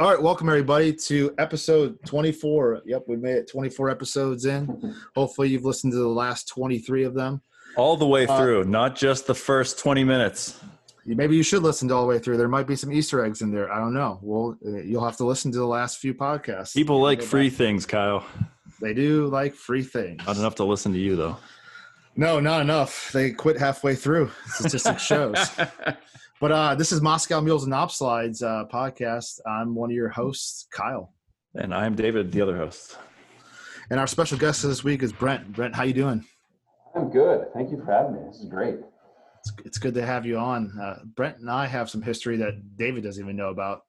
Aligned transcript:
All 0.00 0.10
right, 0.10 0.20
welcome 0.20 0.48
everybody 0.48 0.92
to 0.92 1.32
episode 1.38 1.96
24. 2.04 2.82
Yep, 2.84 3.04
we 3.06 3.16
made 3.16 3.36
it 3.36 3.48
24 3.48 3.90
episodes 3.90 4.44
in. 4.44 4.92
Hopefully, 5.14 5.48
you've 5.50 5.64
listened 5.64 5.92
to 5.92 5.98
the 5.98 6.08
last 6.08 6.48
23 6.48 7.04
of 7.04 7.14
them. 7.14 7.40
All 7.76 7.96
the 7.96 8.06
way 8.06 8.26
Uh, 8.26 8.36
through, 8.36 8.64
not 8.64 8.96
just 8.96 9.28
the 9.28 9.34
first 9.34 9.78
20 9.78 10.02
minutes. 10.02 10.58
Maybe 11.06 11.36
you 11.36 11.42
should 11.44 11.62
listen 11.62 11.86
to 11.88 11.94
all 11.94 12.02
the 12.02 12.08
way 12.08 12.18
through. 12.18 12.38
There 12.38 12.48
might 12.48 12.66
be 12.66 12.74
some 12.76 12.90
Easter 12.92 13.24
eggs 13.24 13.40
in 13.42 13.52
there. 13.52 13.70
I 13.72 13.78
don't 13.78 13.94
know. 13.94 14.18
Well, 14.22 14.56
uh, 14.66 14.78
you'll 14.80 15.04
have 15.04 15.16
to 15.18 15.24
listen 15.26 15.52
to 15.52 15.58
the 15.58 15.66
last 15.66 15.98
few 15.98 16.12
podcasts. 16.14 16.74
People 16.74 17.00
like 17.00 17.22
free 17.22 17.48
back. 17.50 17.58
things, 17.58 17.86
Kyle. 17.86 18.24
They 18.80 18.94
do 18.94 19.26
like 19.28 19.54
free 19.54 19.82
things. 19.82 20.26
Not 20.26 20.38
enough 20.38 20.56
to 20.56 20.64
listen 20.64 20.92
to 20.92 20.98
you, 20.98 21.14
though. 21.14 21.36
No, 22.16 22.40
not 22.40 22.62
enough. 22.62 23.12
They 23.12 23.30
quit 23.30 23.58
halfway 23.58 23.94
through. 23.94 24.30
Statistics 24.46 25.02
shows. 25.04 25.36
But 26.44 26.52
uh, 26.52 26.74
this 26.74 26.92
is 26.92 27.00
Moscow 27.00 27.40
Mules 27.40 27.62
and 27.62 27.70
Knob 27.70 27.90
Slides 27.90 28.42
uh, 28.42 28.66
podcast. 28.70 29.40
I'm 29.46 29.74
one 29.74 29.88
of 29.88 29.94
your 29.96 30.10
hosts, 30.10 30.66
Kyle, 30.70 31.14
and 31.54 31.72
I'm 31.72 31.94
David, 31.94 32.32
the 32.32 32.42
other 32.42 32.54
host. 32.54 32.98
and 33.88 33.98
our 33.98 34.06
special 34.06 34.36
guest 34.36 34.62
this 34.62 34.84
week 34.84 35.02
is 35.02 35.10
Brent. 35.10 35.54
Brent, 35.54 35.74
how 35.74 35.84
you 35.84 35.94
doing? 35.94 36.22
I'm 36.94 37.08
good. 37.08 37.46
Thank 37.54 37.70
you 37.70 37.78
for 37.78 37.90
having 37.90 38.16
me. 38.16 38.20
This 38.26 38.40
is 38.40 38.44
great. 38.50 38.74
It's, 39.38 39.52
it's 39.64 39.78
good 39.78 39.94
to 39.94 40.04
have 40.04 40.26
you 40.26 40.36
on. 40.36 40.78
Uh, 40.78 40.96
Brent 41.16 41.38
and 41.38 41.48
I 41.50 41.66
have 41.66 41.88
some 41.88 42.02
history 42.02 42.36
that 42.36 42.76
David 42.76 43.04
doesn't 43.04 43.24
even 43.24 43.36
know 43.36 43.48
about. 43.48 43.80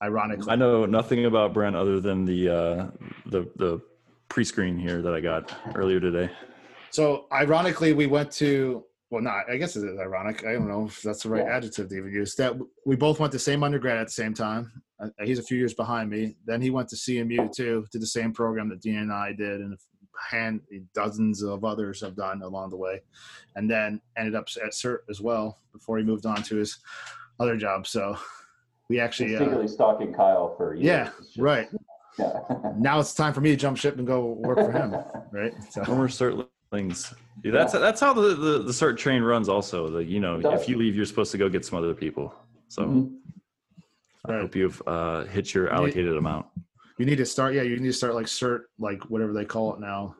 Ironically, 0.00 0.48
I 0.48 0.54
know 0.54 0.86
nothing 0.86 1.24
about 1.24 1.54
Brent 1.54 1.74
other 1.74 1.98
than 1.98 2.24
the 2.24 2.48
uh, 2.48 2.86
the 3.32 3.50
the 3.56 3.82
pre-screen 4.28 4.78
here 4.78 5.02
that 5.02 5.12
I 5.12 5.20
got 5.20 5.52
earlier 5.74 5.98
today. 5.98 6.30
So, 6.90 7.26
ironically, 7.32 7.94
we 7.94 8.06
went 8.06 8.30
to 8.34 8.84
well, 9.10 9.22
not 9.22 9.48
I 9.50 9.56
guess 9.56 9.76
it 9.76 9.84
is 9.88 9.98
ironic. 9.98 10.44
I 10.44 10.52
don't 10.54 10.68
know 10.68 10.86
if 10.86 11.00
that's 11.02 11.22
the 11.22 11.30
right 11.30 11.44
Yeah. 11.46 11.56
adjective 11.56 11.88
to 11.88 11.94
even 11.96 12.12
use. 12.12 12.34
That 12.36 12.54
we 12.84 12.96
both 12.96 13.20
went 13.20 13.30
to 13.32 13.36
the 13.36 13.42
same 13.42 13.62
undergrad 13.62 13.98
at 13.98 14.06
the 14.08 14.12
same 14.12 14.34
time. 14.34 14.70
Uh, 15.00 15.08
he's 15.22 15.38
a 15.38 15.42
few 15.42 15.58
years 15.58 15.74
behind 15.74 16.10
me. 16.10 16.36
Then 16.46 16.60
he 16.60 16.70
went 16.70 16.88
to 16.88 16.96
CMU 16.96 17.48
too, 17.54 17.86
did 17.92 18.02
the 18.02 18.06
same 18.06 18.32
program 18.32 18.68
that 18.70 18.80
Dean 18.80 18.96
and 18.98 19.12
I 19.12 19.32
did, 19.32 19.60
and 19.60 19.76
hand 20.30 20.62
dozens 20.94 21.42
of 21.42 21.62
others 21.64 22.00
have 22.00 22.16
done 22.16 22.40
along 22.42 22.70
the 22.70 22.76
way, 22.76 23.02
and 23.54 23.70
then 23.70 24.00
ended 24.16 24.34
up 24.34 24.48
at 24.64 24.72
CERT 24.72 25.00
as 25.10 25.20
well 25.20 25.58
before 25.72 25.98
he 25.98 26.04
moved 26.04 26.24
on 26.24 26.42
to 26.44 26.56
his 26.56 26.78
other 27.38 27.56
job. 27.58 27.86
So, 27.86 28.16
we 28.88 28.96
Been 28.96 29.04
actually 29.04 29.36
uh, 29.36 29.40
secretly 29.40 29.68
stalking 29.68 30.14
Kyle 30.14 30.54
for 30.56 30.74
years. 30.74 30.84
yeah, 30.86 31.10
just- 31.22 31.36
right. 31.38 31.68
Yeah. 32.18 32.32
now 32.78 32.98
it's 32.98 33.12
time 33.12 33.34
for 33.34 33.42
me 33.42 33.50
to 33.50 33.56
jump 33.56 33.76
ship 33.76 33.98
and 33.98 34.06
go 34.06 34.24
work 34.40 34.56
for 34.56 34.72
him, 34.72 34.96
right? 35.32 35.52
So. 35.70 35.84
Former 35.84 36.08
certlings. 36.76 37.14
Yeah, 37.42 37.52
that's 37.52 37.72
that's 37.72 38.00
how 38.00 38.12
the, 38.12 38.34
the 38.34 38.58
the 38.62 38.72
cert 38.72 38.96
train 38.96 39.22
runs. 39.22 39.48
Also, 39.48 39.88
the 39.88 40.04
you 40.04 40.20
know, 40.20 40.40
if 40.44 40.68
you 40.68 40.76
leave, 40.76 40.96
you're 40.96 41.04
supposed 41.06 41.32
to 41.32 41.38
go 41.38 41.48
get 41.48 41.64
some 41.64 41.78
other 41.78 41.94
people. 41.94 42.34
So 42.68 42.82
Mhm. 42.84 43.16
I 44.26 44.32
hope 44.38 44.56
you've 44.56 44.82
uh, 44.86 45.24
hit 45.24 45.54
your 45.54 45.70
allocated 45.72 46.16
amount. 46.16 46.46
You 46.98 47.06
need 47.06 47.16
to 47.18 47.26
start, 47.26 47.54
yeah, 47.54 47.62
you 47.62 47.76
need 47.76 47.86
to 47.88 47.92
start 47.92 48.14
like 48.14 48.26
CERT, 48.26 48.62
like 48.78 49.02
whatever 49.10 49.32
they 49.32 49.44
call 49.44 49.74
it 49.74 49.80
now, 49.80 50.16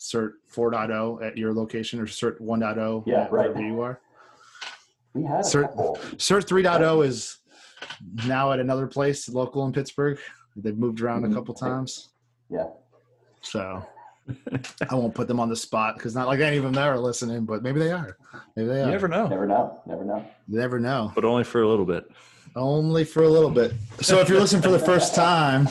CERT 0.00 0.32
4.0 0.52 1.22
at 1.24 1.36
your 1.36 1.52
location 1.54 2.00
or 2.00 2.06
CERT 2.06 2.40
1.0 2.40 3.04
Yeah, 3.06 3.24
at 3.24 3.32
right. 3.32 3.48
wherever 3.54 3.60
you 3.62 3.80
are. 3.82 4.00
We 5.12 5.22
had 5.24 5.40
a 5.40 5.44
Sir- 5.44 5.62
couple. 5.68 5.98
CERT 6.16 6.46
3.0 6.48 7.04
is 7.06 7.38
now 8.26 8.50
at 8.52 8.58
another 8.58 8.86
place 8.88 9.28
local 9.28 9.64
in 9.66 9.72
Pittsburgh. 9.72 10.18
They've 10.56 10.76
moved 10.76 11.00
around 11.02 11.24
a 11.24 11.28
Mhm. 11.28 11.34
couple 11.34 11.54
times. 11.54 12.08
Yeah. 12.50 12.68
So 13.42 13.86
I 14.90 14.94
won't 14.94 15.14
put 15.14 15.28
them 15.28 15.38
on 15.40 15.48
the 15.48 15.56
spot 15.56 15.96
because 15.96 16.14
not 16.14 16.26
like 16.28 16.40
any 16.40 16.56
of 16.56 16.62
them 16.64 16.72
there 16.72 16.92
are 16.92 16.98
listening, 16.98 17.44
but 17.44 17.62
maybe 17.62 17.78
they 17.80 17.92
are. 17.92 18.16
Maybe 18.56 18.68
they 18.68 18.78
You 18.78 18.84
are. 18.84 18.90
never 18.90 19.08
know, 19.08 19.26
Never 19.28 19.46
know. 19.46 19.80
Never 19.86 20.04
know. 20.04 20.24
You 20.48 20.58
never 20.58 20.80
know. 20.80 21.12
but 21.14 21.24
only 21.24 21.44
for 21.44 21.62
a 21.62 21.68
little 21.68 21.84
bit. 21.86 22.10
Only 22.56 23.04
for 23.04 23.24
a 23.24 23.28
little 23.28 23.50
bit. 23.50 23.72
So 24.00 24.20
if 24.20 24.28
you're 24.28 24.38
listening 24.40 24.62
for 24.62 24.70
the 24.70 24.78
first 24.78 25.14
time, 25.14 25.68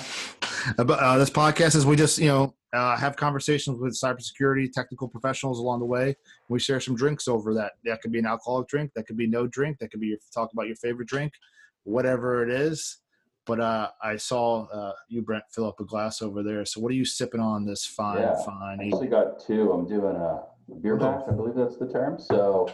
about 0.78 1.00
uh, 1.00 1.18
this 1.18 1.30
podcast 1.30 1.76
is 1.76 1.86
we 1.86 1.96
just 1.96 2.20
you 2.20 2.28
know 2.28 2.54
uh, 2.74 2.98
have 2.98 3.16
conversations 3.16 3.80
with 3.80 3.94
cybersecurity 3.94 4.72
technical 4.72 5.08
professionals 5.08 5.60
along 5.60 5.80
the 5.80 5.86
way. 5.86 6.16
We 6.50 6.60
share 6.60 6.80
some 6.82 6.96
drinks 6.96 7.28
over 7.28 7.54
that. 7.54 7.74
That 7.86 8.02
could 8.02 8.12
be 8.12 8.20
an 8.20 8.26
alcoholic 8.26 8.68
drink. 8.68 8.92
That 8.96 9.08
could 9.08 9.16
be 9.18 9.28
no 9.28 9.48
drink. 9.48 9.78
That 9.80 9.92
could 9.92 10.00
be 10.02 10.08
your, 10.08 10.18
talk 10.34 10.52
about 10.54 10.68
your 10.68 10.76
favorite 10.76 11.08
drink, 11.08 11.32
whatever 11.86 12.44
it 12.44 12.50
is. 12.50 12.98
But 13.46 13.60
uh, 13.60 13.90
I 14.02 14.16
saw 14.16 14.66
uh, 14.68 14.94
you, 15.10 15.22
Brent, 15.22 15.44
fill 15.50 15.68
up 15.68 15.80
a 15.80 15.86
glass 15.86 16.22
over 16.22 16.44
there. 16.44 16.64
So 16.66 16.80
what 16.80 16.92
are 16.92 16.96
you 16.96 17.06
sipping 17.06 17.42
on 17.42 17.66
this 17.66 17.86
fine, 17.86 18.22
Yeah, 18.22 18.36
fine? 18.46 18.80
I 18.80 18.86
actually 18.86 19.08
got 19.08 19.46
two. 19.46 19.72
I'm 19.72 19.88
doing 19.88 20.16
a 20.16 20.44
beer 20.82 20.96
back. 20.96 21.24
I 21.28 21.32
believe 21.32 21.56
that's 21.56 21.78
the 21.78 21.88
term. 21.92 22.20
So 22.20 22.70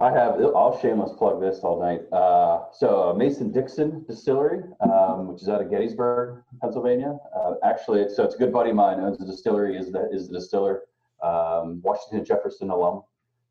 I 0.00 0.12
have. 0.12 0.40
I'll 0.54 0.78
shameless 0.80 1.12
plug 1.18 1.40
this 1.40 1.58
all 1.60 1.80
night. 1.80 2.02
Uh, 2.12 2.66
so 2.72 3.10
uh, 3.10 3.14
Mason 3.14 3.50
Dixon 3.50 4.04
Distillery, 4.06 4.62
um, 4.80 5.28
which 5.28 5.42
is 5.42 5.48
out 5.48 5.60
of 5.60 5.70
Gettysburg, 5.70 6.42
Pennsylvania. 6.60 7.18
Uh, 7.36 7.54
actually, 7.64 8.08
so 8.08 8.24
it's 8.24 8.36
a 8.36 8.38
good 8.38 8.52
buddy 8.52 8.70
of 8.70 8.76
mine 8.76 9.00
owns 9.00 9.18
the 9.18 9.26
distillery. 9.26 9.76
Is 9.76 9.90
the 9.90 10.08
is 10.12 10.28
the 10.28 10.34
distiller 10.38 10.82
um, 11.22 11.80
Washington 11.82 12.24
Jefferson 12.24 12.70
alum. 12.70 13.02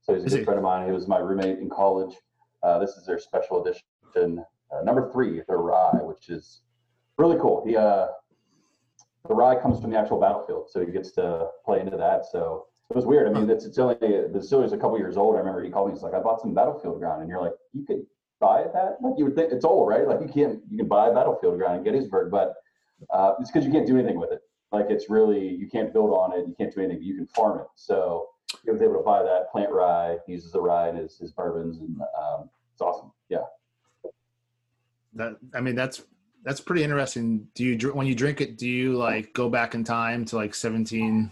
So 0.02 0.14
he's 0.14 0.24
a 0.24 0.38
good 0.38 0.46
friend 0.46 0.58
of 0.58 0.64
mine. 0.64 0.86
He 0.86 0.92
was 0.94 1.08
my 1.08 1.18
roommate 1.18 1.60
in 1.60 1.70
college. 1.70 2.16
Uh, 2.64 2.80
this 2.80 2.92
is 2.92 3.06
their 3.06 3.20
special 3.20 3.62
edition, 3.62 4.44
uh, 4.72 4.82
number 4.84 5.12
three, 5.12 5.42
the 5.48 5.56
rye, 5.56 6.00
which 6.02 6.30
is 6.30 6.62
really 7.18 7.38
cool. 7.40 7.64
He 7.66 7.76
uh, 7.76 8.08
the 9.28 9.36
rye 9.36 9.60
comes 9.60 9.80
from 9.82 9.92
the 9.92 9.98
actual 9.98 10.20
battlefield, 10.20 10.70
so 10.70 10.86
he 10.86 10.92
gets 10.92 11.12
to 11.14 11.50
play 11.66 11.82
into 11.82 11.98
that. 11.98 12.26
So 12.26 12.68
it 12.90 12.96
was 12.96 13.06
weird. 13.06 13.28
I 13.28 13.38
mean, 13.38 13.50
it's, 13.50 13.66
it's 13.66 13.78
only 13.78 13.96
the 13.96 14.30
distillery's 14.32 14.72
a 14.72 14.78
couple 14.78 14.98
years 14.98 15.18
old. 15.18 15.36
I 15.36 15.40
remember 15.40 15.64
he 15.64 15.70
called 15.70 15.90
me. 15.90 15.94
He's 15.94 16.04
like, 16.04 16.14
"I 16.14 16.20
bought 16.20 16.42
some 16.42 16.54
battlefield 16.54 17.00
ground," 17.00 17.22
and 17.22 17.30
you're 17.30 17.42
like, 17.42 17.54
"You 17.74 17.86
could 17.86 18.06
buy 18.40 18.64
that? 18.74 18.98
Like 19.02 19.16
you 19.18 19.26
would 19.26 19.36
think 19.36 19.52
it's 19.52 19.66
old, 19.66 19.90
right? 19.90 20.08
Like 20.08 20.22
you 20.22 20.28
can't 20.28 20.62
you 20.70 20.78
can 20.78 20.88
buy 20.88 21.12
battlefield 21.12 21.58
ground 21.58 21.78
in 21.78 21.84
Gettysburg, 21.84 22.32
but 22.32 22.56
uh, 23.10 23.34
it's 23.40 23.52
because 23.52 23.66
you 23.66 23.72
can't 23.72 23.88
do 23.88 23.98
anything 23.98 24.20
with 24.20 24.32
it. 24.32 24.42
Like 24.72 24.88
it's 24.90 25.10
really 25.10 25.56
you 25.56 25.68
can't 25.68 25.94
build 25.94 26.12
on 26.12 26.38
it. 26.38 26.48
You 26.48 26.56
can't 26.58 26.74
do 26.74 26.82
anything. 26.82 27.04
You 27.04 27.16
can 27.16 27.28
farm 27.28 27.60
it. 27.60 27.68
So 27.76 28.30
he 28.64 28.72
was 28.72 28.82
able 28.82 28.96
to 28.96 29.04
buy 29.04 29.24
that 29.24 29.52
plant 29.52 29.72
rye. 29.72 30.18
He 30.26 30.34
uses 30.34 30.52
the 30.52 30.62
rye 30.62 30.90
in 30.90 30.96
his, 30.96 31.18
his 31.18 31.32
bourbons, 31.32 31.80
and 31.80 32.00
um, 32.18 32.50
it's 32.74 32.82
awesome. 32.82 33.12
Yeah. 33.30 33.44
That 35.14 35.38
I 35.56 35.62
mean, 35.62 35.76
that's 35.76 36.04
that's 36.44 36.62
pretty 36.62 36.84
interesting. 36.84 37.48
Do 37.56 37.64
you 37.64 37.78
when 37.94 38.08
you 38.08 38.16
drink 38.16 38.42
it? 38.42 38.58
Do 38.58 38.68
you 38.68 38.94
like 38.96 39.34
go 39.34 39.50
back 39.50 39.76
in 39.76 39.84
time 39.84 40.26
to 40.26 40.36
like 40.36 40.54
17? 40.56 41.32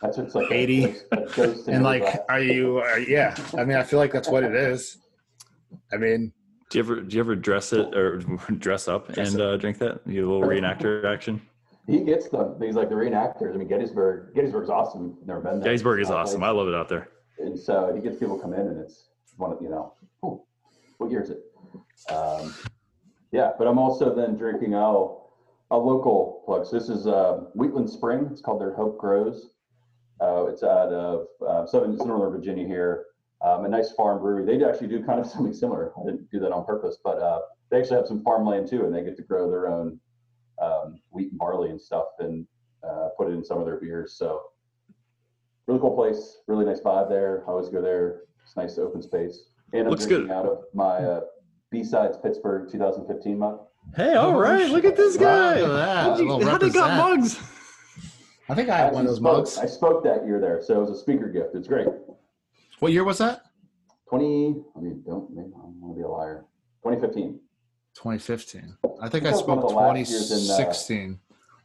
That's 0.00 0.16
what 0.16 0.26
it's 0.26 0.34
like. 0.34 0.50
80. 0.52 0.84
a 1.12 1.16
ghost 1.34 1.68
And 1.68 1.82
like, 1.82 2.04
are 2.28 2.40
you? 2.40 2.78
Are, 2.78 2.98
yeah, 3.00 3.36
I 3.56 3.64
mean, 3.64 3.76
I 3.76 3.82
feel 3.82 3.98
like 3.98 4.12
that's 4.12 4.28
what 4.28 4.44
it 4.44 4.54
is. 4.54 4.98
I 5.92 5.96
mean, 5.96 6.32
Do 6.70 6.78
you 6.78 6.84
ever 6.84 7.00
do 7.00 7.16
you 7.16 7.20
ever 7.20 7.34
dress 7.34 7.72
it 7.72 7.94
or 7.96 8.18
dress 8.58 8.88
up 8.88 9.12
Dress 9.12 9.32
and 9.32 9.42
uh, 9.42 9.56
drink 9.56 9.78
that? 9.78 10.00
You 10.06 10.28
a 10.28 10.28
little 10.32 10.48
reenactor 10.48 11.04
action. 11.04 11.42
He 11.86 12.04
gets 12.04 12.28
the 12.28 12.56
He's 12.60 12.74
like 12.76 12.90
the 12.90 12.94
reenactors. 12.94 13.54
I 13.54 13.56
mean, 13.56 13.66
Gettysburg. 13.68 14.34
Gettysburg's 14.34 14.70
awesome. 14.70 15.16
Never 15.26 15.40
been 15.40 15.58
there. 15.60 15.64
Gettysburg 15.64 16.00
is 16.00 16.10
Uh, 16.10 16.16
awesome. 16.16 16.42
I 16.44 16.50
love 16.50 16.68
it 16.68 16.74
out 16.74 16.88
there. 16.88 17.08
And 17.38 17.58
so 17.58 17.92
he 17.94 18.00
gets 18.00 18.18
people 18.18 18.38
come 18.38 18.52
in, 18.52 18.60
and 18.60 18.78
it's 18.80 19.08
one 19.36 19.52
of 19.52 19.58
you 19.62 19.68
know, 19.70 19.94
ooh, 20.24 20.42
what 20.98 21.10
year 21.10 21.22
is 21.22 21.30
it? 21.30 21.40
Um, 22.12 22.54
yeah, 23.32 23.52
but 23.58 23.66
I'm 23.66 23.78
also 23.78 24.14
then 24.14 24.36
drinking 24.36 24.74
oh, 24.74 25.30
a 25.70 25.76
local 25.76 26.42
plug. 26.44 26.66
So 26.66 26.78
this 26.78 26.88
is 26.88 27.06
uh, 27.06 27.44
Wheatland 27.54 27.90
Spring. 27.90 28.28
It's 28.30 28.40
called 28.40 28.60
their 28.60 28.74
Hope 28.74 28.98
Grows. 28.98 29.50
Uh, 30.20 30.46
it's 30.46 30.62
out 30.62 30.92
of 30.92 31.26
uh, 31.46 31.66
southern 31.66 31.96
Northern 31.96 32.32
Virginia 32.32 32.66
here. 32.66 33.06
Um, 33.40 33.64
a 33.64 33.68
nice 33.68 33.92
farm 33.92 34.20
brewery. 34.20 34.44
They 34.44 34.64
actually 34.64 34.88
do 34.88 35.04
kind 35.04 35.20
of 35.20 35.26
something 35.30 35.52
similar. 35.52 35.92
I 36.00 36.04
didn't 36.04 36.30
do 36.30 36.40
that 36.40 36.52
on 36.52 36.64
purpose, 36.64 36.98
but 37.04 37.18
uh, 37.18 37.40
they 37.70 37.78
actually 37.78 37.96
have 37.96 38.06
some 38.06 38.22
farmland 38.22 38.68
too, 38.68 38.84
and 38.84 38.94
they 38.94 39.04
get 39.04 39.16
to 39.16 39.22
grow 39.22 39.48
their 39.50 39.68
own 39.68 40.00
um, 40.60 41.00
wheat 41.10 41.30
and 41.30 41.38
barley 41.38 41.70
and 41.70 41.80
stuff, 41.80 42.06
and 42.18 42.46
uh, 42.82 43.08
put 43.16 43.28
it 43.28 43.32
in 43.32 43.44
some 43.44 43.58
of 43.58 43.66
their 43.66 43.76
beers. 43.76 44.14
So 44.18 44.42
really 45.66 45.80
cool 45.80 45.94
place, 45.94 46.38
really 46.46 46.64
nice 46.64 46.80
vibe 46.80 47.08
there. 47.08 47.44
I 47.46 47.50
always 47.50 47.68
go 47.68 47.80
there. 47.80 48.22
It's 48.44 48.56
nice 48.56 48.78
open 48.78 49.02
space. 49.02 49.50
And 49.72 49.82
I'm 49.82 49.90
Looks 49.90 50.06
drinking 50.06 50.28
good. 50.28 50.34
out 50.34 50.46
of 50.46 50.64
my 50.72 50.96
uh, 50.96 51.20
B-Sides 51.70 52.16
Pittsburgh 52.22 52.70
2015 52.70 53.38
mug. 53.38 53.60
Hey, 53.96 54.14
all 54.14 54.38
right, 54.38 54.68
look 54.70 54.84
at 54.84 54.96
this 54.96 55.16
guy. 55.16 55.60
Look 55.60 55.70
at. 55.70 56.02
How'd 56.02 56.18
you- 56.20 56.46
How 56.46 56.58
they 56.58 56.70
got 56.70 56.96
mugs? 56.96 57.38
I 58.48 58.54
think 58.54 58.68
I 58.70 58.74
I 58.74 58.76
had 58.78 58.92
one 58.94 59.02
of 59.02 59.08
those 59.08 59.18
spoke- 59.18 59.36
mugs. 59.38 59.58
I 59.58 59.66
spoke 59.66 60.02
that 60.04 60.24
year 60.26 60.40
there, 60.40 60.62
so 60.62 60.76
it 60.76 60.80
was 60.80 60.90
a 60.90 60.98
speaker 60.98 61.28
gift. 61.28 61.54
It's 61.54 61.68
great. 61.68 61.88
What 62.80 62.92
year 62.92 63.04
was 63.04 63.18
that? 63.18 63.42
20. 64.08 64.64
I 64.76 64.80
mean, 64.80 65.02
don't 65.06 65.30
maybe 65.30 65.48
I 65.54 65.60
don't 65.60 65.80
want 65.80 65.94
to 65.94 65.98
be 65.98 66.04
a 66.04 66.08
liar. 66.08 66.46
2015 66.82 67.40
2015. 67.94 68.76
I 69.02 69.08
think 69.08 69.24
I 69.24 69.30
That 69.30 69.36
was 69.36 69.44
one 69.44 69.58
spoke 69.58 69.64
of 69.64 69.70
the 69.70 69.76
last 69.76 70.10
years 70.10 70.30
in, 70.30 70.36
uh, 70.50 70.56
2016. 70.58 71.20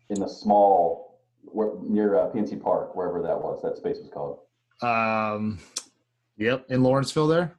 in 0.10 0.20
the 0.20 0.28
small 0.28 1.20
where, 1.44 1.72
near 1.84 2.16
uh, 2.18 2.30
PNC 2.32 2.62
Park, 2.62 2.96
wherever 2.96 3.22
that 3.22 3.40
was. 3.40 3.62
That 3.62 3.78
space 3.78 4.00
was 4.00 4.10
called. 4.10 4.40
Um, 4.82 5.60
yep, 6.38 6.66
in 6.70 6.82
Lawrenceville 6.84 7.28
there. 7.28 7.56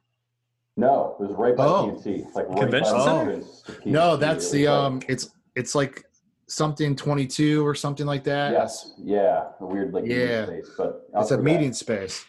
No, 0.76 1.16
it 1.20 1.22
was 1.22 1.32
right 1.36 1.56
by 1.56 1.66
Oh. 1.66 1.86
PNC, 2.02 2.26
like 2.34 2.48
right 2.48 2.58
Convention 2.58 2.92
by 2.92 2.98
the 2.98 3.04
center? 3.04 3.20
entrance 3.32 3.62
to 3.62 3.72
PNC. 3.72 3.86
No, 3.92 4.16
that's 4.16 4.50
the 4.50 4.66
was 4.66 4.68
like- 4.70 4.84
um. 4.86 5.00
It's 5.08 5.30
it's 5.54 5.74
like 5.74 6.04
something 6.48 6.96
22 6.96 7.64
or 7.66 7.74
something 7.74 8.06
like 8.06 8.24
that. 8.24 8.52
Yes, 8.52 8.92
yeah, 8.98 9.44
a 9.60 9.64
weird 9.66 9.92
like 9.94 10.02
meeting 10.04 10.28
Yeah. 10.28 10.46
space, 10.46 10.70
but 10.76 11.04
It's 11.08 11.14
a 11.14 11.18
after 11.18 11.36
that- 11.36 11.42
meeting 11.42 11.72
space. 11.72 12.24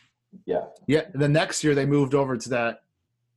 Yeah, 0.45 0.65
Yeah. 0.86 1.03
The 1.13 1.27
next 1.30 1.63
year 1.63 1.74
they 1.75 1.86
moved 1.86 2.13
over 2.13 2.38
to 2.38 2.50
that 2.50 2.81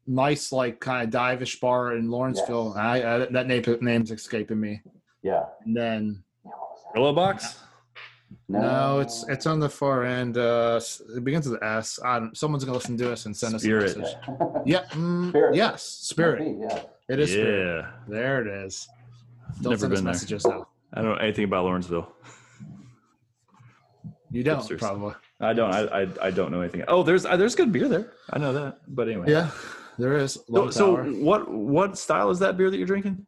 nice 0.06 0.52
like 0.52 0.80
kind 0.80 1.02
of 1.06 1.20
divish 1.20 1.58
bar 1.60 1.94
in 1.94 2.10
Lawrenceville. 2.10 2.72
Yes. 2.76 2.76
I, 2.76 2.96
I 3.14 3.18
that 3.26 3.46
name 3.46 3.62
name's 3.80 4.10
escaping 4.10 4.60
me. 4.60 4.82
Yeah. 5.22 5.44
And 5.64 5.76
then 5.76 6.22
Yeah, 6.44 6.50
what 6.50 6.70
was 6.70 6.82
that? 6.84 6.94
Pillow 6.94 7.12
box. 7.14 7.58
No, 8.48 9.00
it's 9.00 9.26
it's 9.28 9.46
on 9.46 9.60
the 9.60 9.68
far 9.68 10.04
end. 10.04 10.36
Uh, 10.38 10.80
it 11.16 11.24
begins 11.24 11.48
with 11.48 11.62
S. 11.62 11.98
I 12.04 12.18
don't, 12.20 12.36
someone's 12.36 12.64
gonna 12.64 12.76
listen 12.76 12.96
to 12.98 13.12
us 13.12 13.26
and 13.26 13.36
send 13.36 13.60
Spirit. 13.60 13.84
us 13.90 13.96
a 13.96 13.98
message. 14.00 14.16
Yeah, 14.66 14.84
mm, 14.90 15.28
Spirit. 15.30 15.54
yes, 15.54 15.82
spirit. 15.82 16.38
Be, 16.44 16.66
yeah. 16.68 16.82
It 17.08 17.20
is 17.20 17.30
spirit. 17.32 17.80
Yeah. 17.84 17.90
There 18.08 18.40
it 18.46 18.64
is. 18.66 18.88
Don't 19.62 19.70
Never 19.72 19.76
send 19.80 19.92
us 19.92 19.98
been 19.98 20.04
there. 20.04 20.12
messages 20.12 20.46
now. 20.46 20.66
I 20.92 21.02
don't 21.02 21.10
know 21.12 21.16
anything 21.20 21.44
about 21.44 21.64
Lawrenceville. 21.64 22.12
You 24.30 24.42
don't 24.42 24.60
Hipsters. 24.60 24.78
probably. 24.78 25.14
I 25.40 25.52
don't. 25.54 25.72
I, 25.72 26.02
I 26.02 26.06
I 26.22 26.30
don't 26.30 26.50
know 26.50 26.60
anything. 26.60 26.84
Oh, 26.88 27.02
there's 27.02 27.24
uh, 27.24 27.36
there's 27.36 27.54
good 27.54 27.72
beer 27.72 27.88
there. 27.88 28.12
I 28.30 28.38
know 28.38 28.52
that. 28.52 28.78
But 28.88 29.08
anyway. 29.08 29.26
Yeah, 29.30 29.50
there 29.98 30.16
is. 30.18 30.38
So, 30.52 30.70
so 30.70 30.96
what 31.04 31.50
what 31.50 31.96
style 31.96 32.28
is 32.30 32.38
that 32.40 32.56
beer 32.58 32.70
that 32.70 32.76
you're 32.76 32.86
drinking? 32.86 33.26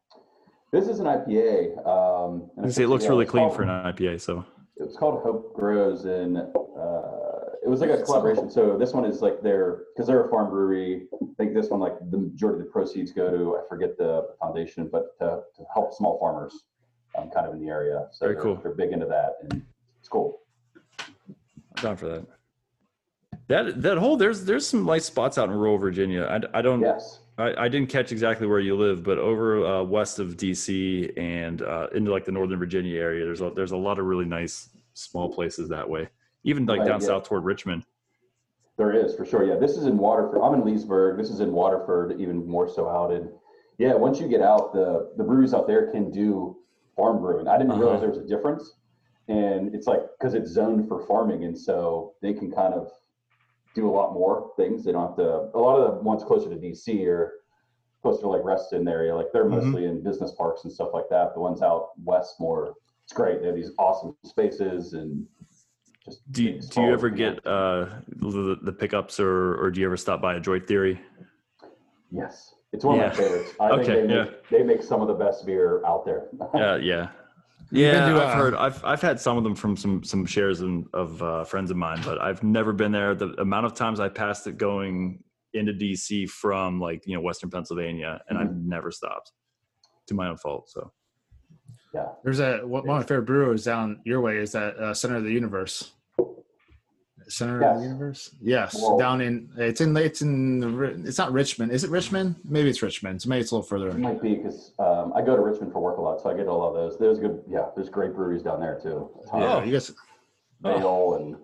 This 0.71 0.87
is 0.87 0.99
an 0.99 1.05
IPA. 1.07 1.85
Um, 1.87 2.49
and 2.57 2.65
I 2.67 2.69
see 2.69 2.83
it 2.83 2.87
looks 2.87 3.05
really 3.07 3.25
clean 3.25 3.45
called- 3.45 3.55
for 3.55 3.63
an 3.63 3.69
IPA. 3.69 4.21
So 4.21 4.45
It 4.81 4.87
was 4.87 4.97
called 4.97 5.21
Hope 5.21 5.53
Grows, 5.53 6.05
and 6.05 6.37
uh, 6.37 6.41
it 7.63 7.69
was 7.69 7.81
like 7.81 7.91
a 7.91 8.01
collaboration. 8.01 8.49
So 8.49 8.79
this 8.79 8.93
one 8.93 9.05
is 9.05 9.21
like 9.21 9.43
their 9.43 9.83
because 9.93 10.07
they're 10.07 10.25
a 10.25 10.29
farm 10.29 10.49
brewery. 10.49 11.03
I 11.13 11.25
think 11.37 11.53
this 11.53 11.69
one, 11.69 11.79
like 11.79 11.93
the 12.09 12.17
majority 12.17 12.61
of 12.61 12.65
the 12.65 12.71
proceeds 12.71 13.11
go 13.11 13.29
to 13.29 13.57
I 13.57 13.69
forget 13.69 13.95
the 13.95 14.29
foundation, 14.39 14.89
but 14.91 15.19
to, 15.19 15.41
to 15.55 15.65
help 15.71 15.93
small 15.93 16.17
farmers, 16.19 16.63
um, 17.15 17.29
kind 17.29 17.45
of 17.45 17.53
in 17.53 17.61
the 17.61 17.69
area. 17.69 18.07
So 18.11 18.25
Very 18.25 18.33
they're, 18.33 18.43
cool. 18.43 18.55
They're 18.55 18.73
big 18.73 18.91
into 18.91 19.05
that, 19.05 19.35
and 19.43 19.61
it's 19.99 20.09
cool. 20.09 20.39
I'm 20.97 21.83
down 21.83 21.97
for 21.97 22.07
that. 22.07 22.25
That 23.49 23.81
that 23.83 23.97
whole 23.99 24.17
there's 24.17 24.45
there's 24.45 24.65
some 24.65 24.83
nice 24.83 25.05
spots 25.05 25.37
out 25.37 25.47
in 25.47 25.55
rural 25.55 25.77
Virginia. 25.77 26.23
I, 26.23 26.57
I 26.57 26.61
don't 26.63 26.81
Yes. 26.81 27.19
I, 27.37 27.65
I 27.65 27.69
didn't 27.69 27.89
catch 27.89 28.11
exactly 28.11 28.47
where 28.47 28.59
you 28.59 28.75
live, 28.75 29.03
but 29.03 29.17
over 29.17 29.65
uh, 29.65 29.83
west 29.83 30.19
of 30.19 30.37
DC 30.37 31.17
and 31.17 31.61
uh, 31.61 31.87
into 31.93 32.11
like 32.11 32.25
the 32.25 32.31
Northern 32.31 32.59
Virginia 32.59 32.99
area, 32.99 33.25
there's 33.25 33.41
a, 33.41 33.51
there's 33.55 33.71
a 33.71 33.77
lot 33.77 33.99
of 33.99 34.05
really 34.05 34.25
nice 34.25 34.69
small 34.93 35.33
places 35.33 35.69
that 35.69 35.89
way. 35.89 36.09
Even 36.43 36.65
like 36.65 36.79
Right, 36.79 36.87
down 36.87 37.01
yeah. 37.01 37.07
south 37.07 37.23
toward 37.23 37.43
Richmond. 37.43 37.85
There 38.77 38.93
is 38.93 39.15
for 39.15 39.25
sure. 39.25 39.45
Yeah, 39.45 39.57
this 39.57 39.77
is 39.77 39.85
in 39.85 39.97
Waterford. 39.97 40.41
I'm 40.41 40.53
in 40.55 40.65
Leesburg. 40.65 41.17
This 41.17 41.29
is 41.29 41.39
in 41.39 41.51
Waterford, 41.51 42.19
even 42.19 42.47
more 42.47 42.67
so 42.67 42.89
out 42.89 43.11
in. 43.11 43.29
Yeah, 43.77 43.93
once 43.93 44.19
you 44.19 44.27
get 44.27 44.41
out, 44.41 44.73
the 44.73 45.11
the 45.17 45.23
breweries 45.23 45.53
out 45.53 45.67
there 45.67 45.91
can 45.91 46.09
do 46.11 46.57
farm 46.95 47.19
brewing. 47.21 47.47
I 47.47 47.57
didn't 47.57 47.71
Uh-huh. 47.71 47.81
realize 47.81 48.01
there 48.01 48.09
was 48.09 48.17
a 48.19 48.25
difference, 48.27 48.73
and 49.27 49.73
it's 49.75 49.87
like 49.87 50.01
because 50.17 50.33
it's 50.33 50.49
zoned 50.51 50.87
for 50.87 51.05
farming, 51.05 51.43
and 51.45 51.57
so 51.57 52.13
they 52.21 52.33
can 52.33 52.51
kind 52.51 52.73
of 52.73 52.91
do 53.73 53.89
a 53.89 53.91
lot 53.91 54.13
more 54.13 54.51
things. 54.57 54.83
They 54.83 54.91
don't 54.91 55.07
have 55.07 55.15
to. 55.17 55.49
A 55.53 55.59
lot 55.59 55.77
of 55.79 55.95
the 55.95 56.01
ones 56.01 56.23
closer 56.23 56.49
to 56.49 56.55
DC 56.55 57.05
or 57.07 57.33
closer 58.01 58.21
to 58.21 58.27
like 58.27 58.43
Reston 58.43 58.87
area, 58.87 59.15
like 59.15 59.27
they're 59.31 59.45
Mhm. 59.45 59.63
mostly 59.63 59.85
in 59.85 60.01
business 60.01 60.31
parks 60.33 60.63
and 60.63 60.73
stuff 60.73 60.89
like 60.93 61.07
that. 61.09 61.33
The 61.33 61.39
ones 61.39 61.61
out 61.61 61.89
west 62.03 62.39
more, 62.39 62.73
it's 63.03 63.13
great. 63.13 63.41
They 63.41 63.47
have 63.47 63.55
these 63.55 63.71
awesome 63.77 64.15
spaces 64.25 64.93
and. 64.93 65.25
Just 66.03 66.31
Do 66.31 66.43
you, 66.43 66.59
do 66.59 66.81
you 66.81 66.91
ever 66.91 67.11
get 67.11 67.45
uh, 67.45 67.85
the, 68.07 68.57
the 68.63 68.73
pickups 68.73 69.19
or, 69.19 69.53
or 69.63 69.69
do 69.69 69.79
you 69.81 69.85
ever 69.85 69.95
stop 69.97 70.19
by 70.19 70.33
a 70.33 70.39
Droid 70.39 70.65
Theory? 70.65 70.99
Yes, 72.09 72.55
it's 72.73 72.83
one 72.83 72.97
Yeah. 72.97 73.11
of 73.11 73.17
my 73.19 73.23
favorites. 73.23 73.51
I 73.59 73.69
think 73.69 73.81
Okay, 73.81 74.01
they 74.01 74.07
make, 74.07 74.49
they 74.49 74.63
make 74.63 74.81
some 74.81 75.03
of 75.03 75.07
the 75.07 75.13
best 75.13 75.45
beer 75.45 75.85
out 75.85 76.03
there. 76.03 76.27
Yeah, 76.55 76.75
yeah, 76.77 77.01
You 77.03 77.09
yeah. 77.71 77.91
can 77.93 78.09
do, 78.13 78.17
I've 78.17 78.27
uh, 78.27 78.35
heard. 78.35 78.55
I've 78.55 78.83
I've 78.85 79.01
had 79.01 79.19
some 79.19 79.37
of 79.37 79.43
them 79.43 79.55
from 79.55 79.75
some 79.77 80.03
some 80.03 80.25
shares 80.25 80.61
in, 80.61 80.85
of 80.93 81.21
uh, 81.21 81.43
friends 81.43 81.71
of 81.71 81.77
mine, 81.77 82.01
but 82.03 82.21
I've 82.21 82.43
never 82.43 82.73
been 82.73 82.91
there. 82.91 83.15
The 83.15 83.29
amount 83.41 83.65
of 83.65 83.73
times 83.73 83.99
I 83.99 84.09
passed 84.09 84.47
it 84.47 84.57
going 84.57 85.23
into 85.53 85.73
DC 85.73 86.29
from 86.29 86.79
like 86.79 87.05
you 87.05 87.15
know 87.15 87.21
Western 87.21 87.49
Pennsylvania, 87.49 88.21
and 88.29 88.37
I've 88.37 88.55
never 88.55 88.91
stopped. 88.91 89.31
To 90.07 90.15
my 90.15 90.27
own 90.27 90.35
fault. 90.37 90.69
So 90.69 90.91
yeah, 91.93 92.07
There's 92.23 92.39
a 92.39 92.59
one 92.59 92.85
one 92.87 92.97
of 92.97 93.03
my 93.03 93.07
favorite 93.07 93.25
brewers 93.25 93.63
down 93.63 94.01
your 94.03 94.19
way 94.21 94.37
is 94.37 94.51
that 94.53 94.75
uh, 94.77 94.93
Center 94.93 95.17
of 95.17 95.23
the 95.23 95.31
Universe. 95.31 95.91
Center 97.27 97.61
of 97.61 97.77
the 97.77 97.83
Universe. 97.83 98.35
Yes, 98.41 98.75
Well- 98.81 98.97
down 98.97 99.21
in 99.21 99.49
it's 99.57 99.79
in 99.79 99.95
it's 99.95 100.21
in 100.21 100.59
the 100.59 100.83
it's 101.05 101.17
not 101.17 101.31
Richmond. 101.31 101.71
Is 101.71 101.83
it 101.83 101.89
Richmond? 101.89 102.35
Maybe 102.43 102.69
it's 102.69 102.81
Richmond. 102.81 103.21
So 103.21 103.29
maybe 103.29 103.41
it's 103.41 103.51
a 103.51 103.55
little 103.55 103.67
further. 103.67 103.89
it 103.89 103.97
might 103.99 104.21
be 104.21 104.35
because 104.35 104.73
um, 104.79 105.13
I 105.15 105.21
go 105.21 105.35
to 105.35 105.41
Richmond 105.41 105.71
for 105.71 105.79
work 105.79 105.97
a 105.97 106.00
lot, 106.00 106.00
so 106.21 106.29
I 106.29 106.35
get 106.35 106.47
a 106.47 106.53
lot 106.53 106.69
of 106.69 106.75
those. 106.75 106.97
There's 106.97 107.19
good, 107.19 107.43
yeah. 107.47 107.67
There's 107.75 107.89
great 107.89 108.13
breweries 108.13 108.43
down 108.43 108.59
there 108.59 108.79
too. 108.81 109.09
Yeah, 109.33 109.63
you 109.63 109.71
guys. 109.71 109.91
Vale 110.61 111.15
and 111.15 111.37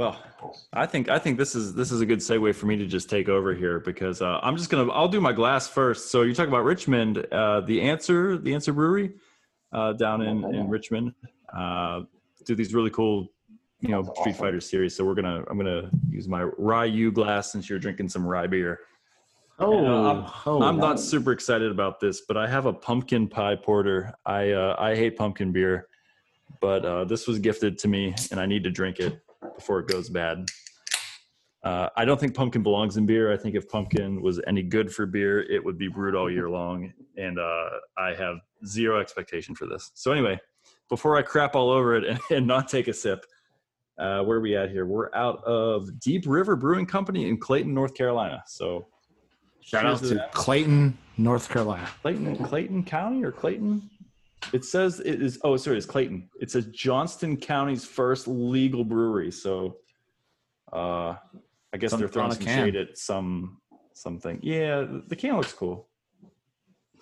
well, 0.00 0.18
I 0.72 0.86
think 0.86 1.10
I 1.10 1.18
think 1.18 1.36
this 1.36 1.54
is 1.54 1.74
this 1.74 1.92
is 1.92 2.00
a 2.00 2.06
good 2.06 2.20
segue 2.20 2.54
for 2.54 2.64
me 2.64 2.74
to 2.76 2.86
just 2.86 3.10
take 3.10 3.28
over 3.28 3.54
here 3.54 3.80
because 3.80 4.22
uh, 4.22 4.40
I'm 4.42 4.56
just 4.56 4.70
gonna 4.70 4.90
I'll 4.92 5.08
do 5.08 5.20
my 5.20 5.32
glass 5.32 5.68
first. 5.68 6.10
So 6.10 6.22
you 6.22 6.34
talk 6.34 6.48
about 6.48 6.64
Richmond, 6.64 7.18
uh, 7.30 7.60
the 7.60 7.82
answer 7.82 8.38
the 8.38 8.54
answer 8.54 8.72
brewery 8.72 9.12
uh, 9.74 9.92
down 9.92 10.22
in 10.22 10.42
in 10.54 10.70
Richmond 10.70 11.12
uh, 11.54 12.00
do 12.46 12.54
these 12.54 12.72
really 12.72 12.88
cool 12.88 13.28
you 13.80 13.90
know 13.90 14.02
That's 14.02 14.20
Street 14.20 14.32
awesome. 14.32 14.46
Fighter 14.46 14.60
series. 14.62 14.96
So 14.96 15.04
we're 15.04 15.14
gonna 15.14 15.44
I'm 15.50 15.58
gonna 15.58 15.90
use 16.08 16.28
my 16.28 16.48
Ryu 16.56 17.12
glass 17.12 17.52
since 17.52 17.68
you're 17.68 17.78
drinking 17.78 18.08
some 18.08 18.26
rye 18.26 18.46
beer. 18.46 18.80
Oh, 19.60 20.06
I'm- 20.06 20.30
oh, 20.46 20.62
I'm 20.62 20.78
not 20.78 20.96
nice. 20.96 21.04
super 21.04 21.32
excited 21.32 21.70
about 21.70 22.00
this, 22.00 22.22
but 22.22 22.36
I 22.36 22.46
have 22.48 22.64
a 22.66 22.72
pumpkin 22.72 23.28
pie 23.28 23.56
porter. 23.56 24.12
I 24.24 24.52
uh, 24.52 24.74
I 24.78 24.94
hate 24.94 25.16
pumpkin 25.16 25.52
beer, 25.52 25.86
but 26.60 26.84
uh, 26.84 27.04
this 27.04 27.26
was 27.28 27.38
gifted 27.38 27.78
to 27.78 27.88
me, 27.88 28.14
and 28.30 28.40
I 28.40 28.46
need 28.46 28.64
to 28.64 28.70
drink 28.70 29.00
it 29.00 29.20
before 29.54 29.80
it 29.80 29.86
goes 29.88 30.08
bad. 30.08 30.48
Uh, 31.62 31.90
I 31.94 32.06
don't 32.06 32.18
think 32.18 32.34
pumpkin 32.34 32.62
belongs 32.62 32.96
in 32.96 33.04
beer. 33.04 33.30
I 33.30 33.36
think 33.36 33.54
if 33.54 33.68
pumpkin 33.68 34.22
was 34.22 34.40
any 34.46 34.62
good 34.62 34.90
for 34.94 35.04
beer, 35.04 35.42
it 35.42 35.62
would 35.62 35.76
be 35.76 35.88
brewed 35.88 36.14
all 36.14 36.30
year 36.30 36.48
long, 36.48 36.90
and 37.18 37.38
uh, 37.38 37.68
I 37.98 38.14
have 38.14 38.38
zero 38.64 38.98
expectation 38.98 39.54
for 39.54 39.66
this. 39.66 39.90
So 39.94 40.10
anyway, 40.10 40.40
before 40.88 41.18
I 41.18 41.22
crap 41.22 41.54
all 41.54 41.68
over 41.70 41.96
it 41.96 42.04
and, 42.04 42.18
and 42.30 42.46
not 42.46 42.68
take 42.68 42.88
a 42.88 42.94
sip, 42.94 43.26
uh, 43.98 44.22
where 44.22 44.38
are 44.38 44.40
we 44.40 44.56
at 44.56 44.70
here? 44.70 44.86
We're 44.86 45.14
out 45.14 45.44
of 45.44 46.00
Deep 46.00 46.24
River 46.26 46.56
Brewing 46.56 46.86
Company 46.86 47.28
in 47.28 47.36
Clayton, 47.38 47.74
North 47.74 47.92
Carolina. 47.92 48.42
So 48.46 48.88
shout 49.62 49.86
out 49.86 49.98
to 50.00 50.08
to. 50.14 50.28
Clayton, 50.32 50.96
North 51.16 51.48
Carolina. 51.48 51.88
Clayton, 52.02 52.36
Clayton 52.44 52.84
County 52.84 53.24
or 53.24 53.32
Clayton? 53.32 53.88
It 54.52 54.64
says 54.64 55.00
it 55.00 55.20
is. 55.22 55.38
Oh, 55.44 55.56
sorry, 55.56 55.76
it's 55.76 55.86
Clayton. 55.86 56.28
It 56.40 56.50
says 56.50 56.66
Johnston 56.66 57.36
County's 57.36 57.84
first 57.84 58.26
legal 58.26 58.84
brewery. 58.84 59.30
So, 59.30 59.76
uh, 60.72 61.14
I 61.72 61.76
guess 61.78 61.90
Something 61.90 62.06
they're 62.06 62.12
throwing 62.12 62.26
on 62.26 62.32
a 62.32 62.34
some 62.36 62.44
can. 62.46 62.64
shade 62.66 62.76
at 62.76 62.96
some 62.98 63.58
something. 63.92 64.40
Yeah, 64.42 64.80
the- 64.80 65.04
the 65.08 65.16
can 65.16 65.36
looks 65.36 65.52
cool. 65.52 65.88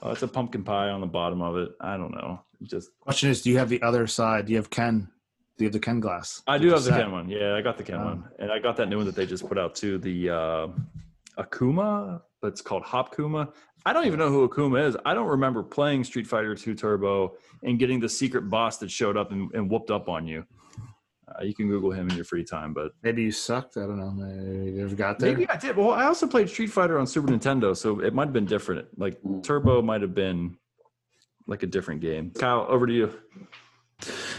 Oh, 0.02 0.10
it's 0.10 0.22
a 0.22 0.28
pumpkin 0.28 0.62
pie 0.64 0.90
on 0.90 1.00
the 1.00 1.06
bottom 1.06 1.40
of 1.42 1.56
it. 1.56 1.70
I 1.80 1.96
don't 1.96 2.12
know. 2.12 2.40
Just 2.62 2.90
Question 3.00 3.30
is, 3.30 3.42
do 3.42 3.50
you 3.50 3.58
have 3.58 3.68
the 3.68 3.80
other 3.82 4.06
side? 4.06 4.46
Do 4.46 4.52
you 4.52 4.58
have 4.58 4.70
Ken? 4.70 5.08
Do 5.56 5.64
you 5.64 5.66
have 5.66 5.72
the 5.72 5.80
Ken 5.80 5.98
glass? 6.00 6.42
I 6.46 6.58
do 6.58 6.68
have 6.70 6.82
the 6.84 6.90
set? 6.90 7.00
Ken 7.00 7.10
one. 7.12 7.28
Yeah, 7.28 7.54
I 7.54 7.62
got 7.62 7.76
the 7.78 7.82
Ken 7.84 8.00
Oh. 8.00 8.04
one, 8.04 8.24
and 8.38 8.50
I 8.52 8.58
got 8.58 8.76
that 8.76 8.88
new 8.88 8.96
one 8.96 9.06
that 9.06 9.14
they 9.16 9.26
just 9.26 9.46
put 9.48 9.58
out 9.58 9.74
too. 9.74 9.98
The 9.98 10.30
uh, 10.30 10.68
Akuma, 11.38 12.20
but 12.42 12.48
it's 12.48 12.60
called 12.60 12.82
Hop 12.84 13.14
Kuma. 13.14 13.48
I 13.86 13.92
don't 13.92 14.06
even 14.06 14.18
know 14.18 14.28
who 14.28 14.46
Akuma 14.48 14.86
is. 14.86 14.96
I 15.06 15.14
don't 15.14 15.28
remember 15.28 15.62
playing 15.62 16.04
Street 16.04 16.26
Fighter 16.26 16.54
2 16.54 16.74
Turbo 16.74 17.34
and 17.62 17.78
getting 17.78 18.00
the 18.00 18.08
secret 18.08 18.42
boss 18.50 18.78
that 18.78 18.90
showed 18.90 19.16
up 19.16 19.30
and, 19.32 19.50
and 19.54 19.70
whooped 19.70 19.90
up 19.90 20.08
on 20.08 20.26
you. 20.26 20.44
Uh, 21.28 21.44
you 21.44 21.54
can 21.54 21.68
Google 21.68 21.90
him 21.90 22.08
in 22.08 22.16
your 22.16 22.24
free 22.24 22.44
time, 22.44 22.72
but 22.72 22.92
Maybe 23.02 23.22
you 23.22 23.30
sucked. 23.32 23.76
I 23.76 23.80
don't 23.80 23.98
know. 23.98 24.10
Maybe 24.10 24.72
you 24.76 24.84
ever 24.84 24.94
got 24.94 25.18
there. 25.18 25.30
maybe 25.30 25.48
I 25.48 25.56
did. 25.56 25.76
Well, 25.76 25.90
I 25.90 26.04
also 26.04 26.26
played 26.26 26.48
Street 26.48 26.70
Fighter 26.70 26.98
on 26.98 27.06
Super 27.06 27.28
Nintendo, 27.28 27.76
so 27.76 28.00
it 28.00 28.14
might 28.14 28.24
have 28.24 28.32
been 28.32 28.46
different. 28.46 28.88
Like 28.98 29.20
Mm. 29.22 29.42
Turbo 29.44 29.82
might 29.82 30.00
have 30.00 30.14
been 30.14 30.56
like 31.46 31.62
a 31.62 31.66
different 31.66 32.00
game. 32.00 32.30
Kyle, 32.30 32.66
over 32.68 32.86
to 32.86 32.92
you. 32.92 33.12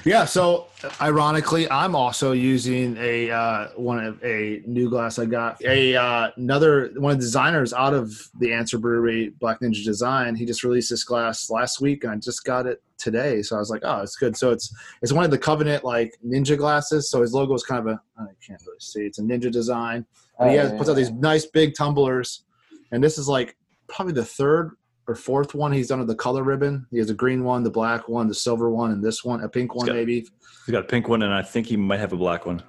Yeah. 0.06 0.26
So 0.26 0.68
ironically, 1.02 1.70
I'm 1.70 1.96
also 1.96 2.32
using 2.32 2.96
a 2.98 3.30
uh, 3.30 3.68
one 3.76 4.04
of 4.04 4.24
a 4.24 4.62
new 4.66 4.90
glass 4.90 5.20
I 5.20 5.26
got. 5.26 5.64
A 5.66 5.96
uh, 5.96 6.32
another 6.38 6.92
one 6.96 7.12
of 7.12 7.18
the 7.18 7.26
designers 7.26 7.74
out 7.74 7.94
of 7.94 8.12
the 8.40 8.54
Answer 8.54 8.78
Brewery, 8.78 9.30
Black 9.40 9.60
Ninja 9.60 9.84
Design. 9.84 10.36
He 10.36 10.46
just 10.46 10.64
released 10.64 10.90
this 10.90 11.04
glass 11.04 11.50
last 11.50 11.82
week, 11.82 12.04
and 12.04 12.14
I 12.14 12.16
just 12.16 12.46
got 12.46 12.66
it 12.66 12.82
today. 12.98 13.42
So 13.42 13.56
I 13.56 13.60
was 13.60 13.70
like, 13.70 13.82
oh, 13.84 14.02
it's 14.02 14.16
good. 14.16 14.38
So 14.38 14.52
it's 14.52 14.74
it's 15.02 15.12
one 15.12 15.26
of 15.26 15.32
the 15.32 15.38
Covenant 15.38 15.84
like 15.84 16.16
Ninja 16.26 16.58
glasses. 16.58 17.12
So 17.12 17.22
his 17.22 17.34
logo 17.34 17.54
is 17.54 17.64
kind 17.64 17.82
of 17.82 17.88
a 17.88 18.02
I 18.18 18.28
can't 18.46 18.62
really 18.66 18.80
see. 18.80 19.02
It's 19.02 19.20
a 19.20 19.24
Ninja 19.24 19.52
design. 19.52 20.06
But 20.38 20.52
he 20.52 20.56
has 20.56 20.72
puts 20.72 20.90
out 20.90 20.96
these 20.96 21.12
nice 21.12 21.46
big 21.46 21.76
tumblers, 21.76 22.46
and 22.92 23.04
this 23.04 23.18
is 23.18 23.28
like 23.28 23.58
probably 23.90 24.14
the 24.14 24.24
third 24.24 24.78
or 25.10 25.16
fourth 25.16 25.56
one 25.56 25.72
he's 25.72 25.88
done 25.88 25.98
with 26.00 26.08
the 26.08 26.16
color 26.16 26.44
ribbon. 26.44 26.86
He 26.92 27.00
has 27.00 27.10
a 27.10 27.16
green 27.16 27.44
one, 27.44 27.64
the 27.64 27.72
black 27.72 28.08
one, 28.08 28.28
the 28.28 28.34
silver 28.36 28.70
one, 28.70 28.92
and 28.92 29.04
this 29.04 29.24
one, 29.24 29.42
a 29.42 29.50
pink 29.50 29.74
one 29.74 29.88
got- 29.88 29.96
maybe. 29.96 30.28
We 30.68 30.72
got 30.72 30.84
a 30.84 30.88
pink 30.88 31.10
one, 31.10 31.24
and 31.24 31.34
I 31.34 31.42
think 31.42 31.66
he 31.66 31.76
might 31.76 32.00
have 32.00 32.14
a 32.14 32.18
black 32.18 32.46
one. 32.46 32.62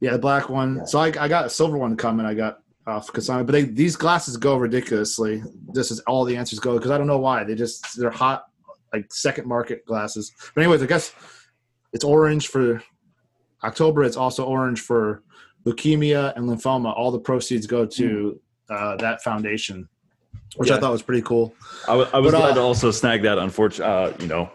Yeah, 0.00 0.12
the 0.12 0.18
black 0.18 0.48
one. 0.48 0.76
Yeah. 0.76 0.84
So 0.84 0.98
I, 0.98 1.06
I 1.08 1.28
got 1.28 1.44
a 1.44 1.50
silver 1.50 1.76
one 1.76 1.94
coming. 1.96 2.24
I 2.24 2.32
got 2.32 2.60
off 2.86 3.12
consignment, 3.12 3.46
but 3.46 3.52
they, 3.52 3.64
these 3.64 3.94
glasses 3.94 4.38
go 4.38 4.56
ridiculously. 4.56 5.42
This 5.74 5.90
is 5.90 6.00
all 6.00 6.24
the 6.24 6.34
answers 6.36 6.60
go 6.60 6.74
because 6.76 6.90
I 6.90 6.96
don't 6.98 7.06
know 7.06 7.18
why 7.18 7.44
they 7.44 7.54
just 7.54 7.98
they're 7.98 8.10
hot 8.10 8.44
like 8.92 9.12
second 9.12 9.46
market 9.46 9.84
glasses. 9.84 10.32
But 10.54 10.62
anyways, 10.62 10.82
I 10.82 10.86
guess 10.86 11.12
it's 11.92 12.04
orange 12.04 12.48
for 12.48 12.82
October. 13.64 14.02
It's 14.04 14.16
also 14.16 14.44
orange 14.44 14.80
for 14.80 15.22
leukemia 15.66 16.34
and 16.36 16.48
lymphoma. 16.48 16.96
All 16.96 17.10
the 17.10 17.18
proceeds 17.18 17.66
go 17.66 17.84
to 17.84 18.40
uh, 18.70 18.96
that 18.96 19.22
foundation, 19.22 19.88
which 20.56 20.70
I 20.70 20.78
thought 20.80 20.92
was 20.92 21.02
pretty 21.02 21.22
cool. 21.22 21.54
I, 21.88 21.96
wa- 21.96 22.04
was 22.04 22.10
But, 22.12 22.34
uh, 22.34 22.38
glad 22.40 22.54
to 22.54 22.60
also 22.60 22.90
snag 22.90 23.22
that. 23.22 23.38
Unfortunately, 23.38 23.92
uh, 23.92 24.12
you 24.20 24.26
know, 24.28 24.50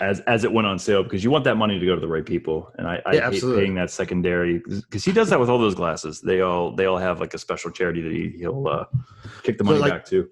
as 0.00 0.20
as 0.20 0.44
it 0.44 0.52
went 0.52 0.66
on 0.66 0.78
sale 0.78 1.02
because 1.02 1.22
you 1.22 1.30
want 1.30 1.44
that 1.44 1.56
money 1.56 1.78
to 1.78 1.86
go 1.86 1.94
to 1.94 2.00
the 2.00 2.08
right 2.08 2.26
people, 2.26 2.70
and 2.78 2.86
I, 2.88 3.00
I 3.06 3.12
Yeah, 3.14 3.20
hate 3.20 3.22
absolutely. 3.22 3.62
paying 3.64 3.74
that 3.76 3.90
secondary 3.90 4.58
because 4.58 5.04
he 5.04 5.12
does 5.12 5.30
that 5.30 5.38
with 5.38 5.48
all 5.48 5.58
those 5.58 5.74
glasses. 5.74 6.20
They 6.20 6.40
all 6.40 6.74
they 6.74 6.86
all 6.86 6.98
have 6.98 7.20
like 7.20 7.34
a 7.34 7.38
special 7.38 7.70
charity 7.70 8.00
that 8.02 8.12
he, 8.12 8.34
he'll 8.38 8.66
uh, 8.66 8.84
kick 9.42 9.58
the 9.58 9.64
So, 9.64 9.70
money 9.70 9.80
like- 9.80 9.92
back 9.92 10.04
to. 10.06 10.28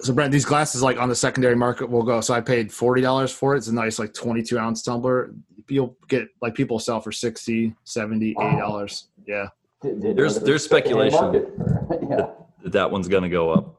So 0.00 0.12
Brent, 0.12 0.30
these 0.30 0.44
glasses 0.44 0.80
like 0.80 0.96
on 0.96 1.08
the 1.08 1.14
secondary 1.16 1.56
market 1.56 1.90
will 1.90 2.04
go. 2.04 2.20
So 2.20 2.32
I 2.32 2.40
paid 2.40 2.72
forty 2.72 3.02
dollars 3.02 3.32
for 3.32 3.54
it. 3.54 3.58
It's 3.58 3.66
a 3.66 3.74
nice 3.74 3.98
like 3.98 4.14
twenty 4.14 4.42
two 4.42 4.56
ounce 4.58 4.82
tumbler. 4.82 5.34
You'll 5.68 5.96
get 6.08 6.28
like 6.40 6.54
people 6.54 6.78
sell 6.78 7.00
for 7.00 7.10
60 7.12 7.74
70 7.84 8.30
80 8.30 8.56
dollars. 8.58 9.08
Yeah. 9.26 9.48
Did- 9.82 10.00
did- 10.00 10.16
There's- 10.16 10.38
there's 10.38 10.64
speculation. 10.64 11.32
yeah. 12.10 12.28
That 12.62 12.72
that 12.72 12.90
one's 12.92 13.08
gonna 13.08 13.28
go 13.28 13.50
up. 13.50 13.77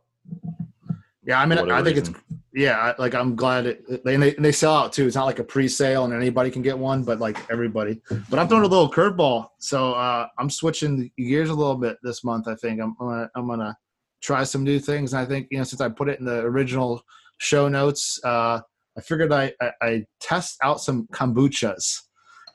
Yeah, 1.30 1.40
I 1.40 1.46
mean, 1.46 1.60
I 1.60 1.84
think 1.84 1.96
it's 1.98 2.10
yeah. 2.56 2.94
Like 2.98 3.14
I'm 3.14 3.36
glad 3.36 3.68
it, 3.68 4.04
they 4.04 4.16
and 4.16 4.24
they 4.24 4.36
and 4.36 4.44
they 4.44 4.52
sell 4.52 4.74
out 4.76 4.92
too. 4.92 5.06
It's 5.06 5.16
not 5.16 5.26
like 5.28 5.38
a 5.38 5.44
pre-sale 5.44 6.06
and 6.06 6.12
anybody 6.12 6.50
can 6.50 6.64
get 6.64 6.76
one, 6.76 7.04
but 7.04 7.20
like 7.20 7.38
everybody. 7.52 8.02
But 8.32 8.40
I'm 8.40 8.48
throwing 8.48 8.64
a 8.66 8.68
little 8.68 8.90
curveball, 8.92 9.50
so 9.60 9.94
uh, 9.94 10.26
I'm 10.40 10.50
switching 10.50 11.12
gears 11.20 11.50
a 11.50 11.54
little 11.54 11.76
bit 11.76 11.98
this 12.02 12.24
month. 12.24 12.48
I 12.48 12.56
think 12.56 12.82
I'm 12.82 12.96
gonna, 13.00 13.30
I'm 13.36 13.48
gonna 13.48 13.78
try 14.24 14.44
some 14.44 14.64
new 14.64 14.80
things. 14.80 15.14
And 15.14 15.22
I 15.22 15.26
think 15.26 15.48
you 15.52 15.60
know 15.60 15.64
since 15.66 15.82
I 15.82 15.90
put 15.90 16.10
it 16.10 16.18
in 16.20 16.26
the 16.26 16.40
original 16.40 17.00
show 17.38 17.68
notes, 17.70 18.20
uh, 18.24 18.60
I 18.98 19.02
figured 19.02 19.32
I, 19.32 19.54
I 19.62 19.72
I 19.84 20.06
test 20.20 20.58
out 20.64 20.82
some 20.82 21.06
kombuchas 21.14 21.96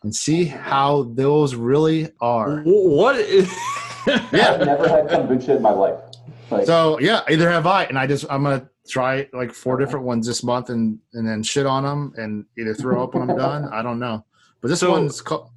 and 0.02 0.12
see 0.12 0.46
how 0.46 1.12
those 1.14 1.54
really 1.54 2.10
are. 2.20 2.58
Wh- 2.62 2.66
What? 2.98 3.16
Is, 3.20 3.48
I've 4.08 4.32
Yeah. 4.32 4.56
never 4.56 4.88
had 4.88 5.06
kombucha 5.06 5.50
in 5.56 5.62
my 5.62 5.70
life. 5.70 5.94
Like, 6.50 6.66
So 6.66 6.98
yeah, 7.00 7.22
either 7.30 7.50
have 7.50 7.66
I, 7.66 7.84
and 7.84 7.98
I 7.98 8.06
just 8.06 8.24
I'm 8.30 8.42
gonna 8.42 8.68
try 8.88 9.28
like 9.32 9.52
four 9.52 9.76
different 9.78 10.04
ones 10.04 10.26
this 10.26 10.42
month, 10.42 10.70
and 10.70 10.98
and 11.14 11.26
then 11.26 11.42
shit 11.42 11.66
on 11.66 11.84
them, 11.84 12.12
and 12.16 12.44
either 12.58 12.74
throw 12.74 13.02
up 13.02 13.14
when 13.14 13.28
I'm 13.30 13.36
done. 13.36 13.64
I 13.72 13.82
don't 13.82 13.98
know, 13.98 14.24
but 14.60 14.68
this 14.68 14.80
So- 14.80 14.90
one's 14.90 15.20
called. 15.20 15.50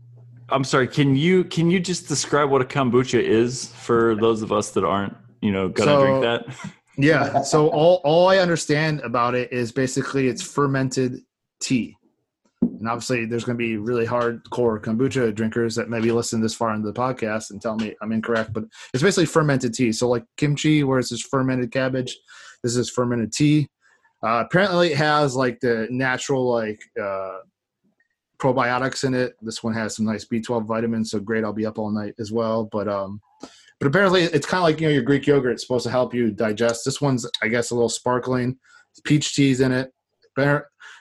I'm 0.50 0.64
sorry. 0.64 0.88
Can 0.88 1.16
you 1.16 1.44
can 1.44 1.70
you 1.70 1.80
just 1.80 2.08
describe 2.08 2.50
what 2.50 2.62
a 2.62 2.66
kombucha 2.66 3.22
is 3.22 3.68
for 3.74 4.16
those 4.16 4.42
of 4.42 4.54
us 4.54 4.72
that 4.72 4.86
aren't 4.86 5.14
you 5.42 5.52
know 5.52 5.68
gonna 5.70 5.92
So- 5.92 6.02
drink 6.06 6.22
that? 6.22 6.72
Yeah. 6.98 7.42
So 7.42 7.68
all 7.68 8.02
all 8.06 8.28
I 8.30 8.38
understand 8.38 9.02
about 9.02 9.36
it 9.36 9.52
is 9.52 9.72
basically 9.72 10.28
it's 10.30 10.42
fermented 10.42 11.20
tea. 11.60 11.96
And 12.80 12.88
obviously, 12.88 13.26
there's 13.26 13.44
going 13.44 13.58
to 13.58 13.64
be 13.64 13.78
really 13.78 14.06
hardcore 14.06 14.82
kombucha 14.82 15.34
drinkers 15.34 15.76
that 15.76 15.90
maybe 15.90 16.12
listen 16.12 16.42
this 16.42 16.54
far 16.54 16.74
into 16.74 16.88
the 16.88 17.00
podcast 17.00 17.52
and 17.52 17.62
tell 17.62 17.76
me 17.76 17.96
I'm 18.02 18.12
incorrect, 18.12 18.54
but 18.54 18.66
it's 18.94 19.04
basically 19.04 19.26
fermented 19.26 19.74
tea. 19.74 19.92
So, 19.92 20.08
like 20.08 20.24
kimchi, 20.38 20.84
where 20.84 21.00
it's 21.00 21.10
just 21.10 21.30
fermented 21.30 21.72
cabbage, 21.72 22.18
this 22.64 22.76
is 22.76 22.90
fermented 22.90 23.34
tea. 23.34 23.68
Uh, 24.24 24.44
apparently, 24.46 24.92
it 24.92 24.98
has 24.98 25.36
like 25.36 25.60
the 25.60 25.88
natural 25.90 26.50
like 26.52 26.80
uh, 27.02 27.38
probiotics 28.40 29.04
in 29.04 29.14
it. 29.14 29.34
This 29.42 29.64
one 29.64 29.74
has 29.74 29.96
some 29.96 30.06
nice 30.06 30.26
B12 30.26 30.66
vitamins, 30.66 31.12
so 31.12 31.20
great. 31.20 31.44
I'll 31.44 31.54
be 31.54 31.66
up 31.66 31.80
all 31.80 31.92
night 31.92 32.14
as 32.20 32.32
well. 32.32 32.66
But 32.72 32.88
um, 32.88 33.22
but 33.80 33.88
apparently, 33.88 34.24
it's 34.24 34.48
kind 34.48 34.60
of 34.60 34.64
like 34.64 34.82
you 34.82 34.88
know 34.88 34.94
your 34.94 35.04
Greek 35.04 35.28
yogurt. 35.28 35.54
It's 35.54 35.64
supposed 35.64 35.86
to 35.86 35.92
help 35.92 36.14
you 36.14 36.32
digest. 36.32 36.86
This 36.86 37.02
one's, 37.02 37.30
I 37.42 37.48
guess, 37.48 37.72
a 37.72 37.76
little 37.76 37.90
sparkling. 37.90 38.58
Peach 39.04 39.36
tea's 39.36 39.62
in 39.62 39.72
it. 39.72 39.92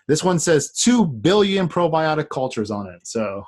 Bear- 0.06 0.12
This 0.14 0.24
one 0.24 0.38
says 0.38 0.72
two 0.72 1.06
billion 1.06 1.68
probiotic 1.68 2.28
cultures 2.28 2.70
on 2.70 2.86
it. 2.86 3.06
So 3.06 3.44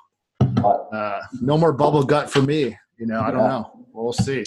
uh, 0.93 1.21
no 1.41 1.57
more 1.59 1.73
bubble 1.73 2.03
gut 2.03 2.31
for 2.31 2.43
me. 2.43 2.77
You 2.99 3.07
know, 3.07 3.21
I 3.21 3.31
don't 3.31 3.47
know. 3.49 3.87
We'll 3.93 4.13
see. 4.13 4.45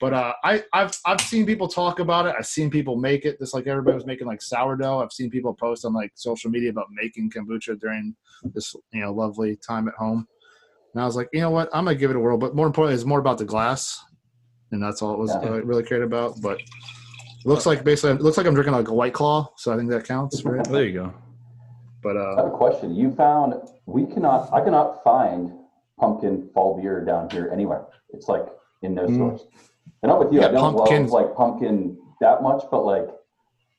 But 0.00 0.12
uh, 0.12 0.32
I, 0.42 0.62
I've 0.72 0.98
I've 1.06 1.20
seen 1.20 1.46
people 1.46 1.68
talk 1.68 1.98
about 2.00 2.26
it. 2.26 2.34
I've 2.36 2.46
seen 2.46 2.68
people 2.70 2.96
make 2.96 3.24
it. 3.24 3.38
Just 3.38 3.54
like 3.54 3.66
everybody 3.66 3.94
was 3.94 4.04
making 4.04 4.26
like 4.26 4.42
sourdough. 4.42 4.98
I've 5.00 5.12
seen 5.12 5.30
people 5.30 5.54
post 5.54 5.84
on 5.84 5.92
like 5.94 6.12
social 6.16 6.50
media 6.50 6.70
about 6.70 6.86
making 6.90 7.30
kombucha 7.30 7.78
during 7.80 8.14
this 8.52 8.74
you 8.92 9.00
know 9.00 9.12
lovely 9.12 9.56
time 9.56 9.86
at 9.88 9.94
home. 9.94 10.26
And 10.92 11.02
I 11.02 11.06
was 11.06 11.16
like, 11.16 11.28
you 11.32 11.40
know 11.40 11.50
what? 11.50 11.68
I'm 11.72 11.84
gonna 11.84 11.96
give 11.96 12.10
it 12.10 12.16
a 12.16 12.20
whirl. 12.20 12.36
But 12.36 12.54
more 12.54 12.66
importantly, 12.66 12.94
it's 12.96 13.04
more 13.06 13.20
about 13.20 13.38
the 13.38 13.44
glass, 13.44 13.98
and 14.72 14.82
that's 14.82 15.00
all 15.00 15.12
it 15.14 15.18
was 15.18 15.30
Yeah. 15.30 15.48
uh, 15.50 15.60
really 15.62 15.84
cared 15.84 16.02
about. 16.02 16.40
But 16.42 16.58
it 16.60 17.46
looks 17.46 17.64
like 17.64 17.84
basically, 17.84 18.10
it 18.16 18.20
looks 18.20 18.36
like 18.36 18.46
I'm 18.46 18.54
drinking 18.54 18.74
like 18.74 18.88
a 18.88 18.94
white 18.94 19.14
claw. 19.14 19.48
So 19.56 19.72
I 19.72 19.76
think 19.76 19.90
that 19.90 20.04
counts, 20.04 20.44
right? 20.44 20.64
There 20.68 20.84
you 20.84 20.92
go. 20.92 21.14
But 22.04 22.16
I 22.16 22.20
uh, 22.20 22.36
have 22.36 22.46
a 22.46 22.56
question. 22.56 22.94
You 22.94 23.10
found 23.14 23.54
we 23.86 24.04
cannot. 24.06 24.52
I 24.52 24.60
cannot 24.62 25.02
find 25.02 25.52
pumpkin 25.98 26.48
fall 26.54 26.80
beer 26.80 27.04
down 27.04 27.30
here 27.30 27.50
anywhere. 27.52 27.86
It's 28.10 28.28
like 28.28 28.44
in 28.82 28.94
no 28.94 29.06
Mm. 29.06 29.14
stores. 29.16 29.46
And 30.02 30.12
I'm 30.12 30.18
with 30.18 30.32
you. 30.32 30.40
Yeah, 30.40 30.48
I 30.48 30.50
don't 30.52 30.76
pumpkins- 30.76 31.10
love 31.10 31.22
like 31.26 31.34
pumpkin 31.34 31.98
that 32.20 32.42
much, 32.42 32.62
but 32.70 32.84
like 32.84 33.08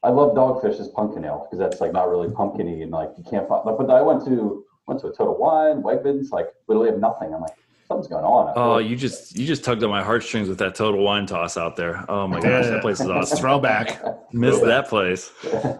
I 0.04 0.10
love 0.10 0.36
Dogfish 0.36 0.80
as 0.80 0.88
pumpkin 0.90 1.24
ale 1.26 1.40
because 1.46 1.60
that's 1.60 1.80
like 1.82 1.94
not 1.94 2.10
really 2.10 2.30
pumpkiny 2.30 2.82
and 2.84 2.92
like 2.92 3.12
you 3.18 3.24
can't 3.30 3.48
find. 3.48 3.64
But 3.64 3.90
I 3.90 4.02
went 4.02 4.26
to 4.26 4.64
went 4.88 5.00
to 5.02 5.08
a 5.08 5.14
Total 5.16 5.36
Wine, 5.38 5.82
White 5.82 6.04
Wegmans, 6.04 6.32
like 6.32 6.48
literally 6.68 6.90
have 6.92 7.00
nothing. 7.00 7.34
I'm 7.34 7.42
like 7.42 7.56
something's 7.88 8.08
going 8.08 8.26
on. 8.26 8.54
Oh, 8.56 8.78
you 8.80 8.96
just 8.96 9.36
you 9.38 9.46
just 9.46 9.64
tugged 9.64 9.84
on 9.84 9.90
my 9.92 10.04
heartstrings 10.04 10.48
with 10.50 10.58
that 10.60 10.74
total 10.76 11.04
wine 11.04 11.26
toss 11.28 11.58
out 11.58 11.76
there. 11.76 12.04
Oh 12.10 12.28
my 12.28 12.40
gosh, 12.40 12.66
that 12.66 12.82
place 12.82 13.00
is 13.00 13.10
awesome. 13.18 13.38
throwback. 13.38 14.02
Missed 14.34 14.62
that 14.64 14.88
place. 14.88 15.32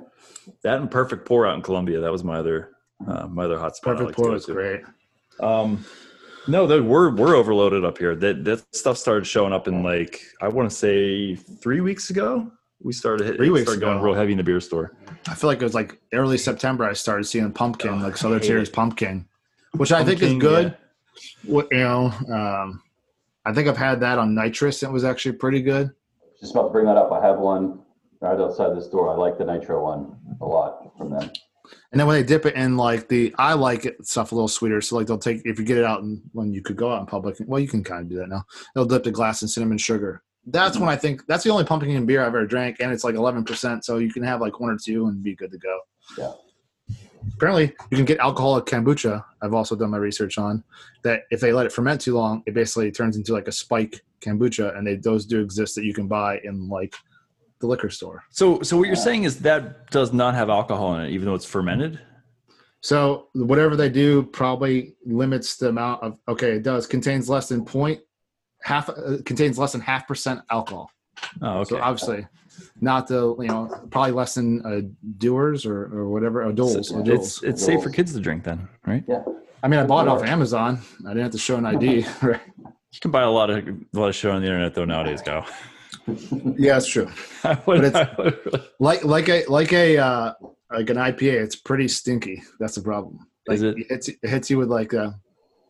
That 0.64 0.80
and 0.80 0.90
perfect 0.92 1.26
pour 1.26 1.46
out 1.46 1.56
in 1.56 1.62
Columbia. 1.62 2.00
That 2.00 2.12
was 2.12 2.24
my 2.24 2.38
other 2.38 2.72
uh, 3.08 3.28
my 3.28 3.46
other 3.46 3.58
hot 3.60 3.76
spot. 3.76 3.96
I 3.96 4.00
Perfect 4.00 4.16
pour 4.18 4.26
go 4.30 4.36
is 4.36 4.46
to. 4.46 4.54
great. 4.54 4.82
Um, 5.40 5.84
no, 6.48 6.68
that 6.68 6.84
we're 6.84 7.10
we're 7.16 7.36
overloaded 7.36 7.84
up 7.84 7.98
here. 7.98 8.16
That 8.16 8.44
that 8.46 8.64
stuff 8.76 8.98
started 8.98 9.26
showing 9.26 9.54
up 9.54 9.68
in 9.68 9.84
like 9.84 10.22
I 10.42 10.48
want 10.48 10.70
to 10.70 10.76
say 10.76 11.36
three 11.36 11.82
weeks 11.82 12.10
ago. 12.10 12.52
We 12.82 12.94
started 12.94 13.26
hit, 13.26 13.38
Three 13.38 13.50
weeks 13.50 13.64
started 13.64 13.82
going 13.82 14.00
real 14.02 14.14
heavy 14.14 14.34
in 14.34 14.38
the 14.38 14.44
beer 14.44 14.60
store. 14.60 14.92
I 15.28 15.34
feel 15.34 15.48
like 15.50 15.60
it 15.60 15.64
was 15.64 15.74
like 15.74 16.00
early 16.14 16.38
September. 16.38 16.84
I 16.84 16.94
started 16.94 17.24
seeing 17.24 17.52
pumpkin, 17.52 17.94
Oh, 17.96 17.98
like 17.98 18.16
Southern 18.18 18.38
I 18.38 18.42
hate 18.42 18.48
Series 18.48 18.70
it. 18.70 18.76
pumpkin, 18.76 19.26
which 19.72 19.92
I 19.92 20.04
think 20.04 20.22
is 20.22 20.30
Pumpkin, 20.34 20.40
good. 20.40 20.78
What 21.46 21.68
you 21.72 21.80
know, 21.80 22.12
um, 22.32 22.84
I 23.46 23.54
think 23.54 23.68
I've 23.68 23.78
had 23.78 24.00
that 24.02 24.20
on 24.20 24.36
nitrous. 24.36 24.84
and 24.84 24.92
It 24.92 24.94
was 24.94 25.04
actually 25.04 25.32
pretty 25.38 25.62
good. 25.62 25.90
just 26.40 26.52
about 26.54 26.68
to 26.68 26.70
bring 26.70 26.86
that 26.86 26.98
up. 26.98 27.12
I 27.12 27.26
have 27.26 27.40
one 27.40 27.80
right 28.22 28.40
outside 28.40 28.76
this 28.76 28.88
door. 28.88 29.10
I 29.10 29.16
like 29.16 29.38
the 29.38 29.46
nitro 29.46 29.84
one 29.84 30.18
a 30.42 30.46
lot 30.46 30.98
from 30.98 31.12
them. 31.12 31.30
And 31.92 32.00
then 32.00 32.08
when 32.08 32.16
they 32.16 32.24
dip 32.24 32.46
it 32.46 32.56
in 32.56 32.78
like 32.78 33.08
the, 33.08 33.34
I 33.38 33.54
like 33.54 33.86
it 33.86 34.06
stuff 34.06 34.32
a 34.32 34.36
little 34.36 34.48
sweeter. 34.48 34.82
So 34.82 34.98
like 34.98 35.08
they'll 35.08 35.18
take 35.18 35.42
if 35.46 35.58
you 35.58 35.66
get 35.66 35.78
it 35.78 35.86
out 35.86 36.04
and 36.04 36.22
when 36.34 36.54
you 36.54 36.62
could 36.62 36.76
go 36.76 36.92
out 36.92 37.00
in 37.00 37.06
public. 37.06 37.38
Well, 37.40 37.60
you 37.60 37.68
can 37.68 37.84
kind 37.84 38.04
of 38.04 38.10
do 38.10 38.18
that 38.18 38.30
now. 38.30 38.46
They'll 38.74 38.86
dip 38.86 39.04
the 39.04 39.12
glass 39.12 39.42
in 39.42 39.48
cinnamon 39.48 39.78
sugar. 39.78 40.22
That's 40.48 40.78
when 40.78 40.90
I 40.90 40.96
think 40.96 41.26
that's 41.28 41.44
the 41.44 41.50
only 41.50 41.64
pumpkin 41.64 42.06
beer 42.06 42.22
I've 42.22 42.28
ever 42.28 42.46
drank, 42.46 42.78
and 42.80 42.92
it's 42.92 43.04
like 43.04 43.16
eleven 43.16 43.44
percent. 43.44 43.84
So 43.84 43.98
you 43.98 44.14
can 44.14 44.22
have 44.22 44.42
like 44.42 44.60
one 44.60 44.70
or 44.70 44.78
two 44.78 45.08
and 45.08 45.24
be 45.24 45.34
good 45.34 45.52
to 45.52 45.58
go. 45.58 45.80
Yeah. 46.20 46.34
Apparently, 47.34 47.74
you 47.90 47.98
can 47.98 48.06
get 48.06 48.20
alcoholic 48.20 48.66
kombucha. 48.66 49.24
I've 49.42 49.56
also 49.56 49.76
done 49.76 49.90
my 49.90 49.98
research 49.98 50.38
on 50.38 50.64
that. 51.02 51.22
If 51.32 51.40
they 51.40 51.52
let 51.52 51.66
it 51.66 51.72
ferment 51.72 52.00
too 52.00 52.14
long, 52.14 52.44
it 52.46 52.54
basically 52.54 52.92
turns 52.92 53.18
into 53.18 53.34
like 53.34 53.48
a 53.48 53.52
spike 53.52 54.04
kombucha, 54.22 54.78
and 54.78 54.86
they 54.86 54.98
those 54.98 55.26
do 55.26 55.42
exist 55.42 55.74
that 55.74 55.84
you 55.84 55.96
can 55.96 56.08
buy 56.08 56.40
in 56.44 56.70
like 56.70 56.94
the 57.66 57.72
liquor 57.72 57.90
store. 57.90 58.24
So 58.30 58.62
so 58.62 58.78
what 58.78 58.88
you're 58.88 58.96
saying 58.96 59.24
is 59.24 59.40
that 59.40 59.90
does 59.92 60.14
not 60.14 60.36
have 60.36 60.50
alcohol 60.50 60.96
in 60.96 61.06
it, 61.06 61.12
even 61.12 61.26
though 61.26 61.36
it's 61.36 61.46
fermented. 61.46 62.00
So 62.82 63.30
whatever 63.34 63.76
they 63.76 63.90
do 63.90 64.24
probably 64.24 64.96
limits 65.06 65.58
the 65.58 65.70
amount 65.70 66.04
of. 66.04 66.18
Okay, 66.28 66.52
it 66.52 66.64
does 66.64 66.86
contains 66.86 67.28
less 67.28 67.50
than 67.50 67.66
point 67.66 68.00
half 68.62 68.90
uh, 68.90 69.18
contains 69.26 69.58
less 69.58 69.72
than 69.72 69.82
half 69.82 70.08
percent 70.08 70.42
alcohol. 70.52 70.92
Oh, 71.42 71.60
okay. 71.60 71.70
So 71.70 71.82
obviously, 71.82 72.28
not 72.82 73.08
the 73.08 73.36
you 73.40 73.48
know 73.48 73.88
probably 73.90 74.12
less 74.12 74.36
than 74.36 74.66
uh, 74.66 74.82
doers 75.18 75.66
or 75.66 75.86
or 75.86 76.10
whatever 76.10 76.44
adults. 76.44 76.90
So 76.90 76.98
or 76.98 77.00
it's 77.00 77.08
duels. 77.08 77.44
it's 77.44 77.64
safe 77.64 77.82
for 77.82 77.90
kids 77.90 78.14
to 78.14 78.20
drink 78.20 78.44
then, 78.44 78.68
right? 78.86 79.04
Yeah. 79.08 79.24
I 79.64 79.68
mean, 79.68 79.80
I 79.80 79.86
bought 79.86 80.06
it 80.06 80.10
off 80.10 80.24
Amazon. 80.24 80.80
I 81.06 81.10
didn't 81.10 81.24
have 81.24 81.32
to 81.32 81.40
show 81.40 81.56
an 81.56 81.66
ID. 81.66 82.06
right? 82.22 82.42
You 82.58 83.00
can 83.02 83.10
buy 83.10 83.24
a 83.24 83.30
lot 83.32 83.50
of 83.50 83.68
a 83.68 84.00
lot 84.00 84.10
of 84.10 84.16
shit 84.16 84.30
on 84.30 84.42
the 84.42 84.48
internet 84.48 84.76
though 84.76 84.86
nowadays, 84.86 85.22
Kyle. 85.22 85.48
Yeah, 86.08 86.78
it's 86.78 86.88
true. 86.88 87.08
Would, 87.44 87.66
But 87.66 87.84
it's- 87.86 88.18
really- 88.18 88.64
Like 88.80 89.04
like 89.04 89.30
a 89.30 89.46
like 89.48 89.74
a 89.74 89.98
uh, 89.98 90.34
like 90.72 90.90
an 90.90 90.98
IPA. 90.98 91.44
It's 91.44 91.56
pretty 91.56 91.88
stinky. 91.88 92.44
That's 92.60 92.76
the 92.76 92.82
problem. 92.82 93.20
Like, 93.48 93.56
Is 93.56 93.62
it? 93.64 93.78
It 93.78 93.88
hits, 93.90 94.08
it 94.10 94.18
hits 94.24 94.50
you 94.50 94.58
with 94.58 94.70
like 94.70 94.94
a 94.94 95.20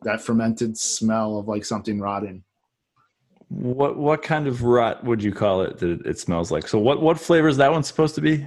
that 0.02 0.20
fermented 0.20 0.76
smell 0.78 1.38
of 1.38 1.48
like 1.48 1.64
something 1.64 2.00
rotting. 2.00 2.44
what 3.48 3.96
what 3.96 4.22
kind 4.22 4.46
of 4.46 4.62
rot 4.62 5.04
would 5.04 5.22
you 5.22 5.32
call 5.32 5.62
it 5.62 5.78
that 5.78 6.04
it 6.06 6.18
smells 6.18 6.50
like? 6.50 6.68
So 6.68 6.78
what 6.78 7.00
what 7.00 7.18
flavor 7.18 7.48
is 7.48 7.56
that 7.58 7.70
one 7.72 7.82
supposed 7.82 8.14
to 8.16 8.20
be? 8.20 8.46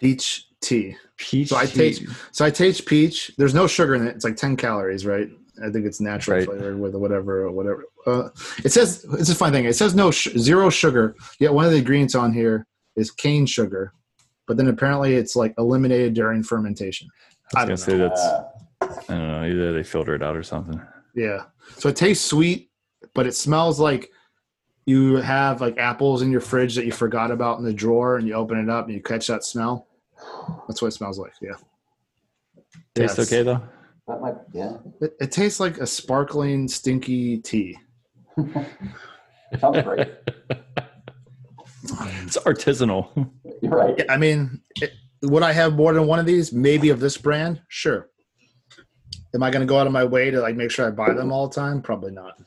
Peach 0.00 0.46
tea. 0.60 0.96
Peach. 1.16 1.48
So 1.48 1.56
I 1.56 1.66
tea. 1.66 1.78
taste- 1.78 2.02
So 2.32 2.44
I 2.44 2.50
taste 2.50 2.84
peach. 2.86 3.30
There's 3.38 3.54
no 3.54 3.66
sugar 3.66 3.94
in 3.94 4.06
it. 4.06 4.14
It's 4.16 4.24
like 4.24 4.36
10 4.36 4.56
calories, 4.56 5.06
right? 5.06 5.28
I 5.62 5.70
think 5.70 5.86
it's 5.86 6.00
natural 6.00 6.38
Right. 6.38 6.46
flavored 6.46 6.78
with 6.80 6.94
whatever 6.94 7.42
or 7.42 7.52
whatever. 7.52 7.84
Uh, 8.06 8.28
it 8.64 8.72
says 8.72 9.04
it's 9.18 9.30
a 9.30 9.34
fun 9.34 9.52
thing. 9.52 9.64
It 9.66 9.76
says 9.76 9.94
no 9.94 10.10
sh- 10.10 10.36
zero 10.36 10.70
sugar. 10.70 11.14
Yet 11.38 11.52
one 11.54 11.64
of 11.64 11.70
the 11.72 11.78
ingredients 11.78 12.14
on 12.14 12.32
here 12.32 12.66
is 12.96 13.10
cane 13.10 13.46
sugar, 13.46 13.92
but 14.46 14.56
then 14.56 14.68
apparently 14.68 15.14
it's 15.14 15.36
like 15.36 15.54
eliminated 15.58 16.14
during 16.14 16.42
fermentation. 16.42 17.08
I 17.54 17.60
was 17.64 17.66
gonna 17.66 17.76
say 17.76 17.96
that's 17.98 18.20
I 19.08 19.14
don't 19.14 19.28
know 19.28 19.44
either 19.44 19.72
they 19.72 19.82
filter 19.84 20.14
it 20.14 20.22
out 20.22 20.36
or 20.36 20.42
something. 20.42 20.80
Yeah. 21.14 21.44
So 21.76 21.88
it 21.88 21.96
tastes 21.96 22.24
sweet, 22.24 22.70
but 23.14 23.26
it 23.26 23.34
smells 23.34 23.78
like 23.78 24.10
you 24.86 25.16
have 25.16 25.60
like 25.60 25.78
apples 25.78 26.20
in 26.22 26.30
your 26.30 26.40
fridge 26.40 26.74
that 26.74 26.84
you 26.84 26.92
forgot 26.92 27.30
about 27.30 27.58
in 27.58 27.64
the 27.64 27.72
drawer, 27.72 28.16
and 28.16 28.26
you 28.28 28.34
open 28.34 28.58
it 28.58 28.68
up 28.68 28.86
and 28.86 28.94
you 28.94 29.00
catch 29.02 29.28
that 29.28 29.44
smell. 29.44 29.86
That's 30.68 30.82
what 30.82 30.88
it 30.88 30.92
smells 30.92 31.18
like. 31.18 31.32
Yeah, 31.40 31.52
Tastes 32.94 33.16
Yes. 33.18 33.32
okay 33.32 33.42
though. 33.42 33.62
That 34.06 34.20
might, 34.20 34.34
yeah. 34.52 34.76
it, 35.00 35.14
it 35.20 35.32
tastes 35.32 35.60
like 35.60 35.78
a 35.78 35.86
sparkling, 35.86 36.68
stinky 36.68 37.38
tea. 37.38 37.76
Sounds 39.60 39.82
great. 39.82 40.08
It's 42.24 42.38
artisanal. 42.38 43.30
You're 43.60 43.70
right. 43.70 43.94
Yeah, 43.98 44.06
I 44.08 44.16
mean, 44.16 44.62
it, 44.80 44.92
would 45.22 45.42
I 45.42 45.52
have 45.52 45.74
more 45.74 45.92
than 45.92 46.06
one 46.06 46.18
of 46.18 46.24
these? 46.24 46.50
Maybe 46.50 46.88
of 46.88 46.98
this 46.98 47.18
brand, 47.18 47.60
sure. 47.68 48.08
Am 49.34 49.42
I 49.42 49.50
going 49.50 49.60
to 49.60 49.66
go 49.66 49.78
out 49.78 49.86
of 49.86 49.92
my 49.92 50.02
way 50.02 50.30
to 50.30 50.40
like 50.40 50.56
make 50.56 50.70
sure 50.70 50.86
I 50.86 50.90
buy 50.90 51.12
them 51.12 51.30
all 51.30 51.46
the 51.46 51.54
time? 51.54 51.82
Probably 51.82 52.10
not. 52.10 52.40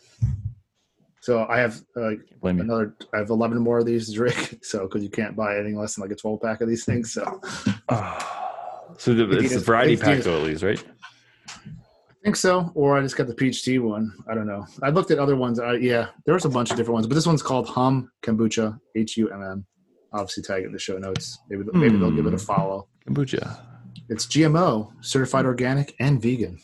So 1.21 1.45
I 1.47 1.59
have 1.59 1.79
uh, 1.95 2.11
Blame 2.41 2.55
me. 2.55 2.61
another. 2.63 2.95
I 3.13 3.19
have 3.19 3.29
eleven 3.29 3.59
more 3.59 3.77
of 3.77 3.85
these 3.85 4.07
to 4.09 4.13
drink. 4.15 4.57
So 4.63 4.81
because 4.87 5.03
you 5.03 5.09
can't 5.09 5.35
buy 5.35 5.55
anything 5.55 5.77
less 5.77 5.95
than 5.95 6.01
like 6.01 6.11
a 6.11 6.15
twelve 6.15 6.41
pack 6.41 6.61
of 6.61 6.67
these 6.67 6.83
things. 6.83 7.13
So 7.13 7.39
So 8.97 9.13
the, 9.13 9.29
If 9.37 9.43
it's 9.45 9.55
a 9.55 9.59
variety 9.59 9.97
pack 9.97 10.15
just- 10.15 10.25
though, 10.25 10.37
at 10.37 10.43
least, 10.43 10.63
right? 10.63 10.83
I 12.27 12.29
think 12.29 12.35
so. 12.35 12.73
Or 12.75 12.97
I 12.97 13.01
just 13.01 13.15
got 13.15 13.27
the 13.27 13.33
peach 13.33 13.63
tea 13.63 13.79
one. 13.79 14.13
I 14.29 14.35
don't 14.35 14.47
know. 14.47 14.67
I 14.83 14.89
looked 14.89 15.11
at 15.11 15.17
other 15.17 15.37
ones. 15.37 15.61
I, 15.61 15.75
yeah, 15.75 16.07
there 16.25 16.33
was 16.33 16.43
a 16.43 16.49
bunch 16.49 16.71
of 16.71 16.75
different 16.75 16.95
ones, 16.95 17.07
but 17.07 17.15
this 17.15 17.25
one's 17.25 17.41
called 17.41 17.69
Humm 17.69 18.11
Kombucha. 18.21 18.77
H 18.97 19.15
U 19.15 19.31
M 19.31 19.41
M. 19.41 19.65
Obviously, 20.11 20.43
tag 20.43 20.63
it 20.63 20.65
in 20.65 20.73
the 20.73 20.77
show 20.77 20.97
notes. 20.97 21.39
Maybe 21.49 21.63
maybe 21.71 21.95
they'll 21.95 22.11
give 22.11 22.25
it 22.25 22.33
a 22.33 22.37
hmm. 22.37 22.43
follow. 22.43 22.89
Kombucha. 23.07 23.57
It's 24.09 24.25
GMO, 24.25 24.91
certified 24.99 25.45
organic, 25.45 25.95
and 26.01 26.21
vegan. 26.21 26.59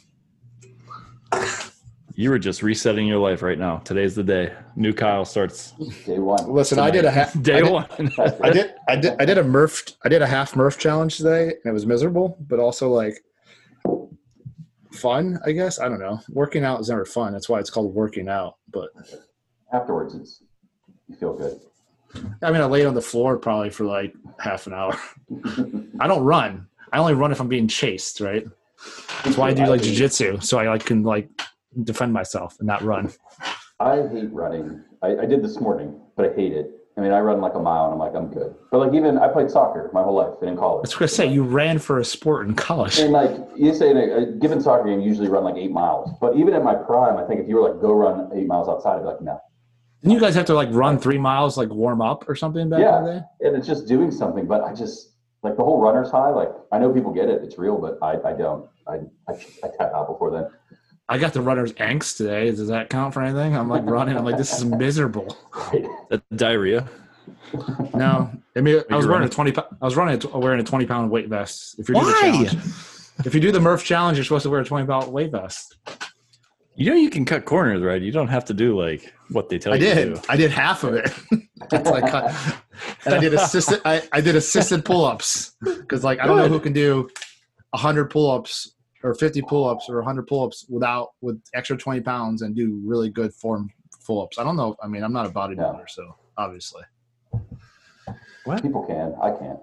You 2.13 2.29
were 2.29 2.39
just 2.39 2.61
resetting 2.61 3.07
your 3.07 3.19
life 3.19 3.41
right 3.41 3.57
now. 3.57 3.77
Today's 3.77 4.15
the 4.15 4.23
day. 4.23 4.53
New 4.75 4.91
Kyle 4.91 5.23
starts 5.23 5.71
Day 6.05 6.19
one. 6.19 6.51
Listen, 6.51 6.77
I 6.77 6.91
did 6.91 7.05
a 7.05 7.11
half 7.11 7.41
day 7.41 7.59
I 7.59 7.61
did, 7.61 7.71
one. 7.71 7.87
I 8.43 8.49
did 8.49 8.73
I 8.89 8.95
did 8.97 9.15
I 9.17 9.23
did 9.23 9.37
a 9.37 9.43
Murph 9.45 9.85
I 10.03 10.09
did 10.09 10.21
a 10.21 10.27
half 10.27 10.57
Murph 10.57 10.77
challenge 10.77 11.15
today 11.15 11.43
and 11.43 11.65
it 11.65 11.71
was 11.71 11.85
miserable, 11.85 12.37
but 12.49 12.59
also 12.59 12.89
like 12.89 13.23
fun, 14.93 15.39
I 15.45 15.51
guess. 15.51 15.79
I 15.79 15.89
don't 15.89 15.99
know. 15.99 16.19
Working 16.29 16.63
out 16.63 16.79
is 16.79 16.89
never 16.89 17.05
fun. 17.05 17.33
That's 17.33 17.49
why 17.49 17.59
it's 17.59 17.69
called 17.69 17.93
working 17.93 18.29
out. 18.29 18.57
But 18.71 18.89
Afterwards, 19.71 20.15
it's 20.15 20.43
you 21.07 21.15
feel 21.15 21.33
good. 21.33 21.59
I 22.43 22.51
mean 22.51 22.61
I 22.61 22.65
laid 22.65 22.85
on 22.85 22.93
the 22.93 23.01
floor 23.01 23.37
probably 23.37 23.71
for 23.71 23.85
like 23.85 24.13
half 24.39 24.67
an 24.67 24.73
hour. 24.73 24.97
I 25.99 26.07
don't 26.07 26.23
run. 26.23 26.67
I 26.91 26.99
only 26.99 27.15
run 27.15 27.31
if 27.31 27.41
I'm 27.41 27.47
being 27.47 27.67
chased, 27.67 28.21
right? 28.21 28.45
That's 29.23 29.35
why 29.37 29.49
I 29.49 29.53
do 29.53 29.65
like 29.65 29.81
jujitsu, 29.81 30.43
so 30.43 30.59
I 30.59 30.67
like 30.67 30.85
can 30.85 31.03
like 31.03 31.27
defend 31.83 32.13
myself 32.13 32.55
and 32.59 32.67
not 32.67 32.83
run. 32.83 33.11
I 33.79 34.07
hate 34.07 34.31
running. 34.31 34.83
I, 35.01 35.17
I 35.17 35.25
did 35.25 35.43
this 35.43 35.59
morning, 35.59 35.99
but 36.15 36.31
I 36.31 36.33
hate 36.35 36.53
it. 36.53 36.71
I 36.95 37.01
mean, 37.01 37.11
I 37.11 37.19
run 37.21 37.41
like 37.41 37.55
a 37.55 37.59
mile 37.59 37.85
and 37.85 37.93
I'm 37.93 37.99
like, 37.99 38.13
I'm 38.13 38.27
good. 38.27 38.53
But 38.71 38.77
like, 38.79 38.93
even 38.93 39.17
I 39.17 39.27
played 39.27 39.49
soccer 39.49 39.89
my 39.93 40.03
whole 40.03 40.13
life 40.13 40.35
and 40.41 40.49
in 40.51 40.55
college. 40.57 40.83
That's 40.83 40.99
what 40.99 41.03
I 41.03 41.07
say. 41.07 41.25
You 41.27 41.43
ran 41.43 41.79
for 41.79 41.99
a 41.99 42.05
sport 42.05 42.47
in 42.47 42.53
college. 42.53 42.99
And 42.99 43.11
like 43.11 43.31
you 43.55 43.73
say, 43.73 43.89
in 43.89 43.97
a, 43.97 44.15
a 44.17 44.25
given 44.27 44.61
soccer 44.61 44.85
game, 44.85 44.99
you 45.01 45.07
usually 45.07 45.27
run 45.27 45.43
like 45.43 45.55
eight 45.55 45.71
miles. 45.71 46.11
But 46.21 46.35
even 46.37 46.53
at 46.53 46.63
my 46.63 46.75
prime, 46.75 47.17
I 47.17 47.25
think 47.25 47.41
if 47.41 47.47
you 47.47 47.55
were 47.55 47.69
like 47.71 47.81
go 47.81 47.93
run 47.93 48.29
eight 48.35 48.45
miles 48.45 48.69
outside, 48.69 48.97
I'd 48.97 48.99
be 48.99 49.05
like, 49.05 49.21
no. 49.21 49.39
Didn't 50.01 50.13
you 50.13 50.19
guys 50.19 50.35
have 50.35 50.45
to 50.45 50.53
like 50.53 50.69
run 50.71 50.99
three 50.99 51.17
miles, 51.17 51.57
like 51.57 51.69
warm 51.69 52.01
up 52.01 52.29
or 52.29 52.35
something 52.35 52.69
back 52.69 52.81
Yeah. 52.81 53.01
day? 53.03 53.47
And 53.47 53.55
it's 53.57 53.65
just 53.65 53.87
doing 53.87 54.11
something. 54.11 54.45
But 54.45 54.61
I 54.63 54.73
just 54.73 55.13
like 55.41 55.57
the 55.57 55.63
whole 55.63 55.81
runner's 55.81 56.11
high. 56.11 56.29
Like 56.29 56.49
I 56.71 56.77
know 56.77 56.93
people 56.93 57.11
get 57.11 57.27
it; 57.27 57.41
it's 57.43 57.57
real, 57.57 57.77
but 57.79 57.97
I, 58.03 58.19
I 58.29 58.33
don't. 58.33 58.69
I, 58.87 58.95
I 59.27 59.33
I 59.63 59.67
tap 59.79 59.93
out 59.95 60.07
before 60.09 60.29
then. 60.29 60.47
I 61.13 61.19
got 61.19 61.31
the 61.31 61.41
runner's 61.41 61.73
angst 61.73 62.17
today. 62.17 62.49
Does 62.49 62.69
that 62.69 62.89
count 62.89 63.13
for 63.13 63.21
anything? 63.21 63.55
I'm 63.55 63.69
like 63.69 63.85
running. 63.85 64.17
I'm 64.17 64.25
like, 64.25 64.35
this 64.35 64.51
is 64.57 64.65
miserable. 64.65 65.37
That 66.09 66.23
diarrhea. 66.35 66.89
No, 67.93 68.31
I 68.55 68.61
mean, 68.61 68.81
I 68.89 68.95
was 68.95 69.05
you 69.05 69.11
wearing 69.11 69.27
a 69.27 69.29
twenty. 69.29 69.53
I 69.55 69.85
was 69.85 69.95
running. 69.95 70.19
A, 70.33 70.39
wearing 70.39 70.59
a 70.59 70.63
twenty 70.63 70.87
pound 70.87 71.11
weight 71.11 71.27
vest. 71.27 71.77
If 71.77 71.87
you 71.87 71.93
do 71.93 72.03
the 72.03 72.17
challenge, 72.19 72.55
if 73.27 73.35
you 73.35 73.39
do 73.39 73.51
the 73.51 73.59
Murph 73.59 73.83
challenge, 73.83 74.17
you're 74.17 74.25
supposed 74.25 74.41
to 74.41 74.49
wear 74.49 74.61
a 74.61 74.65
twenty 74.65 74.87
pound 74.87 75.13
weight 75.13 75.31
vest. 75.31 75.77
You 76.75 76.89
know 76.89 76.95
you 76.95 77.11
can 77.11 77.25
cut 77.25 77.45
corners, 77.45 77.83
right? 77.83 78.01
You 78.01 78.11
don't 78.11 78.29
have 78.29 78.45
to 78.45 78.55
do 78.55 78.75
like 78.75 79.13
what 79.29 79.49
they 79.49 79.59
tell 79.59 79.73
I 79.73 79.75
you 79.75 79.85
to 79.85 79.95
did. 79.95 80.25
I 80.29 80.35
did 80.35 80.49
half 80.49 80.83
of 80.83 80.95
it. 80.95 81.13
That's 81.69 81.91
like, 81.91 82.09
cut- 82.09 82.33
and 83.05 83.13
I 83.13 83.19
did 83.19 83.35
assisted. 83.35 83.81
I, 83.85 84.01
I 84.11 84.19
did 84.19 84.35
assisted 84.35 84.83
pull 84.83 85.05
ups 85.05 85.51
because 85.61 86.03
like 86.03 86.19
I 86.19 86.25
don't 86.25 86.37
know 86.37 86.47
who 86.47 86.59
can 86.59 86.73
do 86.73 87.07
hundred 87.75 88.05
pull 88.09 88.31
ups 88.31 88.73
or 89.03 89.13
fifty 89.13 89.41
pull 89.41 89.67
ups 89.67 89.89
or 89.89 90.01
hundred 90.01 90.27
pull 90.27 90.45
ups 90.45 90.65
without 90.69 91.09
with 91.21 91.41
extra 91.53 91.77
twenty 91.77 92.01
pounds 92.01 92.41
and 92.41 92.55
do 92.55 92.81
really 92.83 93.09
good 93.09 93.33
form 93.33 93.69
pull 94.05 94.21
ups. 94.23 94.37
I 94.39 94.43
don't 94.43 94.55
know. 94.55 94.75
I 94.81 94.87
mean, 94.87 95.03
I'm 95.03 95.13
not 95.13 95.25
a 95.25 95.29
bodybuilder, 95.29 95.89
so 95.89 96.15
obviously. 96.37 96.83
What? 98.45 98.61
People 98.61 98.83
can. 98.85 99.15
I 99.21 99.31
can't. 99.31 99.59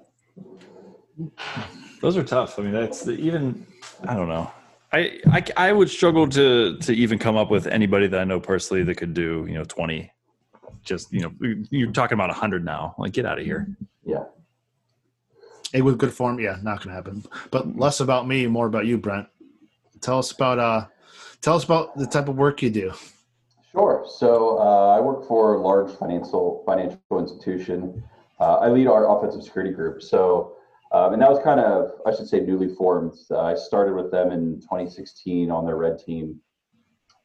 Those 2.00 2.16
are 2.16 2.24
tough. 2.24 2.58
I 2.58 2.62
mean, 2.62 2.72
that's 2.72 3.02
the, 3.02 3.12
even. 3.12 3.66
I 4.04 4.14
don't 4.14 4.28
know. 4.28 4.50
I, 4.92 5.20
I 5.30 5.44
I 5.56 5.72
would 5.72 5.90
struggle 5.90 6.26
to 6.28 6.78
to 6.78 6.92
even 6.92 7.18
come 7.18 7.36
up 7.36 7.50
with 7.50 7.66
anybody 7.66 8.06
that 8.08 8.20
I 8.20 8.24
know 8.24 8.40
personally 8.40 8.82
that 8.84 8.96
could 8.96 9.14
do 9.14 9.44
you 9.48 9.54
know 9.54 9.64
twenty. 9.64 10.10
Just 10.82 11.12
you 11.12 11.20
know, 11.20 11.32
you're 11.70 11.92
talking 11.92 12.14
about 12.14 12.30
hundred 12.30 12.64
now. 12.64 12.94
Like, 12.96 13.12
get 13.12 13.26
out 13.26 13.38
of 13.38 13.44
here. 13.44 13.76
Yeah. 14.04 14.24
Hey, 15.72 15.82
with 15.82 15.98
good 15.98 16.12
form, 16.12 16.40
yeah, 16.40 16.56
not 16.62 16.82
gonna 16.82 16.96
happen. 16.96 17.24
But 17.52 17.76
less 17.76 18.00
about 18.00 18.26
me, 18.26 18.46
more 18.48 18.66
about 18.66 18.86
you, 18.86 18.98
Brent. 18.98 19.28
Tell 20.00 20.18
us 20.18 20.32
about 20.32 20.58
uh, 20.58 20.86
tell 21.42 21.54
us 21.54 21.62
about 21.62 21.96
the 21.96 22.06
type 22.06 22.28
of 22.28 22.36
work 22.36 22.60
you 22.60 22.70
do. 22.70 22.92
Sure. 23.70 24.04
So 24.18 24.58
uh, 24.58 24.96
I 24.96 25.00
work 25.00 25.28
for 25.28 25.54
a 25.54 25.60
large 25.60 25.92
financial 25.92 26.64
financial 26.66 27.20
institution. 27.20 28.02
Uh, 28.40 28.56
I 28.56 28.68
lead 28.68 28.88
our 28.88 29.16
offensive 29.16 29.44
security 29.44 29.72
group. 29.72 30.02
So, 30.02 30.56
um, 30.92 31.12
and 31.12 31.22
that 31.22 31.30
was 31.30 31.40
kind 31.44 31.60
of, 31.60 31.92
I 32.04 32.16
should 32.16 32.26
say, 32.26 32.40
newly 32.40 32.74
formed. 32.74 33.12
Uh, 33.30 33.42
I 33.42 33.54
started 33.54 33.94
with 33.94 34.10
them 34.10 34.32
in 34.32 34.60
2016 34.62 35.52
on 35.52 35.64
their 35.66 35.76
red 35.76 35.98
team. 35.98 36.40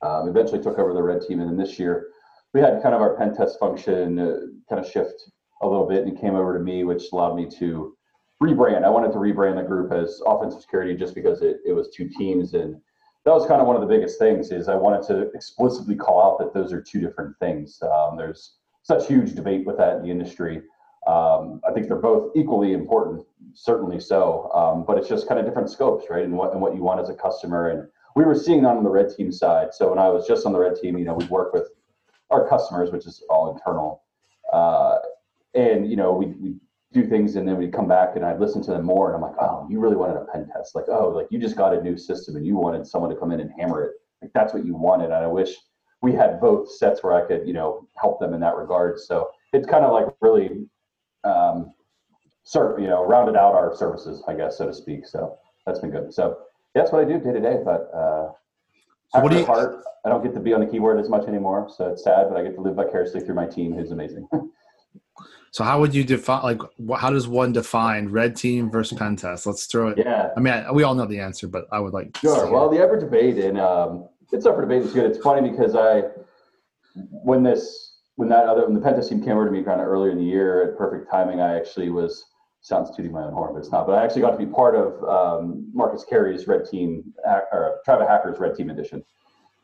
Um, 0.03 0.27
eventually 0.27 0.61
took 0.61 0.77
over 0.77 0.93
the 0.93 1.01
red 1.01 1.21
team, 1.21 1.39
and 1.39 1.49
then 1.49 1.57
this 1.57 1.79
year 1.79 2.09
we 2.53 2.59
had 2.59 2.83
kind 2.83 2.93
of 2.93 3.01
our 3.01 3.17
pen 3.17 3.35
test 3.35 3.57
function 3.59 4.19
uh, 4.19 4.37
kind 4.69 4.85
of 4.85 4.91
shift 4.91 5.31
a 5.63 5.67
little 5.67 5.87
bit, 5.87 6.03
and 6.03 6.15
it 6.15 6.21
came 6.21 6.35
over 6.35 6.55
to 6.55 6.63
me, 6.63 6.83
which 6.83 7.05
allowed 7.11 7.35
me 7.35 7.49
to 7.59 7.97
rebrand. 8.41 8.83
I 8.83 8.89
wanted 8.89 9.11
to 9.13 9.17
rebrand 9.17 9.55
the 9.55 9.63
group 9.63 9.91
as 9.91 10.21
offensive 10.25 10.61
security 10.61 10.95
just 10.95 11.15
because 11.15 11.41
it, 11.41 11.57
it 11.65 11.73
was 11.73 11.89
two 11.89 12.09
teams 12.09 12.53
and 12.53 12.81
that 13.25 13.33
was 13.33 13.47
kind 13.47 13.59
of 13.59 13.65
one 13.65 13.75
of 13.75 13.81
the 13.81 13.87
biggest 13.87 14.19
things 14.19 14.51
is 14.51 14.69
I 14.69 14.75
wanted 14.75 15.01
to 15.07 15.31
explicitly 15.33 15.95
call 15.95 16.23
out 16.23 16.37
that 16.39 16.53
those 16.53 16.71
are 16.71 16.79
two 16.79 17.01
different 17.01 17.35
things. 17.39 17.81
Um, 17.81 18.17
there's 18.17 18.57
such 18.83 19.07
huge 19.07 19.33
debate 19.33 19.65
with 19.65 19.77
that 19.77 19.97
in 19.97 20.03
the 20.03 20.11
industry. 20.11 20.61
Um, 21.07 21.59
I 21.67 21.71
think 21.73 21.87
they're 21.87 21.97
both 21.97 22.31
equally 22.35 22.73
important, 22.73 23.25
certainly 23.53 23.99
so, 23.99 24.51
um, 24.53 24.85
but 24.85 24.97
it's 24.99 25.09
just 25.09 25.27
kind 25.27 25.39
of 25.39 25.45
different 25.45 25.71
scopes, 25.71 26.05
right? 26.09 26.23
And 26.23 26.33
what 26.33 26.51
and 26.51 26.61
what 26.61 26.75
you 26.75 26.83
want 26.83 26.99
as 26.99 27.09
a 27.09 27.15
customer. 27.15 27.69
And 27.69 27.87
we 28.15 28.23
were 28.23 28.35
seeing 28.35 28.61
that 28.63 28.75
on 28.75 28.83
the 28.83 28.89
red 28.89 29.09
team 29.15 29.31
side. 29.31 29.73
So 29.73 29.89
when 29.89 29.99
I 29.99 30.09
was 30.09 30.27
just 30.27 30.45
on 30.45 30.53
the 30.53 30.59
red 30.59 30.75
team, 30.75 30.97
you 30.97 31.05
know, 31.05 31.15
we 31.15 31.25
work 31.25 31.51
with 31.51 31.69
our 32.29 32.47
customers, 32.47 32.91
which 32.91 33.07
is 33.07 33.23
all 33.29 33.53
internal, 33.53 34.03
uh, 34.53 34.97
and 35.55 35.89
you 35.89 35.95
know, 35.95 36.13
we 36.13 36.27
we 36.27 36.55
do 36.95 37.05
things 37.05 37.35
and 37.35 37.45
then 37.47 37.57
we 37.57 37.67
come 37.67 37.87
back 37.87 38.15
and 38.15 38.25
I 38.25 38.35
listen 38.37 38.61
to 38.63 38.71
them 38.71 38.85
more 38.85 39.07
and 39.13 39.15
I'm 39.17 39.21
like, 39.21 39.39
oh, 39.41 39.67
you 39.69 39.79
really 39.79 39.97
wanted 39.97 40.15
a 40.15 40.25
pen 40.31 40.47
test. 40.47 40.73
Like, 40.75 40.85
oh, 40.87 41.09
like 41.09 41.27
you 41.29 41.37
just 41.37 41.57
got 41.57 41.73
a 41.75 41.81
new 41.81 41.97
system 41.97 42.37
and 42.37 42.45
you 42.47 42.55
wanted 42.55 42.87
someone 42.87 43.09
to 43.09 43.17
come 43.17 43.31
in 43.31 43.41
and 43.41 43.51
hammer 43.59 43.83
it. 43.83 43.91
Like 44.21 44.31
that's 44.33 44.53
what 44.53 44.65
you 44.65 44.75
wanted. 44.75 45.05
And 45.05 45.13
I 45.15 45.27
wish 45.27 45.53
we 46.01 46.13
had 46.13 46.39
both 46.39 46.71
sets 46.71 47.03
where 47.03 47.13
I 47.13 47.27
could, 47.27 47.45
you 47.45 47.53
know, 47.53 47.87
help 47.97 48.19
them 48.21 48.33
in 48.33 48.39
that 48.39 48.55
regard. 48.55 48.97
So 48.99 49.29
it's 49.51 49.67
kind 49.67 49.83
of 49.83 49.91
like 49.91 50.07
really 50.21 50.65
um 51.25 51.73
serve, 52.43 52.79
you 52.79 52.87
know, 52.87 53.03
rounded 53.05 53.35
out 53.35 53.55
our 53.55 53.75
services, 53.75 54.23
I 54.27 54.33
guess, 54.33 54.57
so 54.57 54.65
to 54.65 54.73
speak. 54.73 55.05
So 55.05 55.37
that's 55.65 55.79
been 55.79 55.91
good. 55.91 56.13
So 56.13 56.37
that's 56.73 56.93
what 56.93 57.01
I 57.01 57.05
do 57.05 57.19
day 57.19 57.33
to 57.33 57.41
day. 57.41 57.57
But 57.63 57.89
uh 57.93 58.31
So 59.13 59.19
what 59.19 59.31
do 59.33 59.39
you- 59.39 59.45
heart, 59.45 59.83
I 60.05 60.09
don't 60.09 60.23
get 60.23 60.33
to 60.35 60.39
be 60.39 60.53
on 60.53 60.61
the 60.61 60.67
keyboard 60.67 60.97
as 60.97 61.09
much 61.09 61.27
anymore. 61.27 61.67
So 61.75 61.89
it's 61.89 62.03
sad, 62.05 62.29
but 62.29 62.37
I 62.37 62.43
get 62.43 62.55
to 62.55 62.61
live 62.61 62.75
vicariously 62.75 63.19
through 63.19 63.35
my 63.35 63.47
team 63.47 63.73
who's 63.73 63.91
amazing. 63.91 64.29
So 65.51 65.63
how 65.63 65.79
would 65.79 65.95
you 65.95 66.03
define 66.03 66.43
like 66.43 66.59
how 66.99 67.09
does 67.11 67.27
one 67.29 67.53
define 67.53 68.09
red 68.09 68.35
team 68.35 68.69
versus 68.69 68.97
pen 68.97 69.15
test? 69.15 69.45
Let's 69.45 69.65
throw 69.67 69.87
it. 69.89 69.97
yeah. 69.97 70.31
I 70.35 70.39
mean, 70.41 70.53
I, 70.53 70.71
we 70.71 70.83
all 70.83 70.95
know 70.95 71.05
the 71.05 71.19
answer, 71.19 71.47
but 71.47 71.65
I 71.71 71.79
would 71.79 71.93
like. 71.93 72.13
to 72.13 72.19
Sure. 72.19 72.51
Well, 72.51 72.69
it. 72.69 72.75
the 72.77 72.83
ever 72.83 72.99
debate, 72.99 73.37
and 73.37 73.57
um, 73.57 74.09
it's 74.33 74.45
up 74.45 74.55
for 74.55 74.61
debate. 74.61 74.83
It's 74.83 74.93
good. 74.93 75.05
It's 75.05 75.17
funny 75.19 75.49
because 75.49 75.73
I, 75.75 76.03
when 76.93 77.43
this, 77.43 77.99
when 78.15 78.29
that 78.29 78.45
other, 78.47 78.65
when 78.65 78.73
the 78.73 78.81
pentest 78.81 79.09
team 79.09 79.21
came 79.21 79.33
over 79.33 79.45
to 79.45 79.51
me 79.51 79.63
kind 79.63 79.79
of 79.81 79.87
earlier 79.87 80.11
in 80.11 80.17
the 80.17 80.23
year 80.25 80.63
at 80.71 80.77
perfect 80.77 81.09
timing, 81.09 81.39
I 81.39 81.55
actually 81.57 81.89
was 81.89 82.25
sounds 82.61 82.95
tooting 82.95 83.11
my 83.11 83.23
own 83.23 83.31
horn, 83.31 83.53
but 83.53 83.59
it's 83.59 83.71
not. 83.71 83.85
But 83.87 83.93
I 83.99 84.03
actually 84.03 84.21
got 84.21 84.31
to 84.31 84.37
be 84.37 84.45
part 84.47 84.75
of 84.75 85.03
um, 85.07 85.69
Marcus 85.73 86.03
Carey's 86.03 86.47
red 86.47 86.65
team 86.65 87.13
or 87.25 87.79
Tribe 87.85 88.01
of 88.01 88.07
Hackers 88.07 88.39
red 88.39 88.55
team 88.55 88.69
edition, 88.69 89.03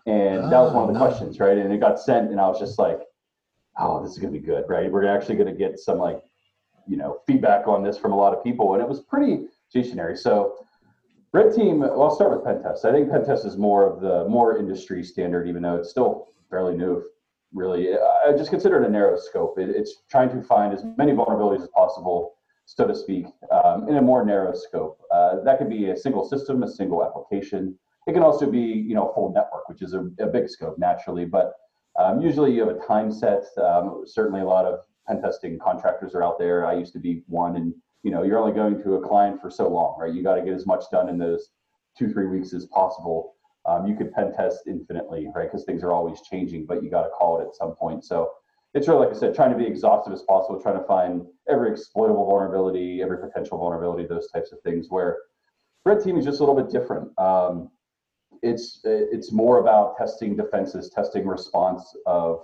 and 0.05 0.51
that 0.51 0.59
was 0.59 0.71
one 0.73 0.87
of 0.87 0.93
the 0.93 0.99
Oh, 0.99 1.03
nice. 1.05 1.17
questions, 1.17 1.39
right? 1.39 1.57
And 1.57 1.73
it 1.73 1.79
got 1.79 1.99
sent, 1.99 2.31
and 2.31 2.39
I 2.39 2.47
was 2.47 2.59
just 2.59 2.77
like, 2.79 2.99
"Oh, 3.77 4.01
this 4.01 4.11
is 4.11 4.17
gonna 4.17 4.31
be 4.31 4.39
good, 4.39 4.65
right? 4.67 4.91
We're 4.91 5.05
actually 5.07 5.35
gonna 5.35 5.53
get 5.53 5.79
some 5.79 5.97
like, 5.97 6.21
you 6.87 6.97
know, 6.97 7.19
feedback 7.27 7.67
on 7.67 7.83
this 7.83 7.97
from 7.97 8.11
a 8.11 8.17
lot 8.17 8.33
of 8.33 8.43
people," 8.43 8.73
and 8.73 8.81
it 8.81 8.87
was 8.89 9.01
pretty 9.01 9.47
stationary. 9.69 10.17
So. 10.17 10.65
Red 11.33 11.55
team. 11.55 11.79
Well, 11.79 12.03
I'll 12.03 12.13
start 12.13 12.31
with 12.31 12.43
pen 12.43 12.61
test. 12.61 12.83
I 12.83 12.91
think 12.91 13.09
pen 13.09 13.23
test 13.23 13.45
is 13.45 13.55
more 13.55 13.85
of 13.89 14.01
the 14.01 14.27
more 14.27 14.57
industry 14.57 15.01
standard, 15.01 15.47
even 15.47 15.61
though 15.61 15.77
it's 15.77 15.89
still 15.89 16.27
fairly 16.49 16.75
new. 16.75 17.01
really. 17.53 17.93
I 18.25 18.31
just 18.33 18.49
consider 18.49 18.81
it 18.81 18.87
a 18.87 18.91
narrow 18.91 19.17
scope. 19.17 19.57
It, 19.59 19.69
it's 19.69 20.03
trying 20.09 20.29
to 20.29 20.41
find 20.41 20.73
as 20.73 20.83
many 20.97 21.11
vulnerabilities 21.11 21.63
as 21.63 21.69
possible, 21.69 22.35
so 22.65 22.87
to 22.87 22.95
speak, 22.95 23.25
um, 23.51 23.87
in 23.89 23.97
a 23.97 24.01
more 24.01 24.25
narrow 24.25 24.53
scope. 24.53 25.01
Uh, 25.11 25.41
that 25.43 25.57
could 25.57 25.69
be 25.69 25.89
a 25.89 25.97
single 25.97 26.27
system, 26.27 26.63
a 26.63 26.67
single 26.67 27.03
application. 27.03 27.77
It 28.07 28.13
can 28.13 28.23
also 28.23 28.49
be, 28.49 28.59
you 28.59 28.95
know, 28.95 29.11
full 29.13 29.31
network, 29.33 29.69
which 29.69 29.81
is 29.81 29.93
a, 29.93 30.09
a 30.19 30.27
big 30.27 30.49
scope 30.49 30.77
naturally. 30.77 31.25
But 31.25 31.53
um, 32.01 32.21
usually 32.21 32.53
you 32.53 32.65
have 32.65 32.75
a 32.75 32.85
time 32.85 33.11
set. 33.11 33.43
Um, 33.57 34.03
certainly, 34.05 34.41
a 34.41 34.45
lot 34.45 34.65
of 34.65 34.79
pen 35.07 35.21
testing 35.21 35.59
contractors 35.59 36.13
are 36.15 36.23
out 36.23 36.39
there. 36.39 36.65
I 36.65 36.73
used 36.73 36.93
to 36.93 36.99
be 36.99 37.23
one, 37.27 37.55
and 37.55 37.73
you 38.03 38.11
know, 38.11 38.23
you're 38.23 38.39
only 38.39 38.53
going 38.53 38.81
to 38.83 38.95
a 38.95 39.07
client 39.07 39.41
for 39.41 39.49
so 39.49 39.67
long, 39.67 39.97
right? 39.99 40.13
You 40.13 40.23
got 40.23 40.35
to 40.35 40.41
get 40.41 40.53
as 40.53 40.65
much 40.65 40.83
done 40.91 41.09
in 41.09 41.17
those 41.17 41.49
two, 41.97 42.11
three 42.11 42.27
weeks 42.27 42.53
as 42.53 42.65
possible. 42.67 43.35
Um, 43.65 43.85
you 43.85 43.95
could 43.95 44.11
pen 44.11 44.33
test 44.33 44.61
infinitely, 44.67 45.27
right? 45.35 45.49
Because 45.51 45.65
things 45.65 45.83
are 45.83 45.91
always 45.91 46.19
changing, 46.21 46.65
but 46.65 46.81
you 46.83 46.89
got 46.89 47.03
to 47.03 47.09
call 47.09 47.39
it 47.39 47.47
at 47.47 47.55
some 47.55 47.75
point. 47.75 48.03
So 48.03 48.31
it's 48.73 48.87
really, 48.87 49.05
like 49.05 49.15
I 49.15 49.19
said, 49.19 49.35
trying 49.35 49.51
to 49.51 49.57
be 49.57 49.67
exhaustive 49.67 50.13
as 50.13 50.23
possible, 50.23 50.59
trying 50.59 50.79
to 50.79 50.85
find 50.85 51.25
every 51.47 51.71
exploitable 51.71 52.25
vulnerability, 52.25 53.01
every 53.03 53.19
potential 53.19 53.57
vulnerability, 53.57 54.07
those 54.07 54.31
types 54.31 54.51
of 54.51 54.59
things. 54.61 54.87
Where 54.89 55.17
red 55.85 56.03
team 56.03 56.17
is 56.17 56.25
just 56.25 56.39
a 56.39 56.43
little 56.43 56.59
bit 56.59 56.71
different. 56.71 57.07
Um, 57.19 57.69
it's 58.41 58.81
it's 58.83 59.31
more 59.31 59.59
about 59.59 59.97
testing 59.97 60.35
defenses, 60.35 60.89
testing 60.89 61.27
response 61.27 61.95
of 62.05 62.41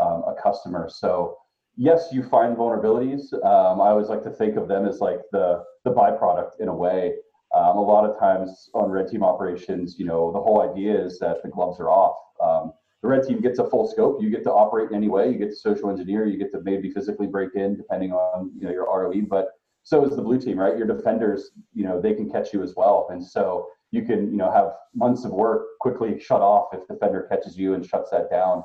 um, 0.00 0.22
a 0.26 0.34
customer. 0.42 0.88
So 0.90 1.36
yes, 1.76 2.08
you 2.12 2.22
find 2.22 2.56
vulnerabilities. 2.56 3.32
Um, 3.44 3.80
I 3.80 3.88
always 3.88 4.08
like 4.08 4.22
to 4.24 4.30
think 4.30 4.56
of 4.56 4.68
them 4.68 4.86
as 4.86 5.00
like 5.00 5.20
the 5.32 5.64
the 5.84 5.92
byproduct 5.92 6.60
in 6.60 6.68
a 6.68 6.74
way. 6.74 7.14
Um, 7.54 7.76
a 7.76 7.82
lot 7.82 8.08
of 8.08 8.18
times 8.18 8.70
on 8.74 8.90
red 8.90 9.08
team 9.08 9.24
operations, 9.24 9.98
you 9.98 10.04
know, 10.04 10.30
the 10.30 10.38
whole 10.38 10.62
idea 10.62 10.96
is 10.96 11.18
that 11.18 11.42
the 11.42 11.48
gloves 11.48 11.80
are 11.80 11.90
off. 11.90 12.16
Um, 12.40 12.72
the 13.02 13.08
red 13.08 13.26
team 13.26 13.40
gets 13.40 13.58
a 13.58 13.68
full 13.68 13.88
scope. 13.88 14.22
You 14.22 14.30
get 14.30 14.44
to 14.44 14.52
operate 14.52 14.90
in 14.90 14.96
any 14.96 15.08
way. 15.08 15.32
You 15.32 15.38
get 15.38 15.48
to 15.48 15.56
social 15.56 15.90
engineer. 15.90 16.26
You 16.26 16.36
get 16.36 16.52
to 16.52 16.60
maybe 16.62 16.90
physically 16.90 17.26
break 17.26 17.54
in, 17.54 17.76
depending 17.76 18.12
on 18.12 18.52
you 18.54 18.66
know 18.66 18.70
your 18.70 18.84
ROE. 18.84 19.22
But 19.22 19.48
so 19.82 20.04
is 20.04 20.14
the 20.14 20.22
blue 20.22 20.38
team, 20.38 20.58
right? 20.58 20.76
Your 20.76 20.86
defenders, 20.86 21.50
you 21.72 21.84
know, 21.84 22.00
they 22.00 22.14
can 22.14 22.30
catch 22.30 22.52
you 22.52 22.62
as 22.62 22.74
well. 22.76 23.08
And 23.10 23.24
so 23.24 23.66
you 23.90 24.02
can, 24.02 24.30
you 24.30 24.36
know, 24.36 24.50
have 24.50 24.72
months 24.94 25.24
of 25.24 25.32
work 25.32 25.78
quickly 25.80 26.18
shut 26.20 26.40
off 26.40 26.68
if 26.72 26.86
the 26.86 26.94
defender 26.94 27.26
catches 27.30 27.56
you 27.56 27.74
and 27.74 27.84
shuts 27.84 28.10
that 28.10 28.30
down. 28.30 28.62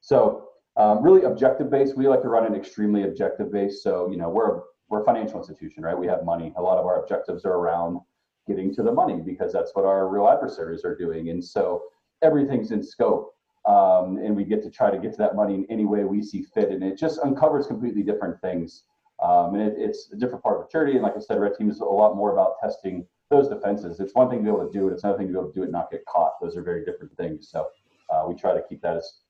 So 0.00 0.48
um, 0.76 1.02
really 1.02 1.22
objective 1.22 1.70
based. 1.70 1.96
We 1.96 2.08
like 2.08 2.22
to 2.22 2.28
run 2.28 2.46
an 2.46 2.54
extremely 2.54 3.04
objective 3.04 3.52
based. 3.52 3.82
So 3.82 4.10
you 4.10 4.16
know, 4.16 4.28
we're 4.28 4.60
we're 4.88 5.02
a 5.02 5.04
financial 5.04 5.38
institution, 5.38 5.82
right? 5.82 5.98
We 5.98 6.06
have 6.08 6.24
money. 6.24 6.52
A 6.56 6.62
lot 6.62 6.78
of 6.78 6.86
our 6.86 7.02
objectives 7.02 7.44
are 7.44 7.52
around 7.52 8.00
getting 8.48 8.74
to 8.74 8.82
the 8.82 8.92
money 8.92 9.20
because 9.24 9.52
that's 9.52 9.74
what 9.74 9.84
our 9.84 10.08
real 10.08 10.28
adversaries 10.28 10.84
are 10.84 10.96
doing. 10.96 11.30
And 11.30 11.44
so 11.44 11.82
everything's 12.22 12.72
in 12.72 12.82
scope. 12.82 13.34
Um, 13.68 14.18
and 14.18 14.34
we 14.34 14.44
get 14.44 14.62
to 14.62 14.70
try 14.70 14.90
to 14.90 14.98
get 14.98 15.12
to 15.12 15.18
that 15.18 15.36
money 15.36 15.54
in 15.54 15.66
any 15.70 15.84
way 15.84 16.04
we 16.04 16.22
see 16.22 16.42
fit. 16.42 16.70
And 16.70 16.82
it 16.82 16.98
just 16.98 17.20
uncovers 17.20 17.66
completely 17.66 18.02
different 18.02 18.40
things. 18.40 18.84
Um, 19.22 19.54
and 19.54 19.62
it, 19.62 19.74
it's 19.76 20.10
a 20.12 20.16
different 20.16 20.42
part 20.42 20.56
of 20.56 20.62
maturity. 20.62 20.94
And 20.94 21.02
like 21.02 21.16
I 21.16 21.20
said, 21.20 21.38
Red 21.38 21.54
Team 21.56 21.70
is 21.70 21.80
a 21.80 21.84
lot 21.84 22.16
more 22.16 22.32
about 22.32 22.54
testing 22.60 23.06
those 23.30 23.48
defenses. 23.48 24.00
It's 24.00 24.14
one 24.14 24.28
thing 24.28 24.38
to 24.38 24.44
be 24.44 24.48
able 24.50 24.66
to 24.66 24.72
do 24.72 24.88
it. 24.88 24.92
It's 24.92 25.04
another 25.04 25.18
thing 25.18 25.28
to 25.28 25.32
be 25.32 25.38
able 25.38 25.48
to 25.48 25.54
do 25.54 25.62
it 25.62 25.66
and 25.66 25.72
not 25.72 25.90
get 25.90 26.04
caught. 26.06 26.32
Those 26.42 26.56
are 26.56 26.62
very 26.62 26.84
different 26.84 27.16
things. 27.16 27.48
So 27.48 27.68
uh, 28.10 28.24
we 28.28 28.34
try 28.34 28.52
to 28.52 28.62
keep 28.68 28.82
that 28.82 28.96
as, 28.96 29.20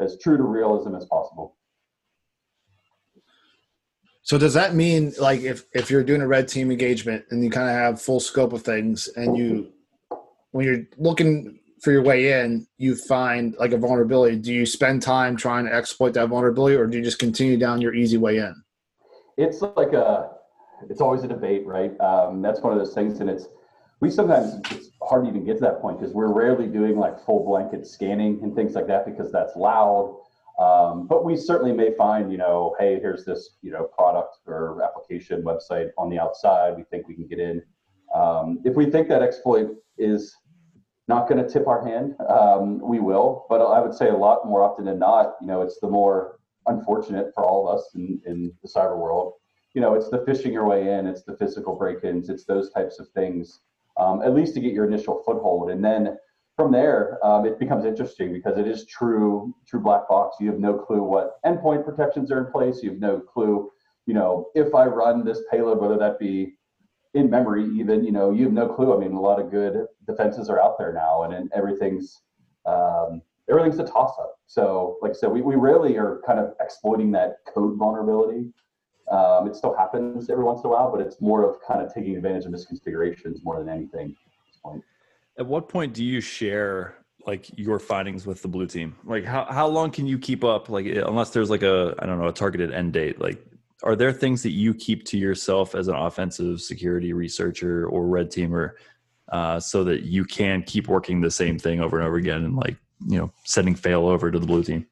as 0.00 0.16
true 0.18 0.36
to 0.36 0.44
realism 0.44 0.94
as 0.94 1.04
possible. 1.06 1.56
So 4.22 4.38
does 4.38 4.54
that 4.54 4.74
mean 4.74 5.14
like 5.18 5.40
if 5.40 5.64
if 5.72 5.90
you're 5.90 6.04
doing 6.04 6.20
a 6.20 6.26
red 6.26 6.48
team 6.48 6.70
engagement 6.70 7.24
and 7.30 7.42
you 7.42 7.50
kind 7.50 7.68
of 7.68 7.74
have 7.74 8.00
full 8.00 8.20
scope 8.20 8.52
of 8.52 8.62
things 8.62 9.08
and 9.16 9.38
you 9.38 9.72
when 10.50 10.66
you're 10.66 10.84
looking 10.98 11.58
for 11.80 11.92
your 11.92 12.02
way 12.02 12.42
in, 12.42 12.66
you 12.76 12.94
find 12.94 13.54
like 13.58 13.72
a 13.72 13.78
vulnerability, 13.78 14.36
do 14.36 14.52
you 14.52 14.66
spend 14.66 15.00
time 15.00 15.34
trying 15.34 15.64
to 15.64 15.72
exploit 15.72 16.12
that 16.14 16.28
vulnerability 16.28 16.76
or 16.76 16.86
do 16.86 16.98
you 16.98 17.04
just 17.04 17.18
continue 17.18 17.56
down 17.56 17.80
your 17.80 17.94
easy 17.94 18.18
way 18.18 18.36
in? 18.36 18.54
It's 19.38 19.62
like 19.62 19.94
a 19.94 20.37
it's 20.88 21.00
always 21.00 21.24
a 21.24 21.28
debate, 21.28 21.66
right? 21.66 21.98
Um, 22.00 22.42
that's 22.42 22.60
one 22.60 22.72
of 22.72 22.78
those 22.78 22.94
things 22.94 23.20
and 23.20 23.28
it's 23.30 23.48
we 24.00 24.10
sometimes 24.10 24.60
it's 24.70 24.90
hard 25.02 25.24
to 25.24 25.30
even 25.30 25.44
get 25.44 25.54
to 25.54 25.60
that 25.62 25.80
point 25.80 25.98
because 25.98 26.14
we're 26.14 26.32
rarely 26.32 26.66
doing 26.66 26.96
like 26.96 27.24
full 27.24 27.44
blanket 27.44 27.86
scanning 27.86 28.38
and 28.42 28.54
things 28.54 28.74
like 28.74 28.86
that 28.86 29.04
because 29.04 29.32
that's 29.32 29.56
loud 29.56 30.16
um, 30.58 31.06
but 31.06 31.24
we 31.24 31.36
certainly 31.36 31.72
may 31.72 31.94
find, 31.94 32.32
you 32.32 32.38
know, 32.38 32.74
hey, 32.78 32.98
here's 33.00 33.24
this, 33.24 33.56
you 33.62 33.70
know, 33.70 33.84
product 33.84 34.38
or 34.46 34.82
application 34.82 35.42
website 35.42 35.90
on 35.96 36.10
the 36.10 36.18
outside. 36.18 36.76
We 36.76 36.82
think 36.82 37.06
we 37.06 37.14
can 37.14 37.28
get 37.28 37.38
in. 37.38 37.62
Um, 38.14 38.60
if 38.64 38.74
we 38.74 38.90
think 38.90 39.08
that 39.08 39.22
exploit 39.22 39.68
is 39.98 40.34
not 41.06 41.28
going 41.28 41.42
to 41.42 41.48
tip 41.48 41.68
our 41.68 41.86
hand, 41.86 42.16
um, 42.28 42.80
we 42.80 42.98
will. 42.98 43.46
But 43.48 43.60
I 43.60 43.80
would 43.80 43.94
say 43.94 44.08
a 44.08 44.16
lot 44.16 44.46
more 44.46 44.62
often 44.62 44.84
than 44.84 44.98
not, 44.98 45.36
you 45.40 45.46
know, 45.46 45.62
it's 45.62 45.78
the 45.78 45.88
more 45.88 46.40
unfortunate 46.66 47.32
for 47.34 47.44
all 47.44 47.68
of 47.68 47.78
us 47.78 47.90
in, 47.94 48.20
in 48.26 48.52
the 48.62 48.68
cyber 48.68 48.98
world. 48.98 49.34
You 49.74 49.80
know, 49.80 49.94
it's 49.94 50.08
the 50.08 50.18
phishing 50.18 50.52
your 50.52 50.66
way 50.66 50.92
in, 50.92 51.06
it's 51.06 51.22
the 51.22 51.36
physical 51.36 51.76
break-ins, 51.76 52.28
it's 52.28 52.44
those 52.44 52.70
types 52.70 52.98
of 52.98 53.08
things. 53.10 53.60
Um, 53.96 54.22
at 54.22 54.34
least 54.34 54.54
to 54.54 54.60
get 54.60 54.72
your 54.72 54.86
initial 54.86 55.22
foothold, 55.26 55.70
and 55.70 55.84
then 55.84 56.16
from 56.58 56.72
there, 56.72 57.24
um, 57.24 57.46
it 57.46 57.58
becomes 57.60 57.84
interesting 57.84 58.32
because 58.32 58.58
it 58.58 58.66
is 58.66 58.84
true, 58.86 59.54
true 59.64 59.78
black 59.80 60.08
box. 60.08 60.38
You 60.40 60.50
have 60.50 60.58
no 60.58 60.74
clue 60.74 61.04
what 61.04 61.40
endpoint 61.46 61.84
protections 61.84 62.32
are 62.32 62.44
in 62.44 62.50
place. 62.50 62.82
You 62.82 62.90
have 62.90 62.98
no 62.98 63.20
clue, 63.20 63.70
you 64.06 64.14
know, 64.14 64.46
if 64.56 64.74
I 64.74 64.86
run 64.86 65.24
this 65.24 65.42
payload, 65.52 65.80
whether 65.80 65.96
that 65.98 66.18
be 66.18 66.54
in 67.14 67.30
memory, 67.30 67.64
even, 67.76 68.04
you 68.04 68.10
know, 68.10 68.32
you 68.32 68.42
have 68.44 68.52
no 68.52 68.68
clue. 68.68 68.92
I 68.92 68.98
mean, 68.98 69.12
a 69.12 69.20
lot 69.20 69.40
of 69.40 69.52
good 69.52 69.86
defenses 70.06 70.50
are 70.50 70.60
out 70.60 70.78
there 70.78 70.92
now, 70.92 71.22
and, 71.22 71.32
and 71.32 71.50
everything's 71.54 72.22
um, 72.66 73.22
everything's 73.48 73.78
a 73.78 73.84
toss 73.84 74.18
up. 74.18 74.34
So, 74.46 74.98
like 75.00 75.10
I 75.10 75.14
said, 75.14 75.30
we, 75.30 75.42
we 75.42 75.54
rarely 75.54 75.96
are 75.96 76.20
kind 76.26 76.40
of 76.40 76.54
exploiting 76.60 77.12
that 77.12 77.36
code 77.54 77.78
vulnerability. 77.78 78.46
Um, 79.10 79.46
it 79.46 79.56
still 79.56 79.74
happens 79.74 80.28
every 80.28 80.44
once 80.44 80.60
in 80.62 80.66
a 80.66 80.70
while, 80.70 80.90
but 80.90 81.00
it's 81.00 81.20
more 81.20 81.48
of 81.48 81.60
kind 81.66 81.80
of 81.80 81.92
taking 81.94 82.16
advantage 82.16 82.44
of 82.44 82.52
misconfigurations 82.52 83.42
more 83.44 83.58
than 83.58 83.68
anything 83.68 84.08
at 84.10 84.46
this 84.46 84.60
point. 84.62 84.82
At 85.38 85.46
what 85.46 85.68
point 85.68 85.94
do 85.94 86.04
you 86.04 86.20
share 86.20 86.96
like 87.26 87.48
your 87.56 87.78
findings 87.78 88.26
with 88.26 88.42
the 88.42 88.48
blue 88.48 88.66
team? 88.66 88.96
Like 89.04 89.24
how 89.24 89.46
how 89.46 89.66
long 89.66 89.90
can 89.90 90.06
you 90.06 90.18
keep 90.18 90.44
up 90.44 90.68
like 90.68 90.86
unless 90.86 91.30
there's 91.30 91.50
like 91.50 91.62
a 91.62 91.94
I 91.98 92.06
don't 92.06 92.18
know, 92.18 92.28
a 92.28 92.32
targeted 92.32 92.72
end 92.72 92.92
date? 92.92 93.20
Like 93.20 93.44
are 93.82 93.94
there 93.94 94.12
things 94.12 94.42
that 94.42 94.50
you 94.50 94.74
keep 94.74 95.04
to 95.06 95.18
yourself 95.18 95.74
as 95.74 95.88
an 95.88 95.94
offensive 95.94 96.60
security 96.60 97.12
researcher 97.12 97.86
or 97.86 98.06
red 98.06 98.30
teamer 98.30 98.72
uh, 99.30 99.60
so 99.60 99.84
that 99.84 100.02
you 100.02 100.24
can 100.24 100.62
keep 100.62 100.88
working 100.88 101.20
the 101.20 101.30
same 101.30 101.58
thing 101.58 101.80
over 101.80 101.98
and 101.98 102.06
over 102.06 102.16
again 102.16 102.44
and 102.44 102.56
like, 102.56 102.76
you 103.06 103.18
know, 103.18 103.32
sending 103.44 103.74
fail 103.74 104.08
over 104.08 104.30
to 104.30 104.38
the 104.38 104.46
blue 104.46 104.64
team? 104.64 104.86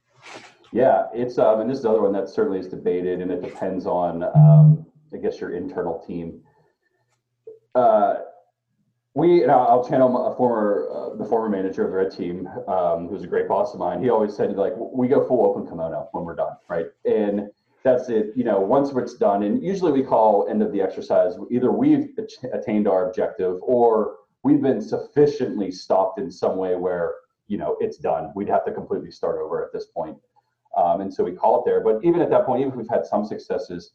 Yeah, 0.73 1.07
it's 1.15 1.39
um, 1.39 1.61
and 1.61 1.71
this 1.71 1.79
is 1.79 1.85
the 1.85 1.91
other 1.91 2.03
one 2.03 2.13
that 2.13 2.29
certainly 2.29 2.59
is 2.59 2.69
debated, 2.69 3.21
and 3.21 3.31
it 3.31 3.43
depends 3.43 3.87
on 3.87 4.23
um, 4.23 4.87
I 5.13 5.19
guess 5.19 5.41
your 5.41 5.55
internal 5.55 6.05
team. 6.07 6.43
Uh, 7.75 8.17
we, 9.15 9.43
and 9.43 9.51
I'll 9.51 9.87
channel 9.89 10.27
a 10.27 10.37
former, 10.37 10.89
uh, 10.93 11.17
the 11.17 11.25
former 11.25 11.49
manager 11.49 11.85
of 11.85 11.91
the 11.91 11.97
red 11.97 12.15
team, 12.15 12.47
um, 12.69 13.09
who's 13.09 13.23
a 13.23 13.27
great 13.27 13.49
boss 13.49 13.73
of 13.73 13.81
mine. 13.81 14.03
He 14.03 14.11
always 14.11 14.37
said, 14.37 14.55
like, 14.57 14.75
we 14.77 15.09
go 15.09 15.27
full 15.27 15.47
open 15.47 15.67
kimono 15.67 16.09
when 16.13 16.25
we're 16.25 16.35
done, 16.35 16.53
right? 16.69 16.87
And 17.07 17.49
that's 17.83 18.11
it. 18.11 18.33
You 18.37 18.45
know, 18.45 18.61
once 18.61 18.91
it's 18.95 19.15
done, 19.15 19.43
and 19.43 19.63
usually 19.63 19.93
we 19.93 20.03
call 20.03 20.47
end 20.51 20.61
of 20.63 20.71
the 20.71 20.83
exercise 20.83 21.35
either 21.51 21.71
we've 21.73 22.11
attained 22.53 22.87
our 22.87 23.09
objective 23.09 23.59
or 23.63 24.17
we've 24.43 24.61
been 24.61 24.83
sufficiently 24.83 25.71
stopped 25.71 26.19
in 26.19 26.31
some 26.31 26.57
way 26.57 26.75
where 26.75 27.15
you 27.47 27.57
know 27.57 27.77
it's 27.81 27.97
done. 27.97 28.33
We'd 28.35 28.49
have 28.49 28.65
to 28.67 28.73
completely 28.73 29.13
start 29.13 29.39
over 29.39 29.65
at 29.65 29.73
this 29.73 29.87
point. 29.87 30.19
Um, 30.77 31.01
and 31.01 31.13
so 31.13 31.25
we 31.25 31.33
call 31.33 31.61
it 31.61 31.65
there. 31.65 31.81
But 31.81 32.05
even 32.05 32.21
at 32.21 32.31
that 32.31 32.45
point, 32.47 32.61
even 32.61 32.73
if 32.73 32.77
we've 32.77 32.89
had 32.89 33.07
some 33.07 33.25
successes, 33.25 33.93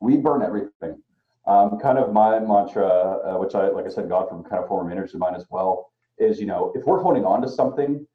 we 0.00 0.16
burn 0.16 0.42
everything. 0.42 1.00
Um, 1.46 1.78
kind 1.78 1.98
of 1.98 2.12
my 2.12 2.38
mantra, 2.40 2.86
uh, 2.88 3.38
which 3.38 3.54
I, 3.54 3.68
like 3.68 3.86
I 3.86 3.90
said, 3.90 4.08
got 4.08 4.28
from 4.28 4.42
kind 4.44 4.62
of 4.62 4.68
former 4.68 4.88
managers 4.88 5.14
of 5.14 5.20
mine 5.20 5.34
as 5.34 5.44
well, 5.50 5.90
is 6.18 6.40
you 6.40 6.46
know 6.46 6.72
if 6.74 6.84
we're 6.84 7.02
holding 7.02 7.24
on 7.24 7.42
to 7.42 7.48
something, 7.48 8.06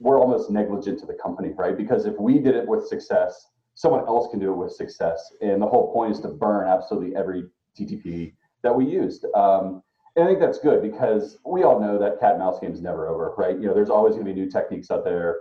we're 0.00 0.18
almost 0.18 0.50
negligent 0.50 0.98
to 1.00 1.06
the 1.06 1.14
company, 1.14 1.52
right? 1.56 1.76
Because 1.76 2.06
if 2.06 2.18
we 2.18 2.38
did 2.38 2.56
it 2.56 2.66
with 2.66 2.86
success, 2.86 3.46
someone 3.74 4.00
else 4.06 4.28
can 4.30 4.40
do 4.40 4.52
it 4.52 4.56
with 4.56 4.72
success, 4.72 5.32
and 5.40 5.62
the 5.62 5.66
whole 5.66 5.92
point 5.92 6.12
is 6.12 6.20
to 6.20 6.28
burn 6.28 6.66
absolutely 6.66 7.14
every 7.14 7.44
TTP 7.78 8.34
that 8.62 8.74
we 8.74 8.84
used. 8.84 9.26
Um, 9.34 9.82
and 10.16 10.24
I 10.24 10.28
think 10.28 10.40
that's 10.40 10.58
good 10.58 10.80
because 10.82 11.38
we 11.44 11.64
all 11.64 11.80
know 11.80 11.98
that 11.98 12.20
cat 12.20 12.32
and 12.32 12.38
mouse 12.40 12.60
game 12.60 12.72
is 12.72 12.80
never 12.80 13.08
over, 13.08 13.34
right? 13.36 13.56
You 13.56 13.66
know, 13.66 13.74
there's 13.74 13.90
always 13.90 14.14
going 14.14 14.26
to 14.26 14.32
be 14.32 14.40
new 14.40 14.50
techniques 14.50 14.90
out 14.90 15.04
there, 15.04 15.38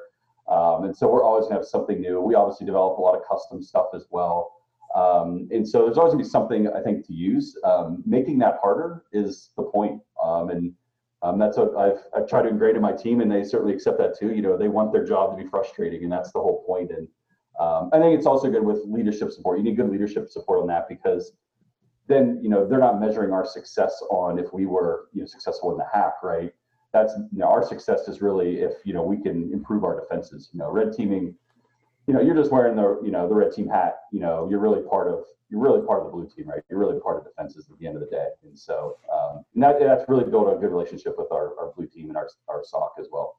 um, 0.47 0.83
and 0.83 0.95
so 0.95 1.07
we're 1.09 1.23
always 1.23 1.47
to 1.47 1.53
have 1.53 1.65
something 1.65 2.01
new. 2.01 2.19
We 2.21 2.35
obviously 2.35 2.65
develop 2.65 2.97
a 2.97 3.01
lot 3.01 3.15
of 3.15 3.21
custom 3.27 3.61
stuff 3.63 3.87
as 3.93 4.05
well. 4.09 4.53
Um, 4.95 5.47
and 5.51 5.67
so 5.67 5.85
there's 5.85 5.97
always 5.97 6.13
gonna 6.13 6.23
be 6.23 6.29
something 6.29 6.67
I 6.67 6.81
think 6.81 7.05
to 7.07 7.13
use. 7.13 7.57
Um, 7.63 8.03
making 8.05 8.37
that 8.39 8.59
harder 8.61 9.03
is 9.11 9.49
the 9.57 9.63
point. 9.63 10.01
Um, 10.23 10.49
and 10.49 10.73
um, 11.23 11.39
that's 11.39 11.57
what 11.57 11.75
I've, 11.77 12.03
I've 12.15 12.27
tried 12.27 12.43
to 12.43 12.49
ingrain 12.49 12.75
in 12.75 12.81
my 12.81 12.91
team 12.91 13.21
and 13.21 13.31
they 13.31 13.43
certainly 13.43 13.73
accept 13.73 13.97
that 13.99 14.17
too. 14.19 14.33
You 14.33 14.41
know, 14.41 14.57
they 14.57 14.67
want 14.67 14.91
their 14.91 15.05
job 15.05 15.35
to 15.35 15.43
be 15.43 15.49
frustrating 15.49 16.03
and 16.03 16.11
that's 16.11 16.31
the 16.33 16.39
whole 16.39 16.63
point. 16.67 16.91
And 16.91 17.07
um, 17.59 17.89
I 17.93 17.99
think 17.99 18.17
it's 18.17 18.27
also 18.27 18.49
good 18.49 18.63
with 18.63 18.81
leadership 18.85 19.31
support. 19.31 19.57
You 19.57 19.63
need 19.63 19.77
good 19.77 19.89
leadership 19.89 20.29
support 20.29 20.59
on 20.59 20.67
that 20.67 20.89
because 20.89 21.31
then, 22.07 22.39
you 22.41 22.49
know, 22.49 22.67
they're 22.67 22.79
not 22.79 22.99
measuring 22.99 23.31
our 23.31 23.45
success 23.45 24.03
on 24.11 24.37
if 24.37 24.51
we 24.53 24.65
were, 24.65 25.07
you 25.13 25.21
know, 25.21 25.25
successful 25.25 25.71
in 25.71 25.77
the 25.77 25.85
hack, 25.91 26.15
right? 26.21 26.53
That's 26.93 27.13
you 27.31 27.39
know, 27.39 27.47
our 27.47 27.65
success 27.65 28.07
is 28.07 28.21
really 28.21 28.61
if 28.61 28.73
you 28.85 28.93
know 28.93 29.03
we 29.03 29.17
can 29.17 29.51
improve 29.51 29.83
our 29.83 29.99
defenses. 29.99 30.49
You 30.53 30.59
know, 30.59 30.71
red 30.71 30.93
teaming. 30.93 31.35
You 32.05 32.13
know, 32.13 32.21
you're 32.21 32.35
just 32.35 32.51
wearing 32.51 32.75
the 32.75 33.01
you 33.03 33.11
know 33.11 33.27
the 33.27 33.33
red 33.33 33.51
team 33.51 33.67
hat. 33.67 33.95
You 34.11 34.19
know, 34.19 34.47
you're 34.49 34.59
really 34.59 34.81
part 34.83 35.07
of 35.07 35.23
you're 35.49 35.59
really 35.59 35.85
part 35.85 36.01
of 36.01 36.05
the 36.05 36.11
blue 36.11 36.29
team, 36.29 36.49
right? 36.49 36.61
You're 36.69 36.79
really 36.79 36.99
part 36.99 37.17
of 37.17 37.23
defenses 37.23 37.67
at 37.71 37.77
the 37.79 37.87
end 37.87 37.95
of 37.95 38.01
the 38.01 38.07
day. 38.07 38.27
And 38.43 38.57
so 38.57 38.97
um, 39.13 39.43
and 39.53 39.63
that, 39.63 39.79
that's 39.79 40.07
really 40.07 40.29
built 40.29 40.55
a 40.55 40.59
good 40.59 40.71
relationship 40.71 41.15
with 41.17 41.31
our, 41.31 41.57
our 41.59 41.73
blue 41.75 41.87
team 41.87 42.09
and 42.09 42.17
our 42.17 42.29
our 42.47 42.63
SOC 42.63 42.93
as 42.99 43.07
well. 43.11 43.37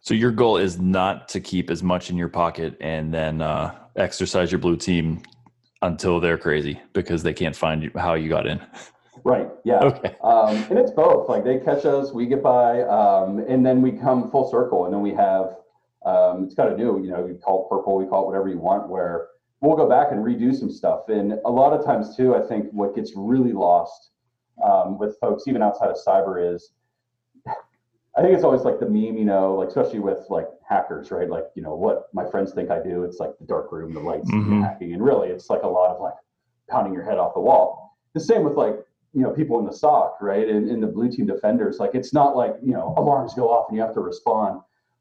So 0.00 0.14
your 0.14 0.32
goal 0.32 0.56
is 0.56 0.80
not 0.80 1.28
to 1.28 1.40
keep 1.40 1.70
as 1.70 1.82
much 1.82 2.10
in 2.10 2.16
your 2.16 2.28
pocket 2.28 2.76
and 2.80 3.14
then 3.14 3.40
uh, 3.40 3.72
exercise 3.94 4.50
your 4.50 4.58
blue 4.58 4.76
team 4.76 5.22
until 5.82 6.18
they're 6.18 6.38
crazy 6.38 6.80
because 6.92 7.22
they 7.22 7.32
can't 7.32 7.54
find 7.54 7.84
you, 7.84 7.90
how 7.96 8.14
you 8.14 8.28
got 8.28 8.48
in. 8.48 8.60
Right. 9.24 9.48
Yeah. 9.64 9.80
Okay. 9.80 10.16
Um, 10.22 10.56
and 10.70 10.78
it's 10.78 10.90
both. 10.90 11.28
Like 11.28 11.44
they 11.44 11.58
catch 11.58 11.84
us, 11.84 12.12
we 12.12 12.26
get 12.26 12.42
by, 12.42 12.82
um, 12.82 13.38
and 13.48 13.64
then 13.64 13.80
we 13.82 13.92
come 13.92 14.30
full 14.30 14.50
circle, 14.50 14.84
and 14.84 14.94
then 14.94 15.00
we 15.00 15.12
have. 15.14 15.56
Um, 16.04 16.44
it's 16.44 16.54
kind 16.54 16.72
of 16.72 16.76
new. 16.78 17.00
You 17.02 17.10
know, 17.10 17.22
we 17.22 17.34
call 17.34 17.64
it 17.64 17.68
purple, 17.70 17.96
we 17.96 18.06
call 18.06 18.24
it 18.24 18.26
whatever 18.26 18.48
you 18.48 18.58
want. 18.58 18.88
Where 18.88 19.28
we'll 19.60 19.76
go 19.76 19.88
back 19.88 20.08
and 20.10 20.24
redo 20.24 20.54
some 20.54 20.70
stuff, 20.70 21.08
and 21.08 21.34
a 21.44 21.50
lot 21.50 21.72
of 21.72 21.84
times 21.84 22.16
too, 22.16 22.34
I 22.34 22.40
think 22.40 22.66
what 22.72 22.96
gets 22.96 23.12
really 23.14 23.52
lost 23.52 24.10
um, 24.64 24.98
with 24.98 25.16
folks, 25.20 25.44
even 25.46 25.62
outside 25.62 25.90
of 25.90 25.96
cyber, 26.04 26.54
is 26.54 26.72
I 27.46 28.20
think 28.20 28.34
it's 28.34 28.44
always 28.44 28.62
like 28.62 28.78
the 28.78 28.86
meme, 28.86 29.16
you 29.16 29.24
know, 29.24 29.54
like 29.54 29.68
especially 29.68 30.00
with 30.00 30.18
like 30.28 30.46
hackers, 30.68 31.10
right? 31.10 31.30
Like, 31.30 31.44
you 31.54 31.62
know, 31.62 31.74
what 31.74 32.08
my 32.12 32.28
friends 32.28 32.52
think 32.52 32.70
I 32.70 32.82
do, 32.82 33.04
it's 33.04 33.18
like 33.18 33.30
the 33.38 33.46
dark 33.46 33.72
room, 33.72 33.94
the 33.94 34.00
lights, 34.00 34.30
Mhm. 34.30 34.60
hacking. 34.62 34.92
And 34.92 35.02
really, 35.02 35.28
it's 35.28 35.48
like 35.48 35.62
a 35.62 35.68
lot 35.68 35.90
of 35.94 36.00
like 36.00 36.14
pounding 36.68 36.92
your 36.92 37.04
head 37.04 37.18
off 37.18 37.32
the 37.34 37.40
wall. 37.40 37.96
The 38.12 38.20
same 38.20 38.44
with 38.44 38.54
like, 38.54 38.76
you 39.14 39.22
know, 39.22 39.30
people 39.30 39.58
in 39.58 39.66
the 39.66 39.72
sock, 39.72 40.18
right? 40.20 40.48
And 40.48 40.70
in 40.70 40.80
the 40.80 40.86
blue 40.86 41.10
team 41.10 41.26
defenders, 41.26 41.78
like 41.78 41.94
it's 41.94 42.12
not 42.12 42.36
like, 42.36 42.54
you 42.62 42.72
know, 42.72 42.94
alarms 42.96 43.34
go 43.34 43.50
off 43.50 43.66
and 43.68 43.76
you 43.76 43.82
have 43.82 43.94
to 43.94 44.00
respond. 44.00 44.60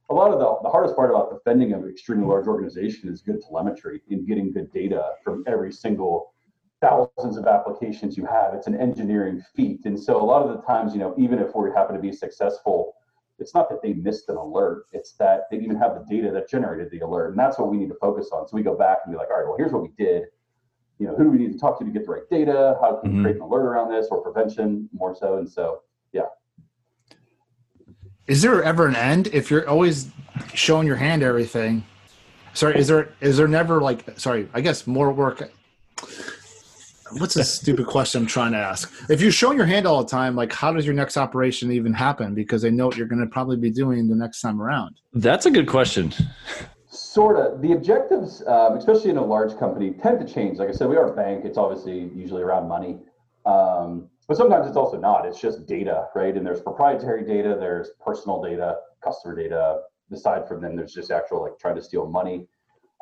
A 0.09 0.13
lot 0.13 0.31
of 0.31 0.39
the, 0.39 0.57
the 0.63 0.69
hardest 0.69 0.95
part 0.95 1.09
about 1.09 1.31
defending 1.31 1.71
an 1.71 1.87
extremely 1.89 2.27
large 2.27 2.45
organization 2.47 3.07
is 3.07 3.21
good 3.21 3.41
telemetry 3.41 4.01
and 4.09 4.27
getting 4.27 4.51
good 4.51 4.71
data 4.73 5.11
from 5.23 5.43
every 5.47 5.71
single 5.71 6.33
thousands 6.81 7.37
of 7.37 7.45
applications 7.47 8.17
you 8.17 8.25
have. 8.25 8.53
It's 8.53 8.67
an 8.67 8.75
engineering 8.75 9.41
feat. 9.55 9.85
And 9.85 9.97
so 9.97 10.21
a 10.21 10.25
lot 10.25 10.41
of 10.41 10.57
the 10.57 10.61
times, 10.63 10.93
you 10.93 10.99
know, 10.99 11.15
even 11.17 11.39
if 11.39 11.55
we 11.55 11.69
happen 11.71 11.95
to 11.95 12.01
be 12.01 12.11
successful, 12.11 12.95
it's 13.39 13.53
not 13.53 13.69
that 13.69 13.81
they 13.81 13.93
missed 13.93 14.27
an 14.29 14.35
alert, 14.35 14.85
it's 14.91 15.13
that 15.13 15.43
they 15.49 15.57
even 15.57 15.75
have 15.77 15.93
the 15.95 16.05
data 16.13 16.31
that 16.31 16.49
generated 16.49 16.91
the 16.91 16.99
alert. 16.99 17.29
And 17.29 17.39
that's 17.39 17.57
what 17.57 17.71
we 17.71 17.77
need 17.77 17.89
to 17.89 17.95
focus 17.95 18.29
on. 18.33 18.47
So 18.47 18.55
we 18.55 18.63
go 18.63 18.75
back 18.75 18.99
and 19.05 19.13
be 19.13 19.17
like, 19.17 19.29
all 19.29 19.37
right, 19.37 19.47
well, 19.47 19.57
here's 19.57 19.71
what 19.71 19.83
we 19.83 19.89
did. 19.97 20.25
You 21.01 21.07
know, 21.07 21.15
who 21.15 21.23
do 21.23 21.31
we 21.31 21.39
need 21.39 21.51
to 21.51 21.57
talk 21.57 21.79
to 21.79 21.85
to 21.85 21.89
get 21.89 22.05
the 22.05 22.11
right 22.11 22.29
data? 22.29 22.77
How 22.79 22.97
can 22.97 23.09
we 23.11 23.17
Mhm. 23.17 23.21
create 23.23 23.35
an 23.37 23.41
alert 23.41 23.63
around 23.63 23.89
this 23.89 24.09
or 24.11 24.21
prevention 24.21 24.87
more 24.93 25.15
so? 25.15 25.39
And 25.39 25.49
so, 25.49 25.81
yeah. 26.13 26.27
Is 28.27 28.43
there 28.43 28.61
ever 28.61 28.85
an 28.85 28.95
end 28.95 29.25
if 29.33 29.49
you're 29.49 29.67
always 29.67 30.11
showing 30.53 30.85
your 30.85 30.97
hand 30.97 31.23
everything? 31.23 31.83
Sorry, 32.53 32.77
is 32.77 32.87
there 32.87 33.09
is 33.19 33.35
there 33.37 33.47
never 33.47 33.81
like 33.81 34.19
sorry, 34.19 34.47
I 34.53 34.61
guess 34.61 34.85
more 34.85 35.11
work 35.11 35.51
What's 37.17 37.35
a 37.35 37.43
stupid 37.43 37.87
question 37.87 38.21
I'm 38.21 38.27
trying 38.27 38.53
to 38.53 38.57
ask? 38.59 38.93
If 39.09 39.19
you're 39.21 39.33
showing 39.33 39.57
your 39.57 39.65
hand 39.65 39.85
all 39.85 40.01
the 40.01 40.09
time, 40.09 40.33
like 40.35 40.53
how 40.53 40.71
does 40.71 40.85
your 40.85 40.95
next 40.95 41.17
operation 41.17 41.69
even 41.71 41.93
happen? 41.93 42.33
Because 42.33 42.61
they 42.61 42.71
know 42.71 42.85
what 42.85 42.95
you're 42.95 43.07
going 43.07 43.19
to 43.19 43.27
probably 43.27 43.57
be 43.57 43.69
doing 43.69 44.07
the 44.07 44.15
next 44.15 44.39
time 44.39 44.61
around. 44.61 44.95
That's 45.13 45.45
a 45.45 45.51
good 45.51 45.67
question. 45.67 46.13
Sort 46.93 47.37
of. 47.37 47.61
The 47.61 47.71
objectives, 47.71 48.45
um, 48.47 48.75
especially 48.75 49.11
in 49.11 49.17
a 49.17 49.25
large 49.25 49.57
company, 49.57 49.91
tend 49.91 50.19
to 50.19 50.31
change. 50.31 50.57
Like 50.57 50.67
I 50.67 50.73
said, 50.73 50.89
we 50.89 50.97
are 50.97 51.13
a 51.13 51.15
bank. 51.15 51.45
It's 51.45 51.57
obviously 51.57 52.11
usually 52.13 52.41
around 52.41 52.67
money, 52.67 52.99
um, 53.45 54.09
but 54.27 54.35
sometimes 54.35 54.67
it's 54.67 54.75
also 54.75 54.99
not. 54.99 55.25
It's 55.25 55.39
just 55.39 55.65
data, 55.65 56.09
right? 56.15 56.35
And 56.35 56.45
there's 56.45 56.61
proprietary 56.61 57.23
data, 57.23 57.55
there's 57.57 57.91
personal 58.05 58.41
data, 58.41 58.75
customer 59.01 59.37
data. 59.37 59.83
Aside 60.11 60.45
from 60.49 60.61
them, 60.61 60.75
there's 60.75 60.93
just 60.93 61.11
actual 61.11 61.41
like 61.41 61.57
trying 61.57 61.75
to 61.75 61.81
steal 61.81 62.07
money. 62.07 62.45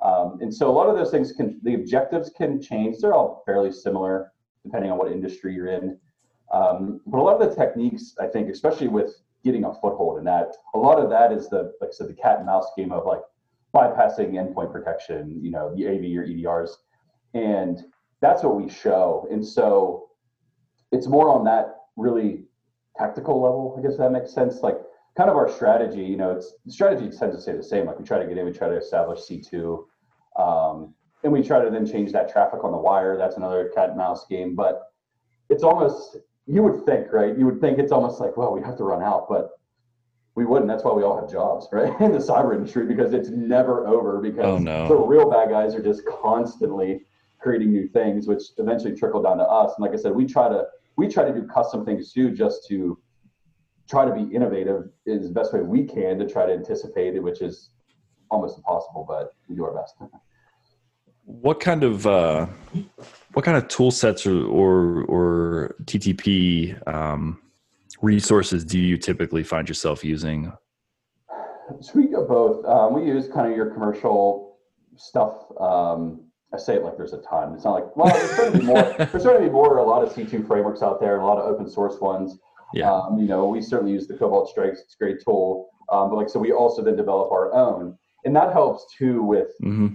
Um, 0.04 0.38
and 0.40 0.54
so 0.54 0.70
a 0.70 0.72
lot 0.72 0.88
of 0.88 0.96
those 0.96 1.10
things 1.10 1.32
can, 1.32 1.60
the 1.64 1.74
objectives 1.74 2.30
can 2.30 2.62
change. 2.62 2.98
They're 3.00 3.16
all 3.16 3.42
fairly 3.44 3.72
similar 3.72 4.32
depending 4.64 4.92
on 4.92 5.00
what 5.00 5.12
industry 5.12 5.56
you're 5.56 5.70
in. 5.70 5.98
Um, 6.54 7.02
but 7.08 7.18
a 7.18 7.24
lot 7.24 7.42
of 7.42 7.50
the 7.50 7.56
techniques, 7.56 8.14
I 8.20 8.28
think, 8.28 8.50
especially 8.50 8.88
with 8.88 9.20
getting 9.44 9.66
a 9.66 9.74
foothold 9.74 10.20
in 10.20 10.26
that, 10.26 10.54
a 10.76 10.78
lot 10.78 11.00
of 11.00 11.10
that 11.10 11.32
is 11.32 11.50
the, 11.50 11.74
like 11.82 11.90
I 11.90 11.94
said, 11.94 12.08
the 12.08 12.14
cat 12.14 12.38
and 12.38 12.46
mouse 12.46 12.68
game 12.78 12.92
of 12.92 13.08
like 13.08 13.22
bypassing 13.74 14.32
endpoint 14.32 14.72
protection, 14.72 15.40
you 15.42 15.52
know, 15.52 15.74
the 15.76 15.88
AV 15.88 16.18
or 16.18 16.26
EDRs. 16.26 16.70
And 17.34 17.84
that's 18.22 18.44
what 18.44 18.56
we 18.56 18.70
show. 18.70 19.28
And 19.32 19.46
so 19.46 20.10
it's 20.92 21.08
more 21.08 21.30
on 21.30 21.44
that 21.46 21.76
really 21.96 22.46
tactical 22.98 23.42
level, 23.42 23.76
I 23.78 23.82
guess 23.82 23.98
that 23.98 24.12
makes 24.12 24.34
sense. 24.34 24.62
Like 24.62 24.78
kind 25.16 25.30
of 25.30 25.36
our 25.36 25.50
strategy, 25.50 26.02
you 26.02 26.18
know, 26.18 26.32
it's 26.32 26.54
strategy 26.68 27.16
tends 27.16 27.36
to 27.36 27.42
stay 27.42 27.56
the 27.56 27.64
same. 27.64 27.86
Like 27.86 28.00
we 28.00 28.06
try 28.06 28.20
to 28.20 28.26
get 28.26 28.38
in, 28.38 28.46
we 28.46 28.52
try 28.52 28.70
to 28.70 28.78
establish 28.78 29.20
C2. 29.20 29.84
Um, 30.38 30.94
and 31.24 31.34
we 31.34 31.44
try 31.44 31.64
to 31.64 31.70
then 31.70 31.86
change 31.86 32.12
that 32.14 32.32
traffic 32.32 32.64
on 32.64 32.72
the 32.72 32.78
wire. 32.78 33.18
That's 33.18 33.38
another 33.38 33.72
cat 33.76 33.90
and 33.90 33.98
mouse 33.98 34.26
game. 34.28 34.56
But 34.56 34.82
it's 35.50 35.64
almost 35.64 36.18
you 36.48 36.64
would 36.64 36.86
think, 36.86 37.14
right? 37.14 37.38
You 37.38 37.46
would 37.46 37.62
think 37.62 37.78
it's 37.78 37.92
almost 37.92 38.20
like, 38.20 38.36
well, 38.36 38.54
we 38.54 38.62
have 38.62 38.78
to 38.78 38.84
run 38.84 39.04
out, 39.04 39.28
but 39.30 39.52
we 40.36 40.46
wouldn't. 40.46 40.68
That's 40.70 40.84
why 40.84 40.94
we 40.94 41.04
all 41.04 41.20
have 41.20 41.30
jobs, 41.32 41.68
right? 41.72 42.00
In 42.02 42.12
the 42.12 42.18
cyber 42.20 42.56
industry, 42.56 42.86
because 42.86 43.14
it's 43.14 43.30
never 43.30 43.88
over 43.88 44.20
because 44.20 44.46
Oh, 44.46 44.58
no. 44.58 44.88
the 44.88 44.96
real 44.96 45.30
bad 45.30 45.50
guys 45.50 45.76
are 45.76 45.84
just 45.84 46.06
constantly 46.06 47.02
creating 47.40 47.72
new 47.72 47.88
things, 47.88 48.28
which 48.28 48.44
eventually 48.58 48.96
trickle 48.96 49.22
down 49.22 49.38
to 49.38 49.44
us. 49.44 49.74
And 49.78 49.84
like 49.84 49.94
I 49.94 50.02
said, 50.02 50.14
we 50.14 50.26
try 50.26 50.50
to 50.50 50.66
we 50.98 51.08
try 51.08 51.24
to 51.24 51.34
do 51.34 51.48
custom 51.48 51.86
things 51.86 52.12
too, 52.12 52.32
just 52.32 52.68
to 52.68 53.00
try 53.90 54.06
to 54.06 54.14
be 54.14 54.34
innovative 54.36 54.90
is 55.06 55.28
the 55.28 55.34
best 55.34 55.54
way 55.54 55.62
we 55.62 55.84
can 55.84 56.20
to 56.20 56.28
try 56.28 56.46
to 56.46 56.54
anticipate 56.54 57.16
it, 57.16 57.24
which 57.24 57.42
is 57.42 57.72
almost 58.30 58.58
impossible, 58.58 59.06
but 59.08 59.34
we 59.48 59.56
do 59.56 59.64
our 59.64 59.74
best. 59.74 59.96
What 61.26 61.60
kind 61.60 61.84
of 61.84 62.08
uh, 62.08 62.48
what 63.34 63.46
kind 63.46 63.56
of 63.56 63.68
tool 63.68 63.92
sets 63.92 64.26
or 64.26 64.46
or, 64.48 65.04
or 65.04 65.76
TTP 65.84 66.76
um, 66.88 67.40
resources 68.02 68.66
do 68.66 68.80
you 68.80 68.98
typically 68.98 69.44
find 69.44 69.68
yourself 69.68 70.04
using? 70.04 70.54
So 71.82 71.92
we 71.96 72.08
go 72.08 72.26
both. 72.26 72.66
Um, 72.66 72.94
we 72.94 73.06
use 73.06 73.28
kind 73.28 73.50
of 73.50 73.56
your 73.56 73.72
commercial 73.72 74.58
stuff. 74.96 75.46
Um, 75.60 76.22
I 76.54 76.58
say 76.58 76.76
it 76.76 76.84
like 76.84 76.98
there's 76.98 77.14
a 77.14 77.22
ton. 77.22 77.54
It's 77.54 77.64
not 77.64 77.74
like 77.74 77.96
well, 77.96 78.14
there's 78.14 78.32
certainly 78.32 78.66
more. 78.66 78.82
There's 78.98 79.24
certainly 79.24 79.52
more. 79.52 79.78
A 79.78 79.84
lot 79.84 80.04
of 80.04 80.12
C2 80.12 80.48
frameworks 80.48 80.82
out 80.82 81.00
there, 81.00 81.20
a 81.20 81.26
lot 81.26 81.38
of 81.38 81.46
open 81.46 81.70
source 81.70 82.00
ones. 82.02 82.40
Yeah. 82.74 82.92
Um, 82.92 83.20
you 83.20 83.28
know, 83.28 83.48
we 83.48 83.62
certainly 83.62 83.94
use 83.94 84.08
the 84.08 84.16
Cobalt 84.16 84.50
Strikes. 84.50 84.80
It's 84.82 84.96
a 84.96 84.98
great 84.98 85.24
tool. 85.24 85.70
Um, 85.92 86.10
but 86.10 86.16
like 86.16 86.30
so, 86.30 86.40
we 86.40 86.52
also 86.52 86.84
then 86.84 86.96
develop 86.96 87.32
our 87.32 87.54
own, 87.54 87.98
and 88.26 88.36
that 88.36 88.52
helps 88.52 88.86
too 88.98 89.24
with 89.24 89.50
hmm 89.60 89.88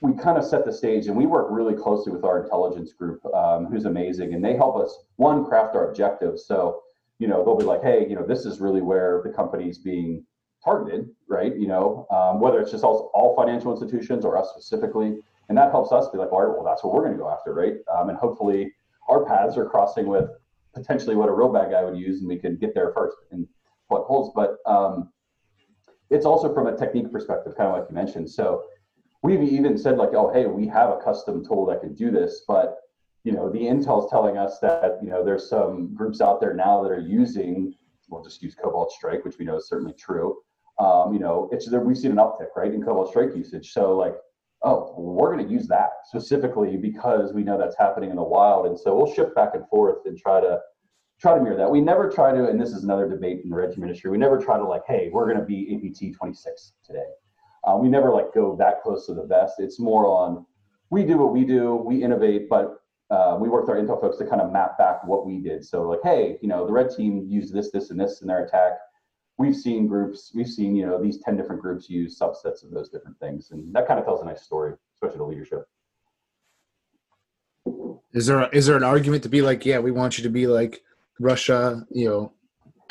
we 0.00 0.12
kind 0.12 0.36
of 0.36 0.44
set 0.44 0.64
the 0.64 0.72
stage 0.72 1.06
and 1.06 1.16
we 1.16 1.26
work 1.26 1.48
really 1.50 1.74
closely 1.74 2.12
with 2.12 2.24
our 2.24 2.42
intelligence 2.42 2.92
group 2.92 3.24
um, 3.34 3.66
who's 3.66 3.86
amazing 3.86 4.34
and 4.34 4.44
they 4.44 4.54
help 4.54 4.76
us 4.76 4.96
one 5.16 5.44
craft 5.44 5.74
our 5.74 5.88
objectives 5.88 6.46
so 6.46 6.80
you 7.18 7.28
know 7.28 7.44
they'll 7.44 7.56
be 7.56 7.64
like 7.64 7.82
hey 7.82 8.06
you 8.08 8.14
know 8.14 8.26
this 8.26 8.44
is 8.44 8.60
really 8.60 8.82
where 8.82 9.22
the 9.24 9.32
company's 9.32 9.78
being 9.78 10.24
targeted 10.64 11.08
right? 11.28 11.56
You 11.56 11.68
know 11.68 12.06
um, 12.10 12.40
whether 12.40 12.60
it's 12.60 12.70
just 12.70 12.84
all, 12.84 13.10
all 13.14 13.34
financial 13.36 13.72
institutions 13.72 14.24
or 14.24 14.36
us 14.36 14.50
specifically. 14.50 15.18
And 15.48 15.56
that 15.56 15.70
helps 15.70 15.92
us 15.92 16.08
be 16.08 16.18
like 16.18 16.32
well 16.32 16.64
that's 16.64 16.82
what 16.82 16.92
we're 16.92 17.02
going 17.02 17.12
to 17.12 17.18
go 17.18 17.30
after 17.30 17.54
right? 17.54 17.74
Um, 17.94 18.08
and 18.08 18.18
hopefully 18.18 18.72
our 19.08 19.24
paths 19.24 19.56
are 19.56 19.66
crossing 19.66 20.06
with 20.06 20.28
potentially 20.74 21.14
what 21.14 21.28
a 21.28 21.32
real 21.32 21.52
bad 21.52 21.70
guy 21.70 21.84
would 21.84 21.96
use 21.96 22.20
and 22.20 22.28
we 22.28 22.36
can 22.36 22.56
get 22.56 22.74
there 22.74 22.92
first 22.92 23.16
and 23.30 23.46
what 23.88 24.02
holds 24.02 24.30
but 24.34 24.56
um, 24.66 25.10
it's 26.10 26.26
also 26.26 26.52
from 26.52 26.66
a 26.66 26.76
technique 26.76 27.10
perspective 27.10 27.56
kind 27.56 27.68
of 27.68 27.78
like 27.78 27.88
you 27.88 27.94
mentioned. 27.94 28.30
So 28.30 28.64
we've 29.22 29.42
even 29.42 29.76
said 29.76 29.96
like, 29.96 30.10
oh, 30.14 30.32
hey, 30.32 30.46
we 30.46 30.66
have 30.68 30.90
a 30.90 30.98
custom 30.98 31.44
tool 31.44 31.66
that 31.66 31.80
can 31.80 31.94
do 31.94 32.10
this, 32.10 32.42
but 32.46 32.76
you 33.26 33.32
know, 33.32 33.50
the 33.50 33.58
intel's 33.58 34.08
telling 34.08 34.38
us 34.38 34.60
that 34.60 35.00
you 35.02 35.10
know 35.10 35.24
there's 35.24 35.48
some 35.50 35.92
groups 35.96 36.20
out 36.20 36.40
there 36.40 36.54
now 36.54 36.80
that 36.80 36.92
are 36.92 37.00
using. 37.00 37.74
We'll 38.08 38.22
just 38.22 38.40
use 38.40 38.54
Cobalt 38.54 38.92
Strike, 38.92 39.24
which 39.24 39.36
we 39.36 39.44
know 39.44 39.56
is 39.56 39.68
certainly 39.68 39.94
true. 39.94 40.36
Um, 40.78 41.12
you 41.12 41.18
know, 41.18 41.48
it's 41.50 41.68
there. 41.68 41.80
We've 41.80 41.98
seen 41.98 42.12
an 42.12 42.18
uptick, 42.18 42.54
right, 42.54 42.72
in 42.72 42.84
Cobalt 42.84 43.08
Strike 43.08 43.34
usage. 43.34 43.72
So 43.72 43.96
like, 43.96 44.14
oh, 44.62 44.94
we're 44.96 45.34
going 45.34 45.44
to 45.44 45.52
use 45.52 45.66
that 45.66 45.90
specifically 46.04 46.76
because 46.76 47.32
we 47.32 47.42
know 47.42 47.58
that's 47.58 47.76
happening 47.76 48.10
in 48.10 48.16
the 48.16 48.22
wild, 48.22 48.66
and 48.66 48.78
so 48.78 48.94
we'll 48.94 49.12
shift 49.12 49.34
back 49.34 49.54
and 49.54 49.66
forth 49.66 50.06
and 50.06 50.16
try 50.16 50.40
to 50.40 50.60
try 51.20 51.34
to 51.36 51.42
mirror 51.42 51.56
that. 51.56 51.68
We 51.68 51.80
never 51.80 52.08
try 52.08 52.30
to, 52.30 52.46
and 52.48 52.60
this 52.60 52.70
is 52.70 52.84
another 52.84 53.08
debate 53.08 53.40
in 53.42 53.50
the 53.50 53.56
team 53.74 53.82
industry. 53.82 54.08
We 54.08 54.18
never 54.18 54.38
try 54.38 54.56
to 54.56 54.64
like, 54.64 54.82
hey, 54.86 55.10
we're 55.12 55.26
going 55.26 55.40
to 55.40 55.44
be 55.44 55.74
APT 55.74 56.16
26 56.16 56.74
today. 56.84 57.08
Uh, 57.64 57.76
we 57.76 57.88
never 57.88 58.12
like 58.12 58.32
go 58.32 58.54
that 58.54 58.84
close 58.84 59.06
to 59.06 59.14
the 59.14 59.22
best. 59.22 59.54
It's 59.58 59.80
more 59.80 60.06
on 60.06 60.46
we 60.90 61.02
do 61.02 61.18
what 61.18 61.32
we 61.32 61.44
do, 61.44 61.74
we 61.74 62.04
innovate, 62.04 62.48
but 62.48 62.76
uh, 63.10 63.36
we 63.40 63.48
work 63.48 63.66
with 63.66 63.76
our 63.76 63.82
intel 63.82 64.00
folks 64.00 64.18
to 64.18 64.26
kind 64.26 64.40
of 64.40 64.52
map 64.52 64.76
back 64.78 65.04
what 65.04 65.26
we 65.26 65.38
did. 65.38 65.64
So 65.64 65.82
like, 65.88 66.00
hey, 66.02 66.38
you 66.42 66.48
know, 66.48 66.66
the 66.66 66.72
red 66.72 66.90
team 66.90 67.24
used 67.28 67.52
this, 67.52 67.70
this, 67.70 67.90
and 67.90 68.00
this 68.00 68.20
in 68.20 68.28
their 68.28 68.44
attack. 68.44 68.72
We've 69.38 69.54
seen 69.54 69.86
groups, 69.86 70.32
we've 70.34 70.48
seen 70.48 70.74
you 70.74 70.86
know 70.86 71.00
these 71.00 71.18
ten 71.18 71.36
different 71.36 71.60
groups 71.60 71.90
use 71.90 72.18
subsets 72.18 72.64
of 72.64 72.70
those 72.70 72.88
different 72.88 73.18
things, 73.20 73.50
and 73.50 73.72
that 73.74 73.86
kind 73.86 74.00
of 74.00 74.06
tells 74.06 74.22
a 74.22 74.24
nice 74.24 74.42
story, 74.42 74.74
especially 74.94 75.18
to 75.18 75.24
leadership. 75.24 75.68
Is 78.14 78.26
there 78.26 78.48
is 78.48 78.66
there 78.66 78.76
an 78.76 78.82
argument 78.82 79.22
to 79.24 79.28
be 79.28 79.42
like, 79.42 79.66
yeah, 79.66 79.78
we 79.78 79.90
want 79.90 80.16
you 80.16 80.24
to 80.24 80.30
be 80.30 80.46
like 80.46 80.82
Russia, 81.20 81.86
you 81.90 82.08
know, 82.08 82.32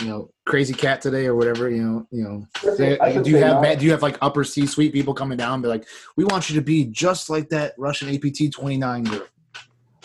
you 0.02 0.08
know, 0.08 0.30
crazy 0.46 0.74
cat 0.74 1.02
today 1.02 1.26
or 1.26 1.36
whatever. 1.36 1.68
You 1.68 1.82
know, 1.82 2.08
you 2.12 2.24
know. 2.24 2.48
They- 2.78 2.98
do 3.24 3.32
you 3.32 3.38
have 3.38 3.80
do 3.80 3.86
you 3.86 3.92
have 3.92 4.04
like 4.04 4.20
upper 4.22 4.44
C 4.44 4.68
suite 4.68 4.94
people 4.94 5.16
coming 5.16 5.38
down 5.40 5.56
and 5.56 5.64
be 5.64 5.70
like, 5.70 5.88
we 6.16 6.26
want 6.26 6.50
you 6.50 6.56
to 6.56 6.62
be 6.62 6.86
just 6.86 7.30
like 7.30 7.50
that 7.50 7.74
Russian 7.80 8.14
APT 8.14 8.52
twenty 8.54 8.78
nine 8.78 9.04
group. 9.04 9.30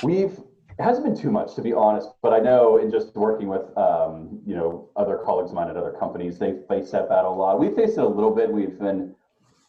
We've 0.02 0.38
it 0.78 0.82
hasn't 0.82 1.04
been 1.04 1.16
too 1.16 1.30
much 1.30 1.54
to 1.56 1.62
be 1.62 1.74
honest, 1.74 2.08
but 2.22 2.32
I 2.32 2.38
know 2.38 2.78
in 2.78 2.90
just 2.90 3.14
working 3.14 3.48
with 3.48 3.76
um, 3.76 4.40
you 4.46 4.54
know 4.54 4.88
other 4.96 5.20
colleagues 5.24 5.50
of 5.50 5.56
mine 5.56 5.68
at 5.68 5.76
other 5.76 5.94
companies, 5.98 6.38
they 6.38 6.54
face 6.68 6.90
that 6.92 7.08
battle 7.08 7.34
a 7.34 7.36
lot. 7.36 7.60
We 7.60 7.68
faced 7.74 7.98
it 7.98 8.04
a 8.04 8.08
little 8.08 8.34
bit. 8.34 8.50
We've 8.50 8.78
been 8.78 9.14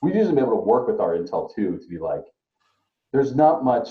we've 0.01 0.15
usually 0.15 0.35
been 0.35 0.45
able 0.45 0.57
to 0.57 0.63
work 0.63 0.87
with 0.87 0.99
our 0.99 1.17
intel 1.17 1.53
too 1.53 1.77
to 1.77 1.87
be 1.87 1.97
like, 1.97 2.23
there's 3.11 3.35
not 3.35 3.63
much, 3.63 3.89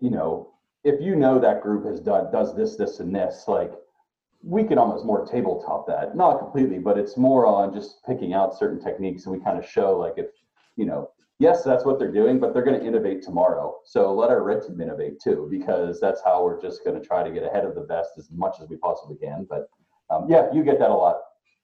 you 0.00 0.10
know, 0.10 0.52
if 0.84 1.00
you 1.00 1.16
know 1.16 1.38
that 1.38 1.62
group 1.62 1.84
has 1.86 2.00
done 2.00 2.30
does 2.32 2.54
this, 2.56 2.76
this, 2.76 3.00
and 3.00 3.14
this, 3.14 3.44
like 3.48 3.72
we 4.42 4.64
can 4.64 4.78
almost 4.78 5.04
more 5.04 5.26
tabletop 5.26 5.86
that. 5.86 6.16
Not 6.16 6.38
completely, 6.38 6.78
but 6.78 6.98
it's 6.98 7.16
more 7.16 7.46
on 7.46 7.74
just 7.74 8.04
picking 8.06 8.32
out 8.32 8.58
certain 8.58 8.82
techniques 8.82 9.26
and 9.26 9.34
we 9.34 9.42
kind 9.42 9.58
of 9.58 9.68
show 9.68 9.98
like 9.98 10.14
if, 10.16 10.26
you 10.76 10.86
know, 10.86 11.10
yes, 11.40 11.64
that's 11.64 11.84
what 11.84 11.98
they're 11.98 12.12
doing, 12.12 12.38
but 12.38 12.54
they're 12.54 12.62
going 12.62 12.78
to 12.78 12.86
innovate 12.86 13.22
tomorrow. 13.22 13.78
So 13.84 14.14
let 14.14 14.30
our 14.30 14.44
red 14.44 14.62
team 14.62 14.80
innovate 14.80 15.18
too, 15.20 15.48
because 15.50 15.98
that's 15.98 16.20
how 16.24 16.44
we're 16.44 16.60
just 16.60 16.84
going 16.84 17.00
to 17.00 17.04
try 17.04 17.24
to 17.24 17.30
get 17.32 17.42
ahead 17.42 17.64
of 17.64 17.74
the 17.74 17.80
best 17.80 18.10
as 18.18 18.30
much 18.30 18.56
as 18.62 18.68
we 18.68 18.76
possibly 18.76 19.16
can. 19.16 19.46
But 19.48 19.68
um, 20.10 20.26
yeah, 20.28 20.46
you 20.52 20.62
get 20.62 20.78
that 20.78 20.90
a 20.90 20.94
lot, 20.94 21.16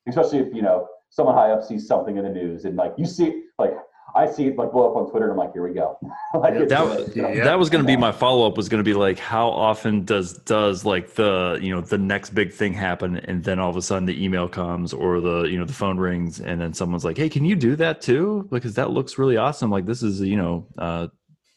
especially 0.08 0.38
if 0.38 0.52
you 0.52 0.62
know 0.62 0.88
someone 1.10 1.36
high 1.36 1.50
up 1.52 1.62
sees 1.62 1.86
something 1.86 2.16
in 2.16 2.24
the 2.24 2.30
news 2.30 2.64
and 2.64 2.76
like 2.76 2.92
you 2.96 3.06
see 3.06 3.44
like 3.58 3.72
I 4.16 4.31
see 4.31 4.46
it 4.46 4.57
like 4.57 4.72
blow 4.72 4.90
up 4.90 4.96
on 4.96 5.11
Twitter 5.11 5.26
and 5.26 5.33
I'm 5.33 5.38
like, 5.38 5.52
here 5.52 5.62
we 5.62 5.74
go. 5.74 5.98
like 6.35 6.55
That, 6.55 6.68
gonna- 6.68 7.00
you 7.14 7.22
know, 7.22 7.29
Yeah. 7.29 7.44
that 7.44 7.59
was 7.59 7.68
going 7.70 7.85
to 7.85 7.87
be 7.87 7.96
my 7.96 8.12
follow 8.12 8.46
up. 8.46 8.57
Was 8.57 8.68
going 8.68 8.83
to 8.83 8.88
be 8.88 8.94
like, 8.94 9.18
how 9.18 9.48
often 9.48 10.05
does 10.05 10.33
does 10.38 10.85
like 10.85 11.14
the 11.14 11.59
you 11.61 11.74
know 11.74 11.81
the 11.81 11.98
next 11.98 12.31
big 12.31 12.52
thing 12.52 12.72
happen, 12.72 13.18
and 13.18 13.44
then 13.44 13.59
all 13.59 13.70
of 13.70 13.76
a 13.76 13.83
sudden 13.83 14.07
the 14.07 14.24
email 14.24 14.48
comes 14.48 14.92
or 14.92 15.20
the 15.20 15.42
you 15.44 15.59
know 15.59 15.64
the 15.66 15.72
phone 15.72 15.98
rings, 15.98 16.40
and 16.40 16.61
then 16.61 16.72
someone's 16.72 17.05
like, 17.05 17.16
hey, 17.18 17.29
can 17.29 17.44
you 17.44 17.55
do 17.57 17.76
that 17.76 18.00
too? 18.00 18.48
Because 18.50 18.74
that 18.74 18.90
looks 18.90 19.18
really 19.18 19.37
awesome. 19.37 19.70
Like 19.70 19.87
this 19.87 20.02
is 20.02 20.20
you 20.20 20.37
know 20.37 20.66
uh, 20.79 21.09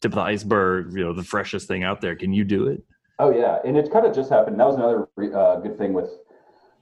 tip 0.02 0.12
of 0.12 0.16
the 0.16 0.22
iceberg. 0.22 0.92
You 0.94 1.06
know 1.06 1.14
the 1.14 1.24
freshest 1.24 1.68
thing 1.68 1.84
out 1.84 2.02
there. 2.02 2.16
Can 2.16 2.34
you 2.34 2.44
do 2.44 2.68
it? 2.68 2.84
Oh 3.20 3.32
yeah, 3.32 3.60
and 3.66 3.78
it 3.78 3.92
kind 3.92 4.06
of 4.06 4.14
just 4.14 4.30
happened. 4.30 4.60
That 4.60 4.68
was 4.68 4.76
another 4.76 5.08
uh, 5.38 5.60
good 5.60 5.78
thing 5.78 5.94
with 5.94 6.10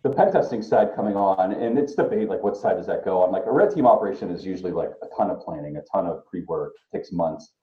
the 0.08 0.15
pen 0.15 0.32
testing 0.32 0.62
side 0.62 0.96
coming 0.96 1.15
on, 1.15 1.54
and 1.54 1.78
it's 1.78 1.93
debate 1.93 2.30
like 2.30 2.43
what 2.43 2.56
side 2.56 2.78
does 2.78 2.88
that 2.88 3.04
go 3.04 3.24
on. 3.24 3.32
Like 3.32 3.46
a 3.46 3.52
red 3.52 3.74
team 3.74 3.86
operation 3.86 4.30
is 4.30 4.46
usually 4.46 4.72
like 4.72 4.91
a 5.02 5.08
ton 5.15 5.30
of 5.30 5.41
planning, 5.41 5.78
a 5.78 5.82
ton 5.82 6.08
of 6.08 6.26
pre-work, 6.26 6.74
takes 6.93 7.12
months. 7.12 7.54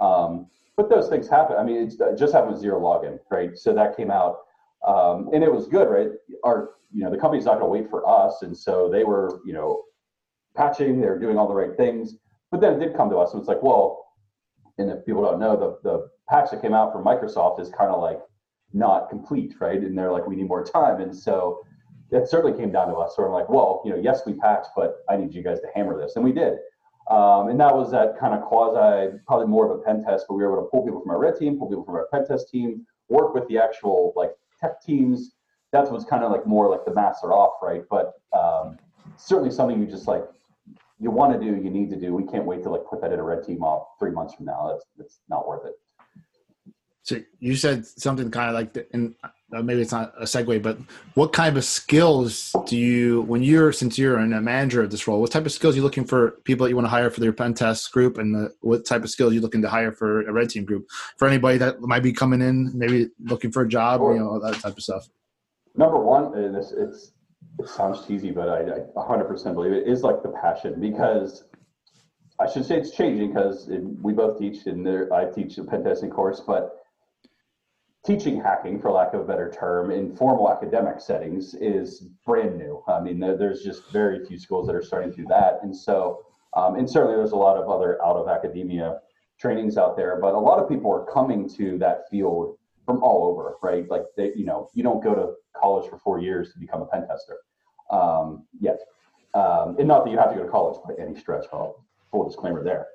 Um, 0.00 0.46
but 0.76 0.88
those 0.88 1.08
things 1.08 1.28
happen. 1.28 1.56
I 1.56 1.64
mean, 1.64 1.76
it 1.76 2.16
just 2.16 2.32
happened 2.32 2.52
with 2.52 2.62
Zerologon, 2.62 3.18
right? 3.30 3.56
So 3.56 3.74
that 3.74 3.96
came 3.96 4.10
out, 4.10 4.38
um, 4.86 5.30
and 5.32 5.42
it 5.42 5.52
was 5.52 5.66
good, 5.66 5.88
right? 5.88 6.10
Our 6.44 6.70
you 6.92 7.02
know 7.02 7.10
the 7.10 7.18
company's 7.18 7.44
not 7.44 7.58
going 7.58 7.64
to 7.64 7.82
wait 7.82 7.90
for 7.90 8.08
us, 8.08 8.42
and 8.42 8.56
so 8.56 8.88
they 8.88 9.04
were 9.04 9.40
you 9.44 9.52
know 9.52 9.82
patching, 10.56 11.00
they 11.00 11.08
were 11.08 11.18
doing 11.18 11.36
all 11.36 11.48
the 11.48 11.54
right 11.54 11.76
things. 11.76 12.14
But 12.50 12.60
then 12.60 12.74
it 12.74 12.78
did 12.84 12.96
come 12.96 13.10
to 13.10 13.16
us, 13.16 13.32
and 13.32 13.40
it's 13.40 13.48
like, 13.48 13.62
well, 13.62 14.06
and 14.78 14.90
if 14.90 15.04
people 15.04 15.22
don't 15.22 15.40
know, 15.40 15.56
the 15.56 15.78
the 15.88 16.08
patch 16.28 16.50
that 16.52 16.62
came 16.62 16.74
out 16.74 16.92
from 16.92 17.04
Microsoft 17.04 17.60
is 17.60 17.70
kind 17.70 17.90
of 17.90 18.00
like 18.00 18.20
not 18.72 19.08
complete, 19.08 19.54
right? 19.60 19.80
And 19.80 19.98
they're 19.98 20.12
like, 20.12 20.26
we 20.26 20.36
need 20.36 20.46
more 20.46 20.62
time. 20.62 21.00
And 21.00 21.14
so 21.14 21.60
it 22.10 22.28
certainly 22.28 22.56
came 22.58 22.72
down 22.72 22.88
to 22.88 22.94
us. 22.94 23.14
So 23.16 23.24
I'm 23.24 23.32
like, 23.32 23.48
well, 23.48 23.82
you 23.84 23.92
know, 23.92 23.98
yes, 23.98 24.22
we 24.26 24.32
patched, 24.32 24.70
but 24.74 25.04
I 25.08 25.16
need 25.16 25.34
you 25.34 25.42
guys 25.42 25.60
to 25.60 25.68
hammer 25.74 25.98
this. 25.98 26.16
And 26.16 26.24
we 26.24 26.32
did. 26.32 26.58
Um, 27.10 27.48
and 27.48 27.58
that 27.60 27.74
was 27.74 27.90
that 27.92 28.18
kind 28.18 28.34
of 28.34 28.42
quasi, 28.42 29.18
probably 29.26 29.46
more 29.46 29.70
of 29.70 29.78
a 29.78 29.82
pen 29.82 30.04
test, 30.04 30.26
but 30.28 30.34
we 30.34 30.44
were 30.44 30.52
able 30.52 30.64
to 30.64 30.68
pull 30.70 30.84
people 30.84 31.00
from 31.00 31.10
our 31.10 31.18
red 31.18 31.36
team, 31.36 31.58
pull 31.58 31.68
people 31.68 31.84
from 31.84 31.94
our 31.94 32.06
pen 32.12 32.26
test 32.26 32.50
team, 32.50 32.86
work 33.08 33.34
with 33.34 33.48
the 33.48 33.58
actual 33.58 34.12
like 34.16 34.32
tech 34.60 34.82
teams. 34.82 35.32
That's 35.72 35.90
what's 35.90 36.04
kind 36.04 36.22
of 36.22 36.32
like 36.32 36.46
more 36.46 36.70
like 36.70 36.84
the 36.84 36.94
masks 36.94 37.22
are 37.24 37.32
off, 37.32 37.54
right? 37.62 37.82
But 37.90 38.14
um, 38.32 38.78
certainly 39.16 39.50
something 39.50 39.80
you 39.80 39.86
just 39.86 40.06
like, 40.06 40.24
you 41.00 41.10
want 41.10 41.32
to 41.32 41.38
do, 41.38 41.56
you 41.56 41.70
need 41.70 41.90
to 41.90 41.96
do. 41.96 42.14
We 42.14 42.24
can't 42.24 42.44
wait 42.44 42.62
to 42.64 42.70
like 42.70 42.82
put 42.88 43.00
that 43.02 43.12
in 43.12 43.18
a 43.18 43.22
red 43.22 43.44
team 43.44 43.62
off 43.62 43.88
three 43.98 44.10
months 44.10 44.34
from 44.34 44.46
now. 44.46 44.68
That's, 44.70 44.84
that's 44.96 45.20
not 45.28 45.46
worth 45.46 45.64
it. 45.66 45.74
So 47.02 47.16
you 47.40 47.56
said 47.56 47.86
something 47.86 48.30
kind 48.30 48.48
of 48.50 48.54
like, 48.54 48.74
the, 48.74 48.86
and 48.92 49.14
uh, 49.22 49.62
maybe 49.62 49.80
it's 49.80 49.92
not 49.92 50.12
a 50.18 50.24
segue, 50.24 50.62
but 50.62 50.76
what 51.14 51.32
kind 51.32 51.56
of 51.56 51.64
skills 51.64 52.54
do 52.66 52.76
you, 52.76 53.22
when 53.22 53.42
you're, 53.42 53.72
since 53.72 53.96
you're 53.98 54.18
in 54.20 54.34
a 54.34 54.42
manager 54.42 54.82
of 54.82 54.90
this 54.90 55.08
role, 55.08 55.20
what 55.20 55.30
type 55.30 55.46
of 55.46 55.52
skills 55.52 55.74
are 55.74 55.78
you 55.78 55.82
looking 55.82 56.04
for 56.04 56.32
people 56.44 56.64
that 56.64 56.70
you 56.70 56.76
want 56.76 56.84
to 56.84 56.90
hire 56.90 57.08
for 57.08 57.20
their 57.20 57.32
pen 57.32 57.54
test 57.54 57.90
group, 57.92 58.18
and 58.18 58.34
the, 58.34 58.52
what 58.60 58.84
type 58.84 59.04
of 59.04 59.10
skills 59.10 59.32
are 59.32 59.34
you 59.34 59.40
looking 59.40 59.62
to 59.62 59.68
hire 59.70 59.90
for 59.92 60.20
a 60.28 60.32
red 60.32 60.50
team 60.50 60.66
group? 60.66 60.86
For 61.16 61.26
anybody 61.26 61.56
that 61.58 61.80
might 61.80 62.02
be 62.02 62.12
coming 62.12 62.42
in, 62.42 62.76
maybe 62.76 63.08
looking 63.20 63.50
for 63.52 63.62
a 63.62 63.68
job, 63.68 64.00
Sure. 64.00 64.12
you 64.12 64.20
know, 64.20 64.38
that 64.40 64.56
type 64.60 64.76
of 64.76 64.82
stuff. 64.82 65.08
number 65.76 65.98
one 65.98 66.34
and 66.36 66.54
it's, 66.56 66.72
it's 66.72 67.12
it 67.58 67.68
sounds 67.68 68.06
cheesy 68.06 68.30
but 68.30 68.48
I, 68.48 68.58
I 68.60 68.80
100% 68.96 69.54
believe 69.54 69.72
it 69.72 69.86
is 69.88 70.02
like 70.02 70.22
the 70.22 70.30
passion 70.30 70.80
because 70.80 71.44
i 72.40 72.50
should 72.50 72.64
say 72.64 72.76
it's 72.78 72.90
changing 72.90 73.28
because 73.32 73.68
we 74.02 74.12
both 74.12 74.38
teach 74.38 74.66
and 74.66 74.84
there 74.86 75.12
i 75.12 75.24
teach 75.24 75.56
the 75.56 75.64
pen 75.64 75.82
testing 75.84 76.10
course 76.10 76.40
but 76.40 76.76
teaching 78.06 78.40
hacking 78.40 78.80
for 78.80 78.90
lack 78.90 79.12
of 79.14 79.20
a 79.20 79.24
better 79.24 79.50
term 79.50 79.90
in 79.90 80.14
formal 80.14 80.50
academic 80.50 81.00
settings 81.00 81.54
is 81.54 82.06
brand 82.24 82.56
new 82.56 82.82
i 82.88 83.00
mean 83.00 83.18
there's 83.18 83.62
just 83.62 83.90
very 83.92 84.24
few 84.24 84.38
schools 84.38 84.66
that 84.66 84.74
are 84.74 84.82
starting 84.82 85.10
to 85.10 85.16
do 85.16 85.26
that 85.26 85.58
and 85.62 85.76
so 85.76 86.24
um, 86.56 86.76
and 86.76 86.88
certainly 86.88 87.16
there's 87.16 87.32
a 87.32 87.36
lot 87.36 87.56
of 87.56 87.68
other 87.68 88.02
out 88.04 88.16
of 88.16 88.28
academia 88.28 88.98
trainings 89.38 89.76
out 89.76 89.96
there 89.96 90.18
but 90.20 90.34
a 90.34 90.38
lot 90.38 90.58
of 90.58 90.68
people 90.68 90.90
are 90.92 91.04
coming 91.12 91.48
to 91.48 91.76
that 91.78 92.08
field 92.10 92.56
from 92.84 93.02
all 93.02 93.26
over 93.26 93.56
right 93.62 93.88
like 93.90 94.04
they 94.16 94.32
you 94.34 94.44
know 94.44 94.68
you 94.74 94.82
don't 94.82 95.02
go 95.02 95.14
to 95.14 95.32
college 95.60 95.88
for 95.90 95.98
four 95.98 96.20
years 96.20 96.52
to 96.52 96.58
become 96.58 96.82
a 96.82 96.86
pen 96.86 97.06
tester 97.06 97.38
um, 97.90 98.44
yet. 98.60 98.80
Um, 99.34 99.76
and 99.78 99.86
not 99.86 100.04
that 100.04 100.10
you 100.10 100.18
have 100.18 100.30
to 100.30 100.36
go 100.36 100.44
to 100.44 100.48
college 100.48 100.80
by 100.86 100.94
any 101.02 101.18
stretch, 101.18 101.46
full 101.50 102.26
disclaimer 102.26 102.64
there. 102.64 102.86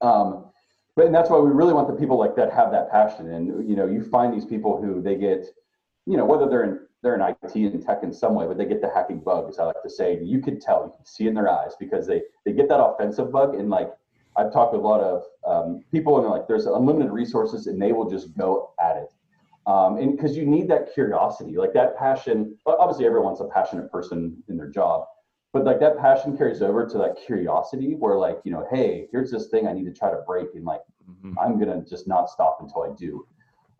Um, 0.00 0.50
but 0.96 1.06
and 1.06 1.14
that's 1.14 1.30
why 1.30 1.38
we 1.38 1.50
really 1.50 1.72
want 1.72 1.88
the 1.88 1.94
people 1.94 2.18
like 2.18 2.36
that 2.36 2.52
have 2.52 2.70
that 2.72 2.90
passion. 2.90 3.32
And 3.32 3.68
you 3.68 3.76
know, 3.76 3.86
you 3.86 4.02
find 4.02 4.32
these 4.32 4.44
people 4.44 4.80
who 4.80 5.00
they 5.00 5.16
get, 5.16 5.46
you 6.06 6.16
know, 6.16 6.24
whether 6.24 6.48
they're 6.48 6.64
in 6.64 6.80
they're 7.02 7.14
in 7.14 7.20
IT 7.20 7.54
and 7.54 7.84
tech 7.84 8.02
in 8.02 8.12
some 8.12 8.34
way, 8.34 8.46
but 8.46 8.56
they 8.56 8.64
get 8.64 8.80
the 8.80 8.88
hacking 8.88 9.18
bug, 9.20 9.48
as 9.48 9.58
I 9.58 9.64
like 9.64 9.82
to 9.82 9.90
say. 9.90 10.20
You 10.22 10.40
can 10.40 10.60
tell, 10.60 10.84
you 10.84 10.92
can 10.96 11.04
see 11.04 11.26
in 11.26 11.34
their 11.34 11.48
eyes 11.48 11.72
because 11.78 12.06
they 12.06 12.22
they 12.44 12.52
get 12.52 12.68
that 12.68 12.80
offensive 12.80 13.32
bug. 13.32 13.54
And 13.54 13.70
like 13.70 13.90
I've 14.36 14.52
talked 14.52 14.72
with 14.72 14.82
a 14.82 14.86
lot 14.86 15.00
of 15.00 15.24
um, 15.46 15.84
people, 15.90 16.16
and 16.16 16.24
they're 16.24 16.30
like, 16.30 16.46
there's 16.46 16.66
unlimited 16.66 17.10
resources, 17.10 17.66
and 17.66 17.80
they 17.80 17.92
will 17.92 18.08
just 18.08 18.36
go 18.36 18.72
at 18.80 18.96
it 18.96 19.12
um, 19.66 19.96
and 19.96 20.16
because 20.16 20.36
you 20.36 20.44
need 20.44 20.68
that 20.68 20.92
curiosity 20.92 21.56
like 21.56 21.72
that 21.72 21.96
passion 21.96 22.56
obviously 22.66 23.06
everyone's 23.06 23.40
a 23.40 23.44
passionate 23.44 23.90
person 23.90 24.42
in 24.48 24.56
their 24.56 24.68
job 24.68 25.06
but 25.52 25.64
like 25.64 25.80
that 25.80 25.98
passion 25.98 26.36
carries 26.36 26.62
over 26.62 26.86
to 26.86 26.98
that 26.98 27.16
curiosity 27.26 27.94
where 27.94 28.16
like 28.16 28.38
you 28.44 28.52
know 28.52 28.66
hey 28.70 29.06
here's 29.10 29.30
this 29.30 29.48
thing 29.48 29.66
i 29.66 29.72
need 29.72 29.84
to 29.84 29.92
try 29.92 30.10
to 30.10 30.22
break 30.26 30.48
and 30.54 30.64
like 30.64 30.80
i'm 31.40 31.58
gonna 31.58 31.82
just 31.88 32.06
not 32.08 32.28
stop 32.28 32.58
until 32.60 32.82
i 32.82 32.94
do 32.96 33.26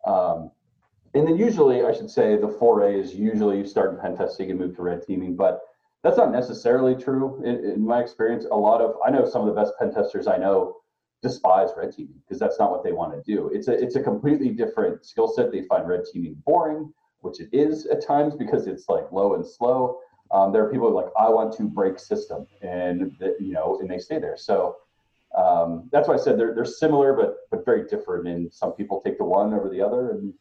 um, 0.05 0.51
and 1.13 1.27
then 1.27 1.37
usually 1.37 1.83
i 1.83 1.93
should 1.93 2.09
say 2.09 2.37
the 2.37 2.47
foray 2.47 2.99
is 2.99 3.13
usually 3.13 3.57
you 3.57 3.65
start 3.65 3.93
in 3.93 3.99
pen 3.99 4.15
testing 4.15 4.49
and 4.51 4.59
move 4.59 4.75
to 4.75 4.81
red 4.81 5.01
teaming 5.05 5.35
but 5.35 5.61
that's 6.03 6.17
not 6.17 6.31
necessarily 6.31 6.95
true 6.95 7.41
in, 7.43 7.63
in 7.63 7.85
my 7.85 7.99
experience 7.99 8.45
a 8.51 8.55
lot 8.55 8.81
of 8.81 8.95
i 9.05 9.09
know 9.09 9.27
some 9.27 9.41
of 9.41 9.47
the 9.47 9.59
best 9.59 9.73
pen 9.79 9.93
testers 9.93 10.27
i 10.27 10.37
know 10.37 10.75
despise 11.23 11.69
red 11.75 11.91
teaming 11.91 12.21
because 12.27 12.37
that's 12.37 12.59
not 12.59 12.69
what 12.69 12.83
they 12.83 12.91
want 12.91 13.13
to 13.13 13.21
do. 13.23 13.49
It's 13.51 13.69
a 13.69 13.71
it's 13.71 13.95
a 13.95 14.03
completely 14.03 14.49
different 14.49 15.03
skill 15.03 15.27
set. 15.27 15.51
They 15.51 15.63
find 15.63 15.87
red 15.87 16.01
teaming 16.11 16.35
boring, 16.45 16.93
which 17.21 17.39
it 17.39 17.49
is 17.51 17.87
at 17.87 18.05
times 18.05 18.35
because 18.35 18.67
it's 18.67 18.89
like 18.89 19.11
low 19.11 19.33
and 19.35 19.47
slow. 19.47 19.99
Um, 20.33 20.51
there 20.51 20.65
are 20.65 20.69
people 20.71 20.89
who 20.89 20.97
are 20.97 21.03
like 21.03 21.13
I 21.17 21.29
want 21.29 21.55
to 21.57 21.63
break 21.63 21.99
system, 21.99 22.47
and 22.61 23.15
that, 23.19 23.39
you 23.39 23.53
know, 23.53 23.77
and 23.79 23.89
they 23.89 23.99
stay 23.99 24.19
there. 24.19 24.35
So 24.35 24.77
um, 25.37 25.89
that's 25.91 26.07
why 26.07 26.15
I 26.15 26.17
said 26.17 26.39
they're 26.39 26.55
they're 26.55 26.65
similar 26.65 27.13
but 27.13 27.37
but 27.51 27.63
very 27.63 27.87
different. 27.87 28.27
And 28.27 28.51
some 28.51 28.73
people 28.73 28.99
take 28.99 29.19
the 29.19 29.25
one 29.25 29.53
over 29.53 29.69
the 29.69 29.81
other, 29.81 30.11
and 30.11 30.33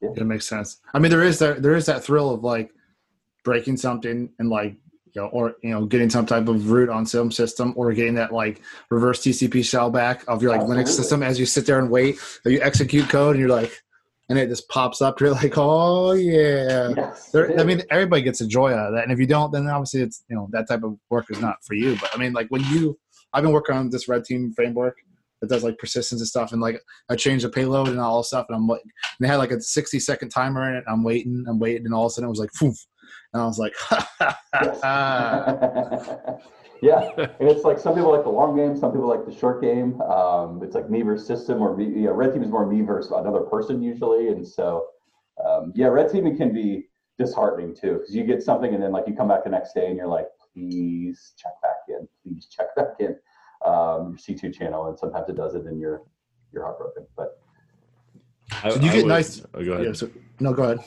It 0.00 0.24
makes 0.24 0.46
sense. 0.46 0.78
I 0.94 1.00
mean, 1.00 1.10
there 1.10 1.24
is 1.24 1.40
that 1.40 1.60
there 1.60 1.74
is 1.74 1.86
that 1.86 2.04
thrill 2.04 2.30
of 2.30 2.44
like 2.44 2.70
breaking 3.42 3.76
something 3.76 4.30
and 4.38 4.48
like 4.48 4.76
you 5.14 5.22
know, 5.22 5.28
or 5.28 5.56
you 5.62 5.70
know, 5.70 5.86
getting 5.86 6.08
some 6.08 6.24
type 6.24 6.46
of 6.46 6.70
root 6.70 6.88
on 6.88 7.04
some 7.06 7.32
system, 7.32 7.74
or 7.76 7.92
getting 7.92 8.14
that 8.14 8.32
like 8.32 8.62
reverse 8.90 9.20
TCP 9.22 9.64
shell 9.64 9.90
back 9.90 10.22
of 10.28 10.40
your 10.40 10.52
like 10.52 10.62
Linux 10.62 10.88
system 10.88 11.22
as 11.22 11.38
you 11.38 11.46
sit 11.46 11.66
there 11.66 11.80
and 11.80 11.90
wait. 11.90 12.16
or 12.44 12.50
You 12.52 12.60
execute 12.62 13.08
code 13.08 13.36
and 13.36 13.40
you're 13.40 13.54
like, 13.54 13.82
and 14.30 14.38
it 14.38 14.48
just 14.48 14.68
pops 14.68 15.02
up. 15.02 15.20
You're 15.20 15.32
like, 15.32 15.58
oh 15.58 16.12
yeah. 16.12 16.94
yes, 16.96 17.34
I 17.34 17.64
mean, 17.64 17.82
everybody 17.90 18.22
gets 18.22 18.40
a 18.40 18.46
joy 18.46 18.72
out 18.72 18.88
of 18.88 18.94
that, 18.94 19.02
and 19.02 19.12
if 19.12 19.18
you 19.18 19.26
don't, 19.26 19.52
then 19.52 19.66
obviously 19.66 20.00
it's 20.00 20.24
you 20.30 20.36
know 20.36 20.48
that 20.52 20.68
type 20.68 20.82
of 20.82 20.96
work 21.10 21.26
is 21.30 21.40
not 21.40 21.62
for 21.64 21.74
you. 21.74 21.96
But 22.00 22.10
I 22.14 22.16
mean, 22.16 22.32
like 22.32 22.48
when 22.48 22.64
you, 22.64 22.98
I've 23.34 23.42
been 23.42 23.52
working 23.52 23.76
on 23.76 23.90
this 23.90 24.08
red 24.08 24.24
team 24.24 24.54
framework 24.54 24.96
that 25.40 25.48
does 25.48 25.64
like 25.64 25.78
persistence 25.78 26.20
and 26.20 26.28
stuff, 26.28 26.52
and 26.52 26.62
like 26.62 26.80
I 27.10 27.16
changed 27.16 27.44
the 27.44 27.50
payload 27.50 27.88
and 27.88 28.00
all 28.00 28.22
stuff, 28.22 28.46
and 28.48 28.56
I'm 28.56 28.66
like, 28.66 28.82
and 28.82 28.92
they 29.20 29.26
had 29.28 29.36
like 29.36 29.50
a 29.50 29.60
60 29.60 29.98
second 29.98 30.30
timer 30.30 30.70
in 30.70 30.76
it. 30.76 30.84
I'm 30.88 31.02
waiting, 31.02 31.44
I'm 31.46 31.58
waiting, 31.58 31.84
and 31.84 31.94
all 31.94 32.06
of 32.06 32.10
a 32.10 32.14
sudden 32.14 32.28
it 32.28 32.30
was 32.30 32.40
like, 32.40 32.52
poof, 32.58 32.86
and 33.34 33.42
I 33.42 33.46
was 33.46 33.58
like, 33.58 33.74
yeah, 36.82 37.10
and 37.16 37.48
it's 37.48 37.64
like 37.64 37.78
some 37.78 37.94
people 37.94 38.10
like 38.12 38.24
the 38.24 38.30
long 38.30 38.56
game, 38.56 38.76
some 38.76 38.92
people 38.92 39.08
like 39.08 39.24
the 39.26 39.34
short 39.34 39.60
game. 39.62 40.00
Um, 40.02 40.62
it's 40.62 40.74
like 40.74 40.88
me 40.90 41.02
versus 41.02 41.26
system, 41.26 41.60
or 41.60 41.76
me, 41.76 41.84
you 41.84 42.04
know, 42.06 42.12
red 42.12 42.32
team 42.32 42.42
is 42.42 42.50
more 42.50 42.66
me 42.66 42.80
versus 42.82 43.10
another 43.12 43.40
person 43.40 43.82
usually, 43.82 44.28
and 44.28 44.46
so 44.46 44.86
um, 45.44 45.72
yeah, 45.74 45.86
red 45.86 46.10
teaming 46.10 46.36
can 46.36 46.52
be 46.52 46.86
disheartening 47.18 47.74
too 47.74 47.94
because 47.98 48.14
you 48.14 48.24
get 48.24 48.42
something 48.42 48.72
and 48.74 48.82
then 48.82 48.92
like 48.92 49.04
you 49.06 49.14
come 49.14 49.28
back 49.28 49.44
the 49.44 49.50
next 49.50 49.74
day 49.74 49.86
and 49.88 49.96
you're 49.96 50.06
like, 50.06 50.26
please 50.54 51.34
check 51.36 51.52
back 51.62 51.76
in, 51.88 52.08
please 52.22 52.46
check 52.46 52.74
back 52.76 52.94
in 52.98 53.14
um, 53.66 54.16
your 54.26 54.36
C2 54.38 54.54
channel, 54.54 54.86
and 54.88 54.98
sometimes 54.98 55.28
it 55.28 55.36
does 55.36 55.54
it, 55.54 55.64
and 55.66 55.78
you're 55.80 56.02
you're 56.52 56.64
heartbroken. 56.64 57.06
But 57.16 57.38
I, 58.64 58.70
So 58.70 58.80
you 58.80 58.88
I 58.88 58.92
get 58.92 59.04
would- 59.04 59.08
nice- 59.08 59.42
Oh, 59.54 59.64
go 59.64 59.72
ahead. 59.74 59.86
Yeah, 59.86 59.92
so, 59.92 60.10
no, 60.40 60.52
go 60.52 60.62
ahead. 60.64 60.78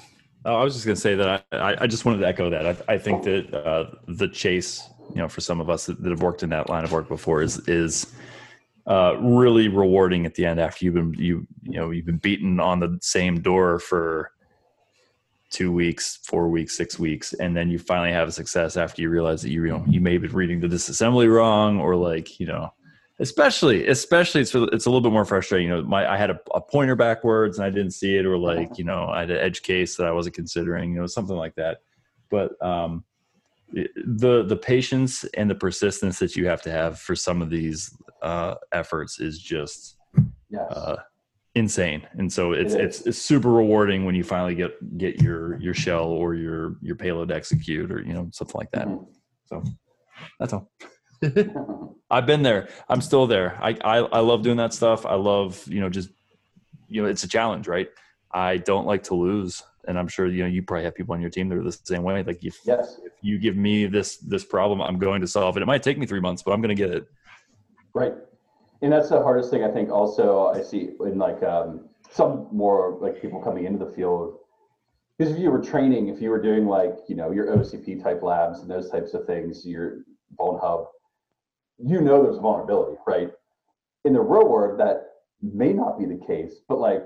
Oh, 0.46 0.56
I 0.56 0.64
was 0.66 0.74
just 0.74 0.86
going 0.86 0.96
to 0.96 1.00
say 1.00 1.16
that 1.16 1.46
I, 1.54 1.58
I, 1.58 1.84
I 1.84 1.88
just 1.88 2.04
wanted 2.04 2.18
to 2.18 2.28
echo 2.28 2.50
that. 2.50 2.66
I, 2.90 2.94
I 2.96 2.98
think 2.98 3.24
that 3.24 3.54
uh, 3.54 3.92
the 4.10 4.28
chase, 4.28 4.90
you 5.10 5.18
know, 5.18 5.28
for 5.28 5.42
some 5.42 5.60
of 5.60 5.70
us 5.70 5.86
that, 5.86 6.02
that 6.02 6.10
have 6.10 6.22
worked 6.22 6.44
in 6.44 6.50
that 6.50 6.70
line 6.70 6.84
of 6.84 6.92
work 6.92 7.08
before, 7.08 7.42
is 7.42 7.60
is 7.68 8.14
uh, 8.88 9.16
really 9.20 9.68
rewarding 9.68 10.26
at 10.26 10.36
the 10.36 10.46
end 10.46 10.60
after 10.60 10.86
you've 10.86 10.94
been 10.94 11.14
you 11.14 11.48
you 11.64 11.80
know 11.80 11.92
you've 11.92 12.06
been 12.06 12.18
beaten 12.18 12.60
on 12.60 12.80
the 12.80 12.98
same 13.02 13.42
door 13.42 13.80
for 13.80 14.32
two 15.54 15.72
weeks, 15.72 16.18
four 16.24 16.50
weeks, 16.50 16.76
six 16.76 16.98
weeks, 16.98 17.34
and 17.34 17.56
then 17.56 17.70
you 17.70 17.78
finally 17.78 18.12
have 18.12 18.28
a 18.28 18.32
success 18.32 18.76
after 18.76 19.02
you 19.02 19.10
realize 19.10 19.42
that 19.44 19.52
you 19.52 19.64
you 19.64 19.70
know 19.70 19.86
you 19.88 20.02
may 20.02 20.14
have 20.14 20.24
been 20.24 20.34
reading 20.34 20.60
the 20.60 20.68
disassembly 20.68 21.32
wrong 21.34 21.80
or 21.80 21.96
like 21.96 22.40
you 22.40 22.48
know 22.48 22.74
especially 23.20 23.88
especially 23.88 24.42
it's 24.42 24.56
it's 24.56 24.86
a 24.86 24.90
little 24.90 25.02
bit 25.02 25.12
more 25.12 25.26
frustrating. 25.26 25.70
You 25.70 25.76
know 25.76 25.84
my 25.84 26.12
i 26.12 26.18
had 26.18 26.32
a, 26.32 26.40
a 26.56 26.60
pointer 26.60 26.96
backwards 26.96 27.58
and 27.58 27.66
i 27.66 27.70
didn't 27.70 27.92
see 27.92 28.18
it 28.18 28.26
or 28.26 28.38
like 28.38 28.78
you 28.78 28.84
know 28.84 29.08
i 29.08 29.22
had 29.22 29.30
an 29.30 29.38
edge 29.38 29.62
case 29.62 29.96
that 29.98 30.08
i 30.08 30.12
wasn't 30.12 30.36
considering 30.36 30.94
you 30.94 31.00
know 31.00 31.08
something 31.08 31.38
like 31.38 31.56
that. 31.56 31.78
But 32.30 32.62
um 32.66 33.06
the 33.74 34.44
the 34.44 34.56
patience 34.56 35.24
and 35.36 35.50
the 35.50 35.56
persistence 35.56 36.20
that 36.20 36.36
you 36.36 36.48
have 36.48 36.62
to 36.62 36.72
have 36.72 37.00
for 37.00 37.16
some 37.16 37.42
of 37.42 37.50
these 37.50 37.96
uh 38.22 38.56
efforts 38.72 39.20
is 39.20 39.40
just 39.40 39.98
yes, 40.50 40.72
uh 40.72 40.96
insane 41.56 42.08
and 42.14 42.32
so 42.32 42.52
it's 42.54 42.74
It 42.74 42.82
it's 42.82 43.02
it's 43.02 43.18
super 43.18 43.52
rewarding 43.52 44.06
when 44.06 44.16
you 44.16 44.24
finally 44.24 44.56
get 44.56 44.72
get 44.98 45.22
your 45.22 45.60
your 45.60 45.74
shell 45.74 46.06
or 46.06 46.36
your 46.36 46.78
your 46.82 46.96
payload 46.96 47.32
execute 47.32 47.92
or 47.92 48.02
you 48.02 48.14
know 48.14 48.30
something 48.32 48.58
like 48.58 48.72
that 48.72 48.88
Mhm. 48.88 49.08
so 49.46 49.64
that's 50.40 50.54
all 50.54 50.72
I've 52.12 52.26
been 52.28 52.44
there. 52.44 52.68
I'm 52.90 53.02
still 53.02 53.26
there. 53.28 53.58
I, 53.64 53.70
I 53.84 53.98
I 54.00 54.20
love 54.20 54.44
doing 54.44 54.58
that 54.58 54.74
stuff. 54.74 55.06
I 55.06 55.16
love 55.16 55.66
you 55.68 55.80
know 55.82 55.90
just 55.90 56.10
you 56.88 57.02
know 57.02 57.08
it's 57.08 57.24
a 57.24 57.28
challenge, 57.28 57.68
right? 57.68 57.88
I 58.32 58.58
don't 58.58 58.86
like 58.86 59.04
to 59.04 59.16
lose, 59.16 59.64
and 59.88 59.98
I'm 59.98 60.08
sure 60.08 60.28
you 60.28 60.44
know 60.44 60.50
you 60.50 60.64
probably 60.64 60.86
have 60.86 60.96
people 60.96 61.14
on 61.14 61.22
your 61.22 61.30
team 61.30 61.50
that 61.50 61.58
are 61.58 61.64
the 61.64 61.72
same 61.72 62.04
way. 62.04 62.24
Like 62.24 62.44
if, 62.44 62.58
yes, 62.66 63.00
if 63.04 63.14
you 63.22 63.38
give 63.38 63.56
me 63.56 63.86
this 63.86 64.18
this 64.18 64.44
problem, 64.44 64.82
I'm 64.82 65.00
going 65.00 65.22
to 65.22 65.28
solve 65.28 65.58
it. 65.58 65.64
It 65.64 65.66
might 65.66 65.84
take 65.84 65.98
me 65.98 66.06
three 66.06 66.20
months, 66.20 66.44
but 66.44 66.52
I'm 66.52 66.62
going 66.62 66.76
to 66.76 66.82
get 66.82 66.92
it. 66.92 67.08
right. 67.94 68.14
And 68.82 68.92
that's 68.92 69.10
the 69.10 69.22
hardest 69.22 69.50
thing 69.50 69.64
I 69.64 69.72
think. 69.72 69.90
Also, 69.90 70.48
I 70.48 70.62
see 70.62 70.90
in 71.00 71.18
like 71.18 71.42
um, 71.44 71.86
some 72.12 72.48
more 72.52 72.98
like 73.02 73.22
people 73.22 73.42
coming 73.42 73.66
into 73.66 73.84
the 73.84 73.92
field. 73.92 74.40
Because 75.18 75.34
if 75.34 75.40
you 75.40 75.52
were 75.52 75.62
training, 75.62 76.10
if 76.10 76.22
you 76.22 76.30
were 76.30 76.42
doing 76.42 76.66
like 76.66 76.96
you 77.08 77.16
know 77.16 77.32
your 77.32 77.56
OSCP 77.56 78.04
type 78.04 78.22
labs 78.24 78.60
and 78.60 78.70
those 78.70 78.90
types 78.90 79.14
of 79.14 79.26
things, 79.26 79.66
your 79.66 80.04
VulnHub, 80.40 80.88
you 81.78 82.02
know 82.02 82.24
there's 82.24 82.40
vulnerability, 82.40 82.98
right? 83.08 83.32
In 84.06 84.14
the 84.14 84.22
real 84.22 84.50
world, 84.50 84.80
that 84.80 85.14
may 85.42 85.72
not 85.72 85.98
be 86.00 86.06
the 86.06 86.20
case, 86.26 86.56
but 86.68 86.80
like 86.80 87.06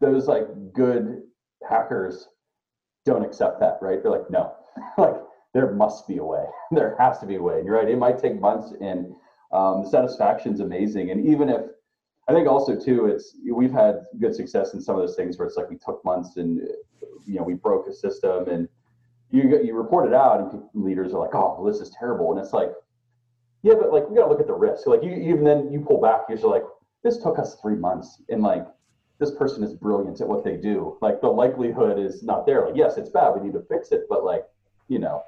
those 0.00 0.26
like 0.26 0.46
good 0.72 1.22
hackers 1.68 2.28
don't 3.04 3.24
accept 3.24 3.60
that, 3.60 3.78
right? 3.80 4.02
They're 4.02 4.12
like, 4.12 4.30
no, 4.30 4.54
like 4.98 5.16
there 5.52 5.72
must 5.72 6.08
be 6.08 6.18
a 6.18 6.24
way. 6.24 6.44
there 6.70 6.96
has 6.98 7.18
to 7.20 7.26
be 7.26 7.36
a 7.36 7.42
way. 7.42 7.58
And 7.58 7.66
you're 7.66 7.76
right. 7.76 7.88
It 7.88 7.98
might 7.98 8.18
take 8.18 8.40
months, 8.40 8.72
and 8.80 9.14
um, 9.52 9.84
the 9.84 9.88
satisfaction's 9.90 10.60
amazing. 10.60 11.10
And 11.10 11.26
even 11.26 11.48
if 11.48 11.62
I 12.28 12.32
think 12.32 12.48
also 12.48 12.78
too, 12.78 13.06
it's 13.06 13.36
we've 13.50 13.72
had 13.72 14.02
good 14.18 14.34
success 14.34 14.74
in 14.74 14.80
some 14.80 14.96
of 14.96 15.02
those 15.02 15.16
things 15.16 15.38
where 15.38 15.46
it's 15.46 15.56
like 15.56 15.70
we 15.70 15.76
took 15.76 16.04
months 16.04 16.36
and 16.36 16.60
you 17.26 17.36
know 17.36 17.42
we 17.42 17.54
broke 17.54 17.86
a 17.86 17.92
system 17.92 18.48
and 18.48 18.68
you 19.30 19.60
you 19.62 19.74
report 19.74 20.06
it 20.06 20.14
out 20.14 20.40
and 20.40 20.62
leaders 20.74 21.12
are 21.12 21.20
like, 21.20 21.34
oh, 21.34 21.56
well, 21.58 21.70
this 21.70 21.80
is 21.80 21.94
terrible, 21.98 22.30
and 22.30 22.40
it's 22.40 22.52
like, 22.52 22.70
yeah, 23.62 23.74
but 23.74 23.92
like 23.92 24.08
we 24.08 24.16
got 24.16 24.24
to 24.24 24.30
look 24.30 24.40
at 24.40 24.46
the 24.46 24.54
risk. 24.54 24.86
Like 24.86 25.02
you 25.02 25.12
even 25.12 25.44
then 25.44 25.70
you 25.72 25.80
pull 25.80 26.00
back, 26.00 26.22
you're 26.28 26.38
like, 26.38 26.64
this 27.02 27.18
took 27.18 27.38
us 27.38 27.56
three 27.60 27.76
months, 27.76 28.22
and 28.28 28.42
like 28.42 28.66
this 29.18 29.30
person 29.32 29.62
is 29.62 29.74
brilliant 29.74 30.20
at 30.20 30.28
what 30.28 30.44
they 30.44 30.56
do. 30.56 30.98
Like 31.00 31.20
the 31.20 31.28
likelihood 31.28 31.98
is 31.98 32.22
not 32.22 32.46
there. 32.46 32.66
Like 32.66 32.76
yes, 32.76 32.96
it's 32.96 33.10
bad, 33.10 33.30
we 33.30 33.44
need 33.44 33.52
to 33.52 33.64
fix 33.68 33.92
it, 33.92 34.06
but 34.08 34.24
like 34.24 34.44
you 34.88 34.98
know, 34.98 35.22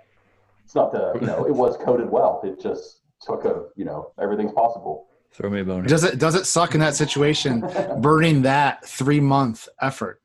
it's 0.64 0.74
not 0.74 0.92
the 0.92 1.12
you 1.20 1.26
know 1.26 1.46
it 1.46 1.54
was 1.54 1.76
coded 1.76 2.10
well. 2.10 2.40
It 2.44 2.60
just 2.60 3.00
took 3.20 3.44
a 3.44 3.66
you 3.76 3.84
know 3.84 4.12
everything's 4.20 4.52
possible. 4.52 5.06
Throw 5.32 5.50
me 5.50 5.60
a 5.60 5.64
bone. 5.64 5.84
Does 5.86 6.04
it 6.04 6.18
does 6.18 6.34
it 6.34 6.46
suck 6.46 6.74
in 6.74 6.80
that 6.80 6.94
situation, 6.94 7.60
burning 8.00 8.42
that 8.42 8.84
three 8.86 9.20
month 9.20 9.68
effort? 9.80 10.20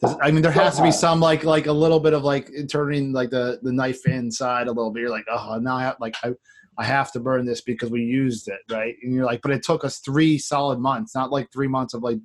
Does, 0.00 0.16
I 0.22 0.30
mean, 0.30 0.42
there 0.42 0.52
has 0.52 0.76
to 0.76 0.82
be 0.82 0.92
some 0.92 1.20
like 1.20 1.44
like 1.44 1.66
a 1.66 1.72
little 1.72 2.00
bit 2.00 2.12
of 2.12 2.24
like 2.24 2.50
turning 2.70 3.12
like 3.12 3.30
the 3.30 3.58
the 3.62 3.72
knife 3.72 4.06
inside 4.06 4.66
a 4.66 4.72
little 4.72 4.90
bit. 4.90 5.00
You're 5.00 5.10
like, 5.10 5.26
oh, 5.30 5.58
now 5.60 5.76
I 5.76 5.82
have 5.82 5.96
like 6.00 6.14
I, 6.22 6.32
I 6.78 6.84
have 6.84 7.12
to 7.12 7.20
burn 7.20 7.44
this 7.44 7.60
because 7.60 7.90
we 7.90 8.02
used 8.02 8.48
it, 8.48 8.60
right? 8.70 8.94
And 9.02 9.14
you're 9.14 9.26
like, 9.26 9.42
but 9.42 9.50
it 9.50 9.62
took 9.62 9.84
us 9.84 9.98
three 9.98 10.38
solid 10.38 10.78
months, 10.78 11.14
not 11.14 11.30
like 11.30 11.52
three 11.52 11.68
months 11.68 11.92
of 11.92 12.02
like 12.02 12.18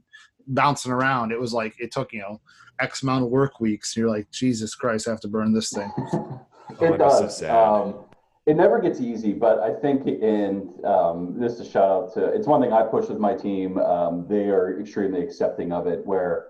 bouncing 0.48 0.92
around. 0.92 1.32
It 1.32 1.40
was 1.40 1.54
like 1.54 1.76
it 1.80 1.92
took 1.92 2.14
you 2.14 2.20
know 2.20 2.40
X 2.80 3.04
amount 3.04 3.24
of 3.24 3.30
work 3.30 3.60
weeks. 3.60 3.96
And 3.96 4.02
you're 4.02 4.10
like, 4.10 4.30
Jesus 4.32 4.76
Christ, 4.76 5.08
I 5.08 5.12
have 5.12 5.22
to 5.22 5.28
burn 5.28 5.54
this 5.54 5.72
thing. 5.72 5.92
Oh, 6.82 6.94
it 6.94 6.98
that'd 6.98 7.12
so 7.12 7.22
does. 7.22 7.44
um, 7.44 8.06
it 8.48 8.56
never 8.56 8.82
gets 8.82 9.00
easy, 9.00 9.34
but 9.34 9.60
I 9.60 9.74
think, 9.74 10.08
and 10.08 10.84
um, 10.84 11.40
this 11.40 11.54
is 11.54 11.60
a 11.62 11.70
shout 11.70 11.90
out 11.90 12.14
to, 12.16 12.26
it's 12.26 12.48
one 12.48 12.60
thing 12.60 12.74
I 12.74 12.82
push 12.82 13.08
with 13.08 13.20
my 13.20 13.34
team. 13.36 13.78
Um, 13.78 14.26
they 14.28 14.50
are 14.50 14.80
extremely 14.80 15.22
accepting 15.22 15.72
of 15.72 15.86
it. 15.86 16.06
Where 16.06 16.48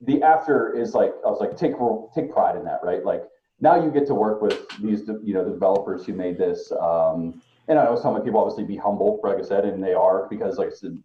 the 0.00 0.22
after 0.22 0.74
is 0.74 0.94
like, 0.94 1.12
I 1.26 1.28
was 1.28 1.40
like, 1.40 1.56
take 1.56 1.72
take 2.14 2.32
pride 2.32 2.56
in 2.56 2.64
that, 2.64 2.80
right? 2.82 3.04
Like 3.04 3.24
now 3.60 3.82
you 3.82 3.90
get 3.90 4.06
to 4.06 4.14
work 4.14 4.40
with 4.40 4.66
these, 4.80 5.02
you 5.22 5.34
know, 5.34 5.44
the 5.44 5.50
developers 5.50 6.06
who 6.06 6.14
made 6.14 6.38
this. 6.38 6.72
Um, 6.72 7.42
and 7.66 7.78
I 7.78 7.90
was 7.90 8.02
telling 8.02 8.22
people, 8.22 8.40
obviously, 8.40 8.64
be 8.64 8.76
humble, 8.76 9.20
like 9.22 9.38
I 9.38 9.42
said, 9.42 9.64
and 9.64 9.82
they 9.82 9.92
are 9.94 10.28
because, 10.30 10.56
like 10.56 10.68
I 10.68 10.74
said, 10.74 10.98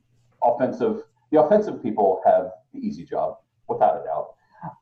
offensive. 0.43 1.03
The 1.31 1.41
offensive 1.41 1.81
people 1.81 2.21
have 2.25 2.51
the 2.73 2.79
easy 2.79 3.05
job, 3.05 3.37
without 3.67 4.01
a 4.01 4.03
doubt. 4.03 4.33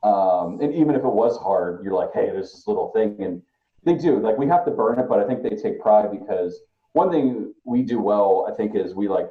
Um, 0.02 0.60
and 0.60 0.74
even 0.74 0.94
if 0.94 1.02
it 1.02 1.12
was 1.12 1.36
hard, 1.38 1.84
you're 1.84 1.94
like, 1.94 2.10
hey, 2.12 2.26
there's 2.26 2.52
this 2.52 2.66
little 2.66 2.90
thing, 2.92 3.16
and 3.22 3.42
they 3.84 3.94
do. 3.94 4.18
Like 4.18 4.36
we 4.36 4.46
have 4.46 4.64
to 4.64 4.70
burn 4.70 4.98
it, 4.98 5.08
but 5.08 5.20
I 5.20 5.26
think 5.26 5.42
they 5.42 5.50
take 5.50 5.80
pride 5.80 6.10
because 6.10 6.60
one 6.92 7.10
thing 7.10 7.54
we 7.64 7.82
do 7.82 8.00
well, 8.00 8.48
I 8.50 8.56
think, 8.56 8.74
is 8.74 8.94
we 8.94 9.08
like. 9.08 9.28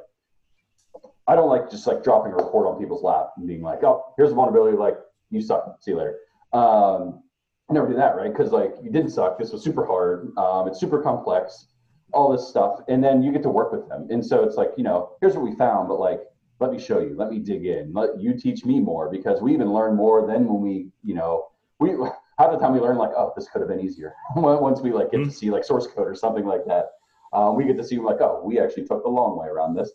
I 1.26 1.34
don't 1.34 1.50
like 1.50 1.70
just 1.70 1.86
like 1.86 2.02
dropping 2.02 2.32
a 2.32 2.36
report 2.36 2.66
on 2.66 2.78
people's 2.80 3.02
lap 3.02 3.32
and 3.36 3.46
being 3.46 3.60
like, 3.60 3.84
oh, 3.84 4.14
here's 4.16 4.32
a 4.32 4.34
vulnerability, 4.34 4.78
like 4.78 4.96
you 5.28 5.42
suck, 5.42 5.76
see 5.80 5.90
you 5.90 5.98
later. 5.98 6.16
Um, 6.54 7.22
I 7.68 7.74
never 7.74 7.86
do 7.86 7.94
that, 7.96 8.16
right? 8.16 8.32
Because 8.32 8.50
like 8.50 8.72
you 8.82 8.90
didn't 8.90 9.10
suck. 9.10 9.38
This 9.38 9.52
was 9.52 9.62
super 9.62 9.84
hard. 9.84 10.32
Um, 10.38 10.68
it's 10.68 10.80
super 10.80 11.02
complex, 11.02 11.66
all 12.14 12.32
this 12.32 12.48
stuff, 12.48 12.80
and 12.88 13.04
then 13.04 13.22
you 13.22 13.30
get 13.30 13.42
to 13.42 13.50
work 13.50 13.72
with 13.72 13.86
them. 13.90 14.06
And 14.08 14.24
so 14.24 14.42
it's 14.42 14.56
like, 14.56 14.70
you 14.78 14.84
know, 14.84 15.16
here's 15.20 15.34
what 15.34 15.44
we 15.44 15.54
found, 15.56 15.88
but 15.88 16.00
like, 16.00 16.22
let 16.60 16.72
me 16.72 16.78
show 16.78 17.00
you. 17.00 17.14
Let 17.16 17.30
me 17.30 17.38
dig 17.38 17.66
in. 17.66 17.92
Let 17.92 18.20
you 18.20 18.34
teach 18.34 18.64
me 18.64 18.80
more 18.80 19.10
because 19.10 19.40
we 19.40 19.52
even 19.54 19.72
learn 19.72 19.94
more 19.94 20.26
than 20.26 20.46
when 20.46 20.60
we, 20.60 20.88
you 21.04 21.14
know, 21.14 21.48
we 21.78 21.90
half 22.38 22.50
the 22.50 22.58
time 22.58 22.72
we 22.72 22.80
learn 22.80 22.96
like, 22.96 23.10
oh, 23.16 23.32
this 23.36 23.48
could 23.48 23.60
have 23.60 23.68
been 23.68 23.80
easier. 23.80 24.14
Once 24.36 24.80
we 24.80 24.92
like 24.92 25.10
get 25.10 25.24
to 25.24 25.30
see 25.30 25.50
like 25.50 25.64
source 25.64 25.86
code 25.86 26.08
or 26.08 26.14
something 26.14 26.44
like 26.44 26.64
that, 26.66 26.86
um, 27.32 27.56
we 27.56 27.64
get 27.64 27.76
to 27.76 27.84
see 27.84 27.98
like, 27.98 28.20
oh, 28.20 28.42
we 28.44 28.58
actually 28.58 28.86
took 28.86 29.02
the 29.02 29.08
long 29.08 29.38
way 29.38 29.46
around 29.46 29.74
this, 29.74 29.90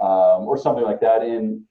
um, 0.00 0.46
or 0.46 0.56
something 0.56 0.84
like 0.84 1.00
that. 1.00 1.22
And 1.22 1.62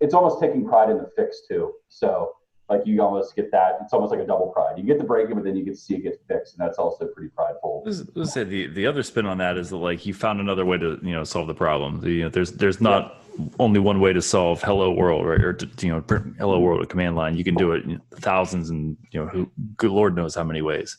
it's 0.00 0.14
almost 0.14 0.40
taking 0.40 0.66
pride 0.66 0.90
in 0.90 0.98
the 0.98 1.10
fix 1.16 1.42
too. 1.48 1.74
So 1.88 2.32
like 2.68 2.82
you 2.84 3.00
almost 3.00 3.34
get 3.34 3.50
that. 3.52 3.78
It's 3.82 3.92
almost 3.92 4.10
like 4.10 4.20
a 4.20 4.26
double 4.26 4.48
pride. 4.48 4.76
You 4.76 4.84
get 4.84 4.98
the 4.98 5.04
break, 5.04 5.28
but 5.32 5.42
then 5.42 5.56
you 5.56 5.64
get 5.64 5.74
to 5.74 5.80
see 5.80 5.94
it 5.94 6.02
get 6.02 6.20
fixed, 6.28 6.54
and 6.58 6.66
that's 6.66 6.76
also 6.76 7.06
pretty 7.06 7.30
prideful. 7.30 7.82
Let's, 7.86 8.32
say 8.32 8.44
the, 8.44 8.66
the 8.66 8.86
other 8.86 9.02
spin 9.02 9.24
on 9.24 9.38
that 9.38 9.56
is 9.56 9.70
that 9.70 9.76
like 9.78 10.04
you 10.04 10.12
found 10.12 10.40
another 10.40 10.66
way 10.66 10.76
to 10.76 10.98
you 11.02 11.12
know 11.12 11.24
solve 11.24 11.46
the 11.46 11.54
problem. 11.54 12.00
The, 12.00 12.10
you 12.10 12.22
know, 12.24 12.28
there's 12.28 12.52
there's 12.52 12.80
not 12.80 13.22
only 13.58 13.80
one 13.80 14.00
way 14.00 14.12
to 14.12 14.22
solve 14.22 14.62
hello 14.62 14.92
world 14.92 15.26
right 15.26 15.42
or 15.42 15.52
to, 15.52 15.86
you 15.86 15.92
know 15.92 16.00
print 16.00 16.34
hello 16.38 16.58
world 16.58 16.80
with 16.80 16.88
command 16.88 17.16
line. 17.16 17.36
You 17.36 17.44
can 17.44 17.54
do 17.54 17.72
it 17.72 17.84
thousands 18.16 18.70
and 18.70 18.96
you 19.10 19.20
know 19.20 19.26
who 19.28 19.50
good 19.76 19.90
lord 19.90 20.16
knows 20.16 20.34
how 20.34 20.44
many 20.44 20.62
ways. 20.62 20.96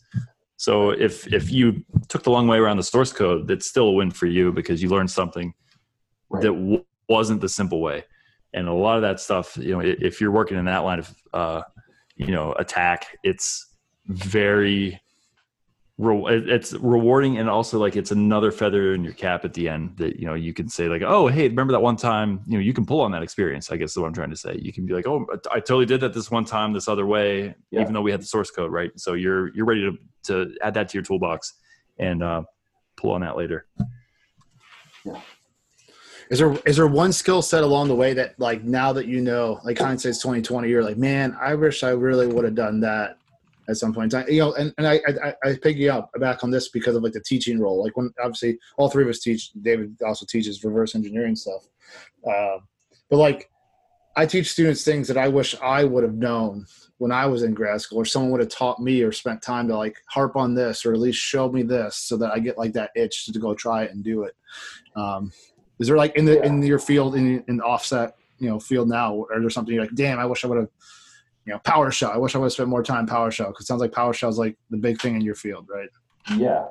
So 0.58 0.92
if 0.92 1.32
if 1.34 1.52
you 1.52 1.84
took 2.08 2.24
the 2.24 2.32
long 2.32 2.48
way 2.48 2.58
around 2.58 2.78
the 2.78 2.84
source 2.84 3.14
code, 3.14 3.48
that's 3.48 3.68
still 3.68 3.88
a 3.88 3.92
win 3.92 4.12
for 4.12 4.26
you 4.26 4.52
because 4.52 4.82
you 4.82 4.90
learned 4.90 5.12
something 5.12 5.54
Right. 6.30 6.44
that 6.44 6.50
w- 6.54 6.84
wasn't 7.08 7.42
the 7.42 7.50
simple 7.50 7.82
way. 7.82 8.06
And 8.54 8.68
a 8.68 8.74
lot 8.74 8.98
of 8.98 9.02
that 9.02 9.20
stuff, 9.20 9.58
you 9.58 9.72
know, 9.72 9.80
if 9.80 10.22
you're 10.22 10.32
working 10.32 10.58
in 10.58 10.66
that 10.66 10.80
line 10.80 11.00
of, 11.00 11.16
uh, 11.34 11.62
you 12.16 12.32
know, 12.32 12.54
attack, 12.54 13.18
it's 13.24 13.68
very, 14.06 15.00
re- 16.00 16.44
it's 16.48 16.74
rewarding 16.74 17.38
and 17.38 17.50
also 17.50 17.78
like 17.78 17.96
it's 17.96 18.12
another 18.12 18.52
feather 18.52 18.94
in 18.94 19.04
your 19.04 19.14
cap 19.14 19.44
at 19.44 19.54
the 19.54 19.68
end 19.68 19.98
that 19.98 20.18
you 20.18 20.26
know 20.26 20.34
you 20.34 20.54
can 20.54 20.70
say 20.70 20.88
like, 20.88 21.02
oh, 21.02 21.28
hey, 21.28 21.48
remember 21.48 21.74
that 21.74 21.82
one 21.82 21.98
time? 21.98 22.42
You 22.48 22.58
know, 22.58 22.64
you 22.64 22.74
can 22.74 22.86
pull 22.86 23.02
on 23.02 23.12
that 23.12 23.22
experience. 23.22 23.72
I 23.72 23.78
guess 23.78 23.92
is 23.92 23.98
what 23.98 24.08
I'm 24.08 24.14
trying 24.14 24.30
to 24.30 24.38
say. 24.38 24.58
You 24.60 24.72
can 24.74 24.86
be 24.86 24.94
like, 24.94 25.06
oh, 25.06 25.28
I 25.52 25.60
totally 25.60 25.86
did 25.86 26.00
that 26.02 26.14
this 26.14 26.32
one 26.32 26.46
time, 26.46 26.74
this 26.74 26.88
other 26.88 27.06
way, 27.06 27.54
Yeah. 27.70 27.82
even 27.82 27.94
though 27.94 28.02
we 28.02 28.12
had 28.12 28.22
the 28.22 28.26
source 28.26 28.50
code, 28.50 28.72
right? 28.72 28.92
So 28.98 29.14
you're 29.14 29.54
you're 29.54 29.66
ready 29.66 29.82
to 29.82 29.98
to 30.24 30.56
add 30.62 30.74
that 30.74 30.90
to 30.90 30.98
your 30.98 31.04
toolbox 31.04 31.54
and 31.98 32.24
uh, 32.24 32.44
pull 32.96 33.12
on 33.12 33.22
that 33.22 33.36
later. 33.38 33.68
Is 36.32 36.40
there 36.40 36.56
is 36.66 36.78
there 36.78 36.88
one 36.88 37.12
skill 37.12 37.42
set 37.42 37.64
along 37.64 37.88
the 37.88 37.96
way 37.96 38.14
that 38.14 38.40
like 38.40 38.64
now 38.64 38.94
that 38.94 39.08
you 39.08 39.20
know, 39.20 39.60
like 39.66 39.78
hindsight's 39.78 40.20
twenty 40.20 40.42
twenty, 40.42 40.70
you're 40.70 40.84
like, 40.84 40.98
man, 40.98 41.36
I 41.42 41.56
wish 41.56 41.84
I 41.84 41.90
really 41.90 42.28
would 42.28 42.46
have 42.46 42.56
done 42.56 42.80
that 42.82 43.18
at 43.70 43.78
some 43.78 43.94
point 43.94 44.14
I. 44.14 44.26
You 44.28 44.40
know, 44.40 44.54
and, 44.54 44.74
and 44.78 44.88
I, 44.88 45.00
I 45.24 45.34
I 45.44 45.56
pick 45.62 45.78
you 45.78 45.92
up 45.92 46.12
back 46.20 46.44
on 46.44 46.52
this 46.52 46.70
because 46.70 46.96
of 46.96 47.04
like 47.04 47.14
the 47.14 47.22
teaching 47.22 47.60
role. 47.60 47.84
Like 47.84 47.96
when 47.96 48.12
obviously 48.22 48.58
all 48.78 48.90
three 48.90 49.04
of 49.04 49.10
us 49.10 49.20
teach. 49.20 49.52
David 49.62 49.96
also 50.06 50.26
teaches 50.26 50.64
reverse 50.64 50.96
engineering 50.96 51.36
stuff. 51.36 51.68
Uh, 52.28 52.58
but 53.10 53.18
like 53.18 53.50
I 54.16 54.26
teach 54.26 54.52
students 54.52 54.84
things 54.84 55.08
that 55.08 55.18
I 55.18 55.28
wish 55.28 55.56
I 55.62 55.84
would 55.84 56.04
have 56.04 56.16
known 56.16 56.66
when 56.98 57.12
I 57.12 57.26
was 57.28 57.44
in 57.44 57.54
grad 57.54 57.80
school, 57.80 58.00
or 58.00 58.06
someone 58.06 58.32
would 58.32 58.42
have 58.42 58.50
taught 58.50 58.82
me 58.82 59.02
or 59.02 59.14
spent 59.14 59.42
time 59.42 59.70
to 59.70 59.78
like 59.78 59.96
harp 60.10 60.36
on 60.36 60.54
this, 60.54 60.86
or 60.86 60.94
at 60.94 61.00
least 61.00 61.20
show 61.20 61.50
me 61.50 61.64
this, 61.64 61.96
so 61.96 62.18
that 62.18 62.32
I 62.32 62.40
get 62.40 62.58
like 62.58 62.74
that 62.74 62.92
itch 62.96 63.28
to 63.28 63.40
go 63.40 63.54
try 63.54 63.84
it 63.84 63.92
and 63.92 64.04
do 64.04 64.24
it. 64.24 64.36
Um, 64.96 65.32
is 65.80 65.88
there 65.88 65.96
like 65.96 66.18
in 66.18 66.26
the 66.26 66.36
Yeah. 66.36 66.48
in 66.48 66.62
your 66.62 66.80
field 66.80 67.16
in 67.16 67.44
in 67.48 67.58
the 67.58 67.64
offsec 67.64 68.12
you 68.40 68.50
know 68.50 68.60
field 68.60 68.90
now, 68.90 69.14
or 69.14 69.28
there 69.40 69.50
something 69.50 69.74
you're 69.74 69.84
like, 69.84 69.96
damn, 69.96 70.20
I 70.20 70.26
wish 70.26 70.44
I 70.44 70.48
would 70.48 70.58
have, 70.58 70.70
you 71.50 71.56
know, 71.56 71.62
PowerShell. 71.62 72.12
I 72.12 72.18
wish 72.18 72.36
I 72.36 72.38
would 72.38 72.46
have 72.46 72.54
spent 72.54 72.70
more 72.70 72.84
time 72.84 73.08
PowerShell 73.08 73.48
because 73.48 73.64
it 73.64 73.66
sounds 73.66 73.82
like 73.82 73.90
PowerShell 73.90 74.30
is 74.30 74.38
like 74.38 74.56
the 74.70 74.78
big 74.78 75.02
thing 75.02 75.16
in 75.16 75.22
your 75.22 75.34
field, 75.34 75.68
right? 75.68 75.90
Yeah. 76.36 76.66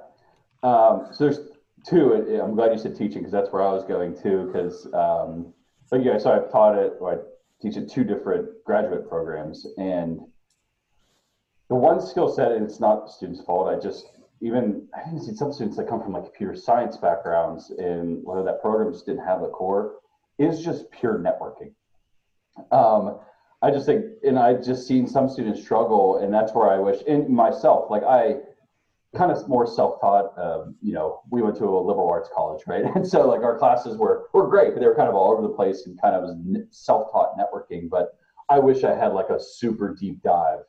Um, 0.63 1.09
so 1.11 1.25
there's 1.25 1.41
two. 1.85 2.13
and 2.13 2.41
I'm 2.41 2.55
glad 2.55 2.71
you 2.71 2.79
said 2.79 2.95
teaching 2.95 3.19
because 3.19 3.33
that's 3.33 3.51
where 3.51 3.63
I 3.63 3.73
was 3.73 3.83
going 3.83 4.17
too. 4.17 4.47
Because 4.47 4.87
um, 4.95 5.53
you 5.93 6.09
guys 6.09 6.23
saw, 6.23 6.37
I've 6.37 6.53
taught 6.53 6.79
it. 6.79 6.93
Or 7.01 7.13
I 7.13 7.17
teach 7.61 7.77
at 7.77 7.91
two 7.91 8.05
different 8.05 8.51
graduate 8.65 9.09
programs, 9.09 9.67
and 9.79 10.21
the 11.69 11.75
one 11.75 12.01
skill 12.01 12.33
set, 12.33 12.53
and 12.53 12.65
it's 12.65 12.79
not 12.79 13.11
student's 13.11 13.43
fault. 13.43 13.69
I 13.69 13.81
just 13.81 14.07
even 14.41 14.87
I 14.97 15.11
think 15.11 15.23
see 15.23 15.35
some 15.35 15.53
students 15.53 15.77
that 15.79 15.89
come 15.89 16.01
from 16.01 16.13
like 16.13 16.23
computer 16.23 16.55
science 16.55 16.97
backgrounds, 16.99 17.71
and 17.71 18.21
whether 18.23 18.45
that 18.45 18.63
program 18.63 18.93
just 18.93 19.07
didn't 19.07 19.27
have 19.27 19.41
the 19.41 19.49
core, 19.49 19.97
is 20.39 20.63
just 20.63 20.89
pure 20.93 21.19
networking. 21.19 21.73
Um, 22.71 23.19
I 23.61 23.71
just 23.71 23.87
think, 23.87 24.05
and 24.25 24.39
I've 24.39 24.65
just 24.65 24.87
seen 24.87 25.07
some 25.07 25.29
students 25.29 25.61
struggle, 25.61 26.19
and 26.19 26.33
that's 26.33 26.55
where 26.55 26.71
I 26.71 26.79
wish, 26.79 27.03
and 27.09 27.29
myself, 27.29 27.91
like 27.91 28.05
I 28.05 28.37
kind 29.17 29.33
of 29.33 29.49
more 29.49 29.67
self-taught. 29.67 30.39
Um, 30.39 30.77
you 30.83 30.93
know, 30.93 31.23
we 31.31 31.43
went 31.43 31.57
to 31.57 31.65
a 31.65 31.81
liberal 31.81 32.09
arts 32.09 32.29
college, 32.35 32.63
right? 32.67 32.85
And 32.95 33.07
so 33.07 33.27
like 33.27 33.43
our 33.43 33.59
classes 33.59 33.97
were 33.97 34.29
were 34.33 34.49
great, 34.49 34.75
but 34.75 34.81
they 34.81 34.87
were 34.87 34.95
kind 34.95 35.09
of 35.09 35.15
all 35.15 35.33
over 35.33 35.43
the 35.43 35.49
place 35.49 35.87
and 35.87 36.01
kind 36.01 36.15
of 36.15 36.37
self-taught 36.71 37.37
networking. 37.39 37.89
But 37.89 38.15
I 38.49 38.59
wish 38.59 38.85
I 38.85 38.95
had 38.95 39.13
like 39.13 39.31
a 39.31 39.41
super 39.41 39.95
deep 39.95 40.23
dive 40.23 40.61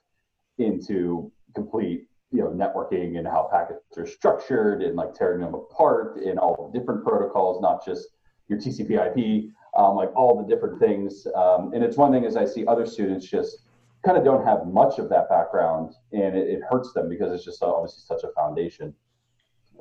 into 0.57 1.31
complete 1.55 2.07
you 2.31 2.41
know 2.41 2.49
networking 2.49 3.17
and 3.17 3.27
how 3.27 3.49
packets 3.51 3.97
are 3.97 4.05
structured 4.05 4.83
and 4.83 4.95
like 4.95 5.13
tearing 5.13 5.41
them 5.41 5.53
apart 5.53 6.17
and 6.17 6.39
all 6.39 6.69
the 6.71 6.79
different 6.79 7.03
protocols, 7.03 7.61
not 7.61 7.85
just 7.85 8.07
your 8.47 8.59
TCP/IP, 8.59 9.51
um, 9.75 9.95
like 9.95 10.15
all 10.15 10.41
the 10.41 10.47
different 10.47 10.79
things. 10.79 11.27
Um, 11.35 11.73
and 11.73 11.83
it's 11.83 11.97
one 11.97 12.11
thing 12.11 12.25
as 12.25 12.35
I 12.35 12.45
see 12.45 12.65
other 12.65 12.85
students 12.85 13.25
just 13.25 13.63
kind 14.05 14.17
of 14.17 14.23
don't 14.23 14.45
have 14.45 14.65
much 14.67 14.97
of 14.97 15.09
that 15.09 15.29
background 15.29 15.93
and 16.13 16.35
it, 16.35 16.47
it 16.47 16.61
hurts 16.69 16.93
them 16.93 17.09
because 17.09 17.33
it's 17.33 17.43
just 17.43 17.61
obviously 17.61 18.03
such 18.05 18.23
a 18.23 18.33
foundation. 18.33 18.93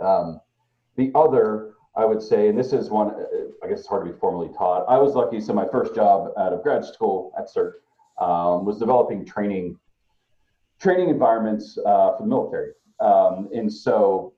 Um, 0.00 0.40
the 0.96 1.12
other, 1.14 1.74
I 1.96 2.04
would 2.04 2.22
say, 2.22 2.48
and 2.48 2.58
this 2.58 2.72
is 2.72 2.90
one, 2.90 3.10
uh, 3.10 3.24
I 3.62 3.68
guess 3.68 3.80
it's 3.80 3.88
hard 3.88 4.06
to 4.06 4.12
be 4.12 4.18
formally 4.18 4.52
taught. 4.56 4.84
I 4.88 4.98
was 4.98 5.14
lucky, 5.14 5.40
so 5.40 5.52
my 5.52 5.66
first 5.70 5.94
job 5.94 6.32
out 6.36 6.52
of 6.52 6.62
grad 6.62 6.84
school 6.84 7.32
at 7.38 7.48
CERT 7.48 7.74
um, 8.20 8.64
was 8.64 8.78
developing 8.78 9.24
training 9.24 9.78
training 10.80 11.08
environments 11.08 11.76
uh, 11.78 12.16
for 12.16 12.18
the 12.20 12.26
military. 12.26 12.70
Um, 13.00 13.48
and 13.52 13.72
so 13.72 14.32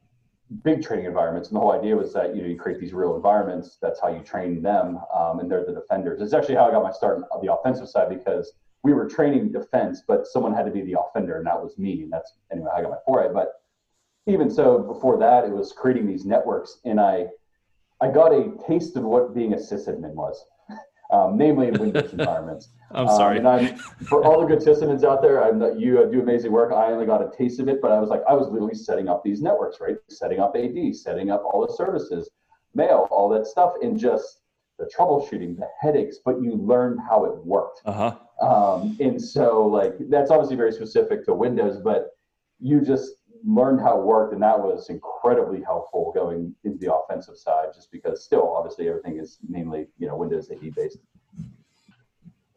big 0.63 0.83
training 0.83 1.07
environments. 1.07 1.49
And 1.49 1.57
the 1.57 1.61
whole 1.61 1.73
idea 1.73 1.97
was 1.97 2.13
that 2.13 2.35
you 2.35 2.43
know 2.43 2.49
you 2.49 2.57
create 2.57 2.81
these 2.81 2.93
real 2.93 3.15
environments. 3.17 3.79
That's 3.81 4.01
how 4.01 4.09
you 4.09 4.21
train 4.21 4.63
them, 4.63 4.99
um, 5.15 5.41
and 5.41 5.51
they're 5.51 5.65
the 5.65 5.73
defenders. 5.73 6.21
It's 6.21 6.33
actually 6.33 6.57
how 6.57 6.69
I 6.69 6.73
got 6.73 6.83
my 6.83 6.93
start 6.93 7.23
on 7.31 7.45
the 7.45 7.53
offensive 7.53 7.89
side 7.89 8.09
because 8.09 8.53
we 8.83 8.93
were 8.93 9.07
training 9.07 9.53
defense, 9.53 10.03
but 10.07 10.27
someone 10.27 10.55
had 10.55 10.65
to 10.67 10.73
be 10.73 10.83
the 10.83 10.99
offender, 10.99 11.37
and 11.37 11.47
that 11.47 11.61
was 11.61 11.79
me. 11.79 12.03
And 12.03 12.13
that's 12.13 12.35
anyway, 12.53 12.71
I 12.75 12.83
got 12.83 12.91
my 12.91 12.97
foray. 13.07 13.33
But 13.33 13.63
even 14.27 14.51
so, 14.51 14.79
before 14.79 15.19
that, 15.19 15.45
it 15.45 15.51
was 15.51 15.73
creating 15.73 16.07
these 16.07 16.25
networks, 16.25 16.79
and 16.85 17.01
I 17.01 17.27
I 18.01 18.11
got 18.11 18.33
a 18.33 18.53
taste 18.67 18.97
of 18.97 19.05
what 19.05 19.35
being 19.35 19.53
a 19.53 19.57
sysadmin 19.57 20.15
was, 20.15 20.45
um, 21.13 21.37
namely 21.37 21.69
in 21.69 21.75
Windows 21.79 22.13
environments. 22.13 22.69
I'm 22.93 23.07
Um, 23.09 23.17
sorry. 23.17 23.39
and 23.39 23.47
I'm 23.49 23.77
for 23.77 24.25
all 24.25 24.41
the 24.41 24.47
good 24.47 24.59
sysadmins 24.61 25.05
out 25.05 25.23
there. 25.23 25.43
I'm 25.45 25.59
not, 25.59 25.79
you 25.79 26.09
do 26.11 26.21
amazing 26.21 26.51
work. 26.53 26.73
I 26.73 26.87
only 26.93 27.07
got 27.07 27.23
a 27.23 27.31
taste 27.37 27.61
of 27.61 27.69
it, 27.69 27.81
but 27.81 27.93
I 27.93 28.01
was 28.01 28.11
like, 28.11 28.23
I 28.29 28.35
was 28.35 28.49
literally 28.49 28.75
setting 28.75 29.09
up 29.09 29.23
these 29.23 29.41
networks, 29.41 29.79
right? 29.81 29.97
Setting 30.09 30.41
up 30.41 30.55
AD, 30.57 30.95
setting 30.97 31.31
up 31.31 31.45
all 31.45 31.65
the 31.67 31.73
services, 31.75 32.31
mail, 32.75 33.07
all 33.11 33.29
that 33.31 33.47
stuff, 33.47 33.73
and 33.83 33.99
just 33.99 34.41
the 34.79 34.91
troubleshooting, 34.97 35.57
the 35.57 35.69
headaches. 35.81 36.19
But 36.25 36.43
you 36.43 36.55
learned 36.57 36.99
how 37.09 37.25
it 37.27 37.45
worked. 37.45 37.83
Uh 37.85 37.93
huh. 38.41 38.45
Um, 38.47 38.97
and 39.01 39.21
so, 39.23 39.67
like, 39.67 39.95
that's 40.09 40.31
obviously 40.31 40.57
very 40.57 40.73
specific 40.73 41.25
to 41.27 41.35
Windows, 41.35 41.79
but 41.83 42.09
you 42.59 42.81
just 42.81 43.13
learned 43.45 43.81
how 43.81 43.99
it 43.99 44.05
worked, 44.05 44.33
and 44.33 44.43
that 44.43 44.59
was 44.59 44.89
incredibly 44.91 45.63
helpful 45.63 46.13
going 46.15 46.55
into 46.65 46.79
the 46.79 46.93
offensive 46.95 47.37
side, 47.37 47.69
just 47.75 47.91
because 47.91 48.25
still, 48.25 48.55
obviously, 48.55 48.89
everything 48.89 49.19
is 49.19 49.39
mainly, 49.49 49.87
you 49.99 50.07
know, 50.07 50.17
Windows 50.17 50.51
AD 50.51 50.75
based. 50.75 50.99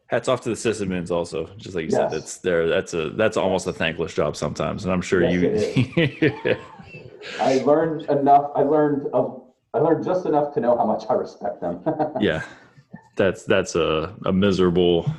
Hats 0.06 0.28
off 0.28 0.42
to 0.42 0.50
the 0.50 0.54
sysadmins 0.54 1.10
also. 1.10 1.46
Just 1.56 1.74
like 1.74 1.86
you 1.86 1.90
said, 1.90 2.10
Yes. 2.10 2.12
that's 2.12 2.38
there. 2.38 2.68
That's 2.68 2.94
a 2.94 3.10
that's 3.10 3.36
almost 3.36 3.66
a 3.66 3.72
thankless 3.72 4.14
job 4.14 4.36
sometimes, 4.36 4.84
and 4.84 4.92
I'm 4.92 5.00
sure 5.00 5.22
Yes, 5.22 5.76
you. 5.76 6.56
I 7.40 7.58
learned 7.58 8.02
enough. 8.10 8.50
I 8.54 8.62
learned, 8.62 9.06
of. 9.12 9.42
I 9.72 9.78
learned 9.78 10.04
just 10.04 10.24
enough 10.24 10.54
to 10.54 10.60
know 10.60 10.76
how 10.76 10.84
much 10.84 11.04
I 11.10 11.14
respect 11.14 11.60
them. 11.60 11.80
yeah, 12.20 12.42
that's 13.16 13.44
that's 13.44 13.74
a, 13.74 14.14
a 14.24 14.32
miserable 14.32 15.12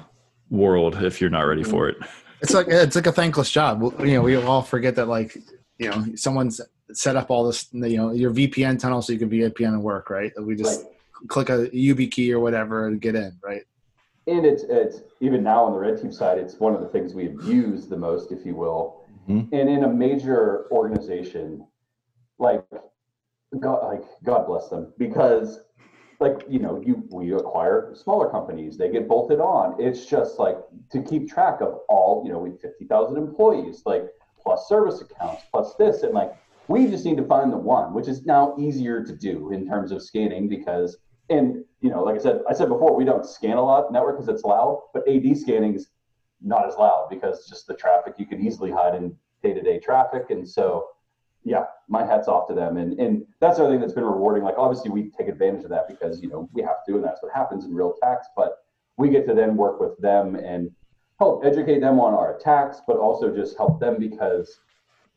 world 0.50 1.02
if 1.04 1.20
you're 1.20 1.30
not 1.30 1.42
ready 1.42 1.64
for 1.64 1.92
mm-hmm. 1.92 2.04
it. 2.04 2.10
It's 2.42 2.54
like 2.54 2.68
it's 2.68 2.96
like 2.96 3.08
a 3.08 3.12
thankless 3.12 3.52
job. 3.52 3.82
You 4.00 4.06
know, 4.16 4.22
we 4.22 4.36
all 4.36 4.62
forget 4.62 4.96
that 4.96 5.08
like 5.08 5.38
you 5.78 5.90
know 5.90 6.06
someone's 6.16 6.62
set 6.94 7.16
up 7.16 7.32
all 7.32 7.46
this. 7.46 7.68
You 7.72 7.98
know, 7.98 8.12
your 8.12 8.32
VPN 8.32 8.80
tunnel 8.80 9.02
so 9.02 9.14
you 9.14 9.20
can 9.20 9.30
VPN 9.30 9.70
and 9.70 9.84
work. 9.84 10.10
Right? 10.10 10.32
We 10.40 10.56
just 10.56 10.84
Right. 10.84 11.28
click 11.28 11.50
a 11.50 11.68
YubiKey 11.70 12.32
or 12.32 12.40
whatever 12.40 12.88
and 12.88 13.00
get 13.02 13.16
in. 13.16 13.38
Right? 13.44 13.64
and 14.28 14.44
it's 14.44 14.64
it's 14.64 15.02
even 15.22 15.44
now 15.44 15.64
on 15.66 15.72
the 15.72 15.78
red 15.78 16.02
team 16.02 16.12
side, 16.12 16.40
it's 16.40 16.60
one 16.60 16.74
of 16.74 16.82
the 16.82 16.88
things 16.88 17.14
we 17.14 17.28
abuse 17.28 17.88
the 17.88 17.98
most, 17.98 18.32
if 18.32 18.44
you 18.44 18.56
will. 18.56 19.02
Mhm. 19.30 19.50
And 19.52 19.70
in 19.70 19.84
a 19.84 19.88
major 19.88 20.66
organization, 20.72 21.66
like 22.40 22.64
God, 23.60 23.84
like 23.86 24.04
God 24.24 24.48
bless 24.48 24.68
them, 24.70 24.94
because 24.98 25.62
like 26.20 26.44
you 26.50 26.60
know 26.60 26.82
you 26.86 27.04
we 27.10 27.34
acquire 27.34 27.94
smaller 27.96 28.30
companies, 28.30 28.78
they 28.78 28.90
get 28.90 29.08
bolted 29.08 29.40
on. 29.40 29.76
It's 29.80 30.06
just 30.06 30.40
like 30.40 30.58
to 30.92 31.02
keep 31.02 31.30
track 31.30 31.62
of 31.62 31.80
all 31.90 32.24
you 32.26 32.32
know 32.32 32.40
we 32.40 32.52
fifty 32.58 32.86
thousand 32.86 33.18
employees, 33.18 33.84
like 33.86 34.06
plus 34.42 34.68
service 34.68 35.02
accounts, 35.02 35.44
plus 35.52 35.76
this, 35.76 36.04
and 36.04 36.14
like 36.14 36.34
we 36.68 36.88
just 36.88 37.06
need 37.06 37.18
to 37.18 37.26
find 37.26 37.52
the 37.52 37.58
one, 37.58 37.94
which 37.94 38.08
is 38.08 38.26
now 38.26 38.56
easier 38.58 39.04
to 39.04 39.16
do 39.16 39.52
in 39.52 39.68
terms 39.68 39.92
of 39.92 40.02
scanning 40.02 40.48
because 40.48 40.98
and 41.30 41.64
you 41.82 41.90
know 41.90 42.04
like 42.04 42.16
I 42.16 42.20
said 42.20 42.42
I 42.50 42.54
said 42.54 42.70
before 42.70 42.96
we 42.96 43.06
don't 43.06 43.26
scan 43.26 43.58
a 43.58 43.64
lot 43.64 43.92
network 43.92 44.18
because 44.18 44.30
it's 44.30 44.44
loud, 44.44 44.82
but 44.94 45.08
AD 45.08 45.38
scanning 45.38 45.76
is 45.76 45.90
not 46.42 46.68
as 46.68 46.76
loud 46.76 47.08
because 47.10 47.48
just 47.48 47.68
the 47.68 47.74
traffic 47.74 48.16
you 48.18 48.26
can 48.26 48.46
easily 48.46 48.72
hide 48.72 48.96
in 48.96 49.16
day-to-day 49.42 49.80
traffic 49.80 50.30
and 50.30 50.48
so 50.48 50.88
yeah 51.46 51.64
my 51.88 52.06
hat's 52.06 52.28
off 52.28 52.48
to 52.48 52.54
them 52.54 52.78
and 52.78 53.00
and 53.00 53.26
that's 53.40 53.58
the 53.58 53.64
other 53.64 53.74
thing 53.74 53.80
that's 53.80 53.94
been 53.94 54.04
rewarding 54.04 54.44
like 54.44 54.56
obviously 54.58 54.90
we 54.90 55.10
take 55.18 55.28
advantage 55.28 55.64
of 55.64 55.70
that 55.70 55.88
because 55.88 56.22
you 56.22 56.28
know 56.28 56.50
we 56.54 56.62
have 56.62 56.84
to 56.86 56.96
and 56.96 57.04
that's 57.04 57.22
what 57.22 57.32
happens 57.34 57.64
in 57.66 57.74
real 57.74 57.94
tax 58.02 58.28
but 58.36 58.58
we 58.98 59.10
get 59.10 59.26
to 59.28 59.34
then 59.34 59.56
work 59.56 59.80
with 59.80 59.98
them 60.00 60.36
and 60.36 60.72
help 61.20 61.46
educate 61.46 61.80
them 61.80 62.00
on 62.00 62.14
our 62.14 62.36
attacks 62.36 62.82
but 62.88 62.98
also 62.98 63.34
just 63.34 63.56
help 63.58 63.80
them 63.80 63.98
because 63.98 64.60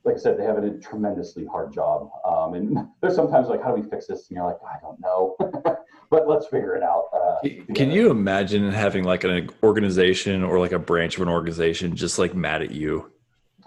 like 0.04 0.16
I 0.16 0.18
said, 0.18 0.38
they 0.38 0.44
have 0.44 0.58
a 0.58 0.70
tremendously 0.78 1.44
hard 1.44 1.72
job. 1.72 2.10
Um, 2.24 2.54
and 2.54 2.78
there's 3.00 3.14
sometimes 3.14 3.48
like, 3.48 3.62
how 3.62 3.74
do 3.74 3.80
we 3.80 3.88
fix 3.88 4.06
this? 4.06 4.28
And 4.28 4.36
you're 4.36 4.46
like, 4.46 4.58
I 4.64 4.78
don't 4.80 4.98
know, 5.00 5.36
but 6.10 6.28
let's 6.28 6.46
figure 6.46 6.74
it 6.74 6.82
out. 6.82 7.04
Uh, 7.12 7.48
Can 7.74 7.90
you 7.90 8.10
imagine 8.10 8.70
having 8.70 9.04
like 9.04 9.24
an 9.24 9.50
organization 9.62 10.42
or 10.42 10.58
like 10.58 10.72
a 10.72 10.78
branch 10.78 11.16
of 11.16 11.22
an 11.22 11.28
organization 11.28 11.94
just 11.94 12.18
like 12.18 12.34
mad 12.34 12.62
at 12.62 12.70
you, 12.70 13.12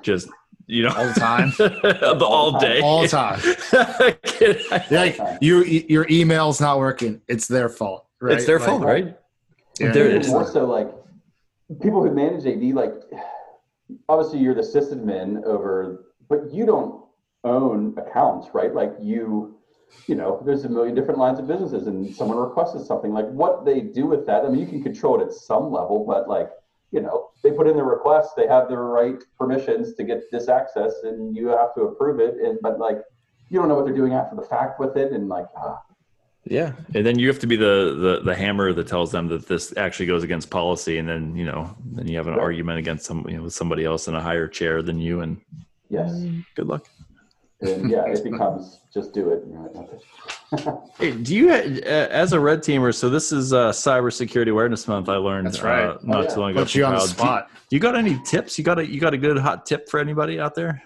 just 0.03 0.29
you 0.67 0.83
know 0.83 0.93
All 0.95 1.07
the 1.07 1.19
time. 1.19 1.53
the, 1.57 2.25
all 2.25 2.59
day, 2.59 2.81
All 2.81 3.01
the 3.01 3.07
time. 4.79 4.85
Like 4.91 5.19
your 5.41 5.65
your 5.65 6.07
email's 6.09 6.61
not 6.61 6.79
working. 6.79 7.21
It's 7.27 7.47
their 7.47 7.69
fault. 7.69 8.07
Right? 8.19 8.37
It's 8.37 8.45
their 8.45 8.59
Like, 8.59 8.67
fault, 8.69 8.83
right? 8.83 9.17
Yeah. 9.79 9.91
There 9.91 10.07
it 10.07 10.27
more 10.27 10.45
so 10.45 10.65
like 10.65 10.91
people 11.81 12.01
who 12.03 12.13
manage 12.13 12.45
AD, 12.45 12.63
like 12.75 12.93
obviously 14.09 14.39
you're 14.39 14.55
the 14.55 14.61
sysadmin 14.61 15.43
over, 15.43 16.05
but 16.29 16.51
you 16.53 16.65
don't 16.65 17.03
own 17.43 17.95
accounts, 17.97 18.49
right? 18.53 18.73
Like 18.73 18.93
you, 18.99 19.57
you 20.07 20.15
know, 20.15 20.41
there's 20.45 20.65
a 20.65 20.69
million 20.69 20.95
different 20.95 21.19
lines 21.19 21.39
of 21.39 21.47
businesses 21.47 21.87
and 21.87 22.13
someone 22.15 22.37
requested 22.37 22.85
something 22.85 23.11
like 23.11 23.27
what 23.29 23.65
they 23.65 23.81
do 23.81 24.05
with 24.05 24.25
that. 24.27 24.45
I 24.45 24.49
mean, 24.49 24.59
you 24.59 24.67
can 24.67 24.83
control 24.83 25.19
it 25.19 25.25
at 25.25 25.33
some 25.33 25.71
level, 25.71 26.05
but 26.05 26.27
like, 26.27 26.49
you 26.91 27.01
know, 27.01 27.29
they 27.43 27.51
put 27.51 27.67
in 27.67 27.75
the 27.77 27.83
request, 27.83 28.31
they 28.35 28.47
have 28.47 28.67
the 28.67 28.77
right 28.77 29.21
permissions 29.39 29.95
to 29.95 30.03
get 30.03 30.29
this 30.31 30.47
access 30.49 30.93
and 31.03 31.35
you 31.35 31.47
have 31.47 31.73
to 31.75 31.81
approve 31.83 32.19
it. 32.19 32.35
And, 32.43 32.59
but 32.61 32.79
like, 32.79 32.97
you 33.49 33.59
don't 33.59 33.67
know 33.69 33.75
what 33.75 33.85
they're 33.85 33.95
doing 33.95 34.13
after 34.13 34.35
the 34.35 34.41
fact 34.43 34.79
with 34.79 34.95
it. 34.97 35.11
And 35.11 35.27
like, 35.29 35.45
ah, 35.57 35.79
Yeah, 36.45 36.73
and 36.95 37.05
then 37.05 37.17
you 37.19 37.27
have 37.27 37.39
to 37.39 37.47
be 37.47 37.55
the, 37.55 37.95
the 38.05 38.21
the 38.25 38.35
hammer 38.35 38.73
that 38.73 38.87
tells 38.87 39.11
them 39.11 39.27
that 39.27 39.47
this 39.47 39.73
actually 39.77 40.07
goes 40.07 40.23
against 40.23 40.49
policy, 40.49 40.97
and 40.97 41.07
then 41.07 41.35
you 41.35 41.45
know 41.45 41.75
then 41.95 42.07
you 42.07 42.17
have 42.17 42.27
an 42.27 42.33
Right. 42.33 42.41
argument 42.41 42.79
against 42.79 43.05
some 43.05 43.25
you 43.29 43.37
know 43.37 43.43
with 43.43 43.53
somebody 43.53 43.83
else 43.85 44.07
in 44.07 44.15
a 44.15 44.21
higher 44.21 44.47
chair 44.47 44.81
than 44.81 44.99
you, 44.99 45.21
and 45.21 45.39
Yes. 45.89 46.11
good 46.55 46.67
luck. 46.67 46.87
And 47.62 47.89
yeah, 47.89 48.05
it 48.07 48.24
becomes 48.30 48.80
just 48.93 49.14
do 49.14 49.30
it. 49.30 49.43
and 49.43 49.78
okay. 49.78 49.97
Hey, 50.97 51.12
do 51.12 51.36
you 51.36 51.49
uh, 51.49 51.53
as 51.53 52.34
a 52.34 52.39
red 52.39 52.59
teamer? 52.59 52.93
So 52.93 53.09
this 53.09 53.32
is 53.32 53.53
uh, 53.53 53.70
Cybersecurity 53.72 54.51
Awareness 54.51 54.88
Month. 54.88 55.07
I 55.09 55.16
learned 55.16 55.47
That's 55.47 55.62
right. 55.62 55.86
uh, 55.86 55.97
not 56.03 56.26
Oh, 56.26 56.34
too 56.36 56.39
long 56.41 56.51
ago. 56.51 56.62
Put 56.64 56.76
you 56.76 56.86
on 56.86 56.93
the 56.93 56.97
Kyle. 56.97 57.07
Do- 57.07 57.14
spot. 57.14 57.49
You 57.70 57.80
got 57.80 57.95
any 57.95 58.20
tips? 58.26 58.57
You 58.57 58.64
got 58.66 58.80
a 58.80 58.86
you 58.86 58.99
got 58.99 59.14
a 59.14 59.18
good 59.18 59.38
hot 59.38 59.66
tip 59.66 59.88
for 59.89 59.99
anybody 59.99 60.39
out 60.39 60.55
there? 60.55 60.84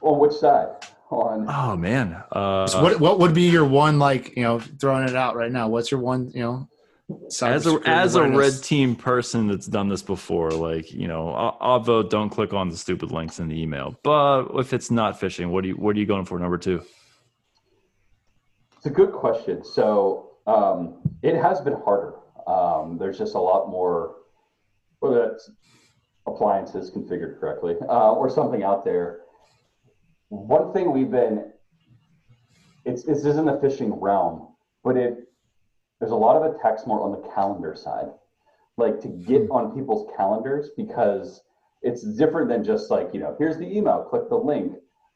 On 0.00 0.18
which 0.18 0.32
side? 0.32 0.68
On 1.10 1.46
Oh 1.48 1.76
man, 1.76 2.22
uh, 2.32 2.66
So 2.66 2.82
what 2.82 2.98
what 3.00 3.18
would 3.18 3.34
be 3.34 3.42
your 3.50 3.64
one 3.66 3.98
like 3.98 4.34
you 4.36 4.42
know 4.44 4.58
throwing 4.80 5.06
it 5.08 5.14
out 5.14 5.36
right 5.36 5.52
now? 5.52 5.68
What's 5.68 5.90
your 5.90 6.00
one 6.00 6.30
you 6.34 6.40
know? 6.42 6.68
As 7.10 7.66
a 7.66 7.70
cybersecurity 7.70 7.86
as 7.86 8.14
a 8.14 8.28
red 8.28 8.62
team 8.62 8.96
person 8.96 9.48
that's 9.48 9.66
done 9.66 9.88
this 9.88 10.02
before, 10.02 10.50
like 10.50 10.92
you 10.92 11.06
know, 11.06 11.30
I'll, 11.30 11.56
I'll 11.60 11.80
vote. 11.80 12.10
Don't 12.10 12.30
click 12.30 12.52
on 12.54 12.70
the 12.70 12.76
stupid 12.76 13.10
links 13.10 13.38
in 13.38 13.48
the 13.48 13.60
email. 13.60 13.98
But 14.02 14.46
if 14.54 14.72
it's 14.72 14.90
not 14.90 15.20
phishing, 15.20 15.50
what 15.50 15.62
do 15.62 15.68
you 15.68 15.74
what 15.74 15.96
are 15.96 15.98
you 15.98 16.06
going 16.06 16.24
for? 16.24 16.38
Number 16.38 16.58
two. 16.58 16.82
It's 18.76 18.86
a 18.86 18.90
good 18.90 19.12
question. 19.12 19.64
So 19.64 20.32
um, 20.46 21.02
it 21.22 21.36
has 21.36 21.60
been 21.60 21.74
harder. 21.84 22.14
Um, 22.46 22.98
there's 22.98 23.18
just 23.18 23.34
a 23.34 23.38
lot 23.38 23.68
more, 23.70 24.16
whether 25.00 25.28
that's 25.28 25.50
appliances 26.26 26.90
configured 26.90 27.38
correctly 27.38 27.76
uh, 27.88 28.12
or 28.12 28.28
something 28.28 28.62
out 28.62 28.84
there. 28.84 29.20
One 30.28 30.72
thing 30.72 30.92
we've 30.92 31.10
been, 31.10 31.52
it's 32.84 33.04
this 33.04 33.24
isn't 33.24 33.46
the 33.46 33.58
phishing 33.58 33.96
realm, 34.00 34.54
but 34.82 34.96
it 34.96 35.28
there's 36.00 36.12
a 36.12 36.16
lot 36.16 36.36
of 36.36 36.54
attacks 36.54 36.86
more 36.86 37.02
on 37.02 37.12
the 37.12 37.28
calendar 37.34 37.74
side, 37.74 38.08
like 38.76 39.00
to 39.00 39.08
get 39.08 39.42
on 39.50 39.74
people's 39.74 40.10
calendars 40.16 40.70
because 40.76 41.42
it's 41.82 42.02
different 42.02 42.48
than 42.48 42.64
just 42.64 42.90
like 42.90 43.10
you 43.12 43.20
know 43.20 43.36
here's 43.38 43.58
the 43.58 43.66
email, 43.66 44.02
click 44.02 44.28
the 44.28 44.36
link, 44.36 44.74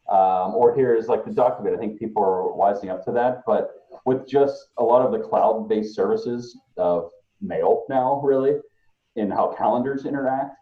um, 0.08 0.54
or 0.54 0.74
here's 0.74 1.06
like 1.06 1.24
the 1.24 1.32
document. 1.32 1.76
I 1.76 1.78
think 1.78 1.98
people 1.98 2.22
are 2.22 2.52
wising 2.52 2.90
up 2.90 3.04
to 3.04 3.12
that, 3.12 3.42
but 3.46 3.70
with 4.04 4.26
just 4.26 4.68
a 4.78 4.82
lot 4.82 5.04
of 5.04 5.12
the 5.12 5.18
cloud-based 5.18 5.94
services 5.94 6.56
of 6.76 7.10
mail 7.40 7.84
now, 7.88 8.20
really, 8.22 8.54
in 9.16 9.30
how 9.30 9.54
calendars 9.56 10.06
interact, 10.06 10.56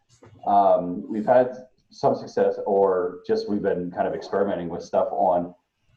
um, 0.46 1.04
we've 1.08 1.26
had 1.26 1.52
some 1.90 2.14
success, 2.14 2.58
or 2.66 3.20
just 3.26 3.48
we've 3.48 3.62
been 3.62 3.90
kind 3.90 4.08
of 4.08 4.14
experimenting 4.14 4.68
with 4.68 4.82
stuff 4.82 5.08
on 5.12 5.54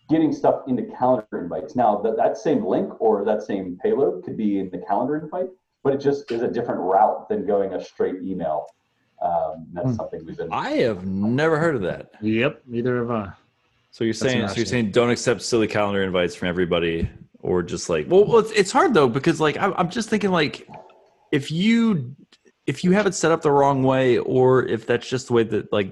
getting 0.10 0.34
stuff 0.34 0.64
into 0.68 0.84
calendar 0.84 1.26
invites. 1.34 1.76
Now, 1.76 1.98
that, 1.98 2.18
that 2.18 2.38
same 2.38 2.66
link 2.66 3.00
or 3.00 3.24
that 3.26 3.44
same 3.44 3.78
payload 3.82 4.24
could 4.24 4.36
be 4.36 4.60
in 4.60 4.70
the 4.72 4.80
calendar 4.80 5.18
invite, 5.18 5.50
but 5.84 5.94
it 5.94 6.00
just 6.00 6.30
is 6.32 6.42
a 6.42 6.48
different 6.48 6.82
route 6.82 7.30
than 7.30 7.46
going 7.46 7.74
a 7.74 7.84
straight 7.84 8.16
email. 8.24 8.66
Um, 9.22 9.68
that's 9.74 9.90
Hmm. 9.90 9.96
something 9.96 10.26
we've 10.26 10.38
been. 10.38 10.50
I 10.52 10.72
have 10.72 11.06
never 11.06 11.60
heard 11.60 11.76
of 11.76 11.82
that. 11.84 12.12
Yep, 12.22 12.64
neither 12.66 12.98
have 13.00 13.12
I. 13.12 13.32
So 13.92 14.04
you're 14.04 14.14
That's 14.14 14.20
saying 14.20 14.48
so 14.48 14.56
you're 14.56 14.66
saying 14.66 14.92
don't 14.92 15.10
accept 15.10 15.42
silly 15.42 15.68
calendar 15.68 16.04
invites 16.04 16.36
from 16.36 16.48
everybody, 16.48 17.10
or 17.40 17.62
just 17.64 17.90
like 17.90 18.06
well, 18.10 18.24
well 18.26 18.38
it's, 18.38 18.52
it's 18.52 18.72
hard 18.72 18.94
though 18.94 19.10
because 19.10 19.42
like 19.42 19.58
I'm, 19.58 19.74
I'm 19.76 19.90
just 19.90 20.10
thinking 20.10 20.32
like 20.32 20.70
if 21.32 21.52
you 21.52 22.16
if 22.66 22.84
you 22.84 22.92
have 22.92 23.08
it 23.08 23.16
set 23.16 23.32
up 23.32 23.42
the 23.42 23.52
wrong 23.52 23.84
way, 23.84 24.20
or 24.20 24.64
if 24.66 24.86
that's 24.86 25.10
just 25.10 25.28
the 25.28 25.34
way 25.34 25.44
that 25.44 25.74
like 25.74 25.92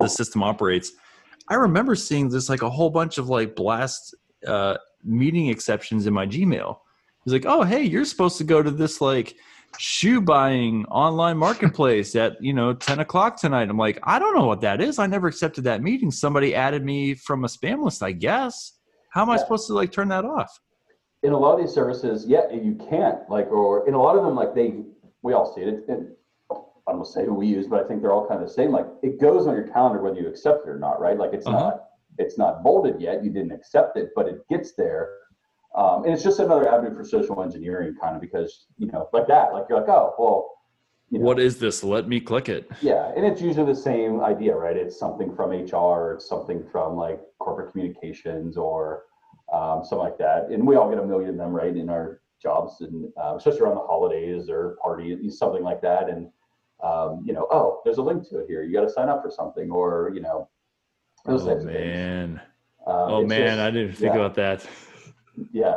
the 0.00 0.08
system 0.08 0.42
operates. 0.42 0.92
I 1.48 1.54
remember 1.54 1.94
seeing 1.94 2.28
this 2.28 2.48
like 2.48 2.62
a 2.62 2.70
whole 2.70 2.90
bunch 2.90 3.18
of 3.18 3.28
like 3.28 3.56
blast 3.56 4.14
uh, 4.46 4.76
meeting 5.04 5.48
exceptions 5.48 6.06
in 6.06 6.14
my 6.14 6.26
Gmail. 6.26 6.78
It's 7.24 7.32
like, 7.32 7.46
oh 7.46 7.62
hey, 7.62 7.82
you're 7.82 8.04
supposed 8.04 8.38
to 8.38 8.44
go 8.44 8.62
to 8.62 8.70
this 8.70 9.00
like 9.00 9.36
shoe 9.78 10.20
buying 10.20 10.84
online 10.86 11.36
marketplace 11.38 12.14
at 12.14 12.42
you 12.42 12.52
know 12.52 12.74
10 12.74 13.00
o'clock 13.00 13.40
tonight. 13.40 13.68
I'm 13.70 13.78
like 13.78 13.98
i 14.02 14.18
don't 14.18 14.34
know 14.34 14.46
what 14.46 14.60
that 14.62 14.80
is. 14.80 14.98
I 14.98 15.06
never 15.06 15.28
accepted 15.28 15.64
that 15.64 15.82
meeting. 15.82 16.10
Somebody 16.10 16.54
added 16.54 16.84
me 16.84 17.14
from 17.14 17.44
a 17.44 17.48
spam 17.48 17.82
list 17.84 18.02
i 18.02 18.12
guess. 18.12 18.72
How 19.10 19.22
am 19.22 19.30
i 19.30 19.36
supposed 19.36 19.66
to 19.68 19.74
like 19.74 19.92
turn 19.92 20.08
that 20.08 20.24
off? 20.24 20.58
In 21.22 21.32
a 21.32 21.38
lot 21.38 21.54
of 21.54 21.64
these 21.64 21.72
services, 21.72 22.26
yeah, 22.26 22.50
you 22.50 22.74
can't 22.90 23.18
like, 23.30 23.46
or 23.46 23.86
in 23.86 23.94
a 23.94 24.02
lot 24.02 24.16
of 24.16 24.24
them, 24.24 24.34
like 24.34 24.56
they, 24.56 24.74
we 25.22 25.34
all 25.34 25.54
see 25.54 25.60
it. 25.60 25.84
And 25.88 26.08
I 26.88 26.92
don't 26.92 27.06
say 27.06 27.24
who 27.24 27.34
we 27.34 27.46
use, 27.46 27.66
but 27.68 27.84
I 27.84 27.86
think 27.86 28.02
they're 28.02 28.12
all 28.12 28.26
kind 28.26 28.42
of 28.42 28.48
the 28.48 28.52
same. 28.54 28.72
Like 28.72 28.86
it 29.02 29.20
goes 29.20 29.46
on 29.46 29.54
your 29.54 29.68
calendar 29.68 30.02
whether 30.02 30.18
you 30.18 30.28
accept 30.28 30.66
it 30.66 30.70
or 30.70 30.78
not, 30.78 31.00
right? 31.00 31.16
Like 31.16 31.32
it's 31.32 31.46
Uh-huh. 31.46 31.58
not, 31.58 31.84
it's 32.18 32.36
not 32.38 32.62
bolded 32.62 33.00
yet. 33.00 33.24
You 33.24 33.30
didn't 33.30 33.52
accept 33.52 33.96
it, 33.96 34.10
but 34.16 34.26
it 34.28 34.46
gets 34.48 34.72
there. 34.72 35.10
Um, 35.74 36.04
and 36.04 36.12
it's 36.12 36.22
just 36.22 36.38
another 36.40 36.68
avenue 36.68 36.94
for 36.94 37.04
social 37.04 37.42
engineering, 37.42 37.94
kind 38.00 38.14
of 38.14 38.20
because 38.20 38.66
you 38.76 38.88
know, 38.88 39.08
like 39.12 39.26
that, 39.28 39.54
like 39.54 39.66
you're 39.68 39.78
like, 39.80 39.88
oh, 39.88 40.14
well, 40.18 40.50
you 41.08 41.18
know, 41.18 41.24
what 41.24 41.38
is 41.38 41.58
this 41.58 41.84
let 41.84 42.08
me 42.08 42.20
click 42.20 42.48
it 42.48 42.70
yeah, 42.80 43.12
and 43.14 43.24
it's 43.24 43.40
usually 43.40 43.66
the 43.70 43.78
same 43.78 44.20
idea, 44.20 44.54
right? 44.54 44.76
It's 44.76 44.98
something 44.98 45.34
from 45.34 45.50
HR, 45.50 45.76
or 45.76 46.14
it's 46.14 46.28
something 46.28 46.64
from 46.72 46.96
like 46.96 47.20
corporate 47.38 47.70
communications 47.70 48.56
or 48.56 49.04
um, 49.52 49.82
something 49.84 49.98
like 49.98 50.18
that. 50.18 50.48
And 50.50 50.66
we 50.66 50.76
all 50.76 50.88
get 50.90 50.98
a 50.98 51.06
million 51.06 51.30
of 51.30 51.36
them, 51.36 51.52
right, 51.52 51.74
in 51.76 51.88
our 51.90 52.20
jobs, 52.42 52.80
and 52.80 53.10
uh, 53.22 53.36
especially 53.36 53.60
around 53.60 53.76
the 53.76 53.82
holidays 53.82 54.48
or 54.50 54.76
parties, 54.82 55.38
something 55.38 55.62
like 55.62 55.80
that. 55.82 56.08
And 56.10 56.28
um, 56.82 57.22
you 57.24 57.32
know, 57.32 57.46
oh, 57.50 57.80
there's 57.84 57.98
a 57.98 58.02
link 58.02 58.28
to 58.30 58.38
it 58.40 58.46
here. 58.48 58.62
You 58.62 58.72
got 58.72 58.82
to 58.82 58.90
sign 58.90 59.08
up 59.08 59.22
for 59.22 59.30
something, 59.30 59.70
or 59.70 60.10
you 60.14 60.20
know, 60.20 60.48
those 61.24 61.42
oh 61.44 61.50
types 61.50 61.64
of 61.64 61.70
things. 61.70 61.84
man 61.84 62.40
Um, 62.86 62.94
oh 62.96 63.26
man 63.26 63.46
just- 63.56 63.60
i 63.60 63.70
didn't 63.70 63.92
think 63.92 64.14
yeah. 64.14 64.20
about 64.20 64.34
that 64.34 64.66
yeah, 65.52 65.76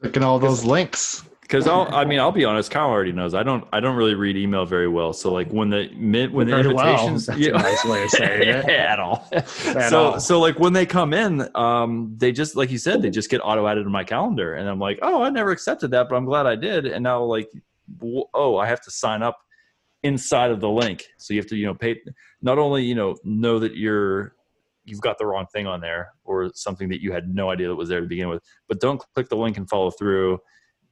Clicking 0.00 0.22
all 0.22 0.38
those 0.38 0.64
links. 0.64 1.24
because 1.42 1.66
i'll 1.66 1.92
i 1.92 2.04
mean 2.04 2.20
i'll 2.20 2.30
be 2.32 2.44
honest 2.44 2.70
kyle 2.70 2.88
already 2.88 3.10
knows 3.12 3.34
i 3.34 3.42
don't 3.42 3.66
i 3.72 3.80
don't 3.80 3.96
really 3.96 4.14
read 4.14 4.36
email 4.36 4.64
very 4.64 4.86
well 4.88 5.12
so 5.12 5.32
like 5.32 5.50
when 5.50 5.68
the 5.68 5.88
mid 5.96 6.32
when 6.32 6.46
the 6.46 6.54
Very 6.56 6.72
well. 6.72 6.86
invitations 6.86 7.26
That's 7.26 7.44
a 7.46 7.50
nice 7.52 7.84
way 7.84 8.02
of 8.04 8.10
saying 8.10 8.42
it. 8.48 8.68
at 8.68 9.00
all 9.00 9.26
At 9.32 9.48
so 9.48 10.04
all. 10.12 10.20
so 10.20 10.38
like 10.40 10.58
when 10.60 10.72
they 10.72 10.86
come 10.86 11.12
in 11.12 11.48
um 11.56 12.14
they 12.16 12.30
just 12.32 12.54
like 12.54 12.70
you 12.70 12.78
said 12.78 13.02
they 13.02 13.10
just 13.10 13.30
get 13.30 13.40
auto 13.40 13.66
added 13.66 13.82
to 13.84 13.90
my 13.90 14.04
calendar 14.04 14.54
and 14.54 14.68
i'm 14.68 14.78
like 14.78 14.98
oh 15.02 15.22
i 15.22 15.28
never 15.30 15.50
accepted 15.50 15.90
that 15.90 16.08
but 16.08 16.14
i'm 16.16 16.24
glad 16.24 16.46
i 16.46 16.54
did 16.54 16.86
and 16.86 17.02
now 17.02 17.22
like 17.22 17.50
w- 17.98 18.24
oh 18.34 18.56
i 18.56 18.66
have 18.66 18.80
to 18.82 18.90
sign 18.92 19.22
up 19.22 19.38
inside 20.02 20.50
of 20.50 20.60
the 20.60 20.68
link 20.68 21.06
so 21.16 21.34
you 21.34 21.40
have 21.40 21.48
to 21.48 21.56
you 21.56 21.66
know 21.66 21.74
pay 21.74 22.00
not 22.40 22.58
only 22.58 22.84
you 22.84 22.94
know 22.94 23.16
know 23.24 23.58
that 23.58 23.76
you're 23.76 24.34
you've 24.84 25.00
got 25.00 25.18
the 25.18 25.26
wrong 25.26 25.46
thing 25.52 25.66
on 25.66 25.80
there 25.80 26.12
or 26.24 26.50
something 26.54 26.88
that 26.88 27.02
you 27.02 27.12
had 27.12 27.34
no 27.34 27.50
idea 27.50 27.68
that 27.68 27.74
was 27.74 27.88
there 27.88 28.00
to 28.00 28.06
begin 28.06 28.28
with 28.28 28.42
but 28.68 28.80
don't 28.80 29.02
click 29.14 29.28
the 29.28 29.36
link 29.36 29.56
and 29.56 29.68
follow 29.68 29.90
through 29.90 30.38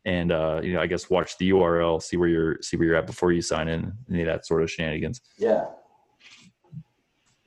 and 0.05 0.33
uh 0.33 0.61
you 0.63 0.73
know 0.73 0.81
i 0.81 0.87
guess 0.87 1.09
watch 1.09 1.39
the 1.39 1.51
url 1.51 2.03
see 2.03 2.17
where 2.17 2.29
you're 2.29 2.59
see 2.63 2.77
where 2.77 2.87
you're 2.89 2.97
at 2.97 3.07
before 3.07 3.33
you 3.33 3.41
sign 3.41 3.69
in 3.69 3.93
any 4.11 4.23
of 4.23 4.27
that 4.27 4.45
sort 4.45 4.63
of 4.63 4.71
shenanigans 4.71 5.21
yeah. 5.39 5.67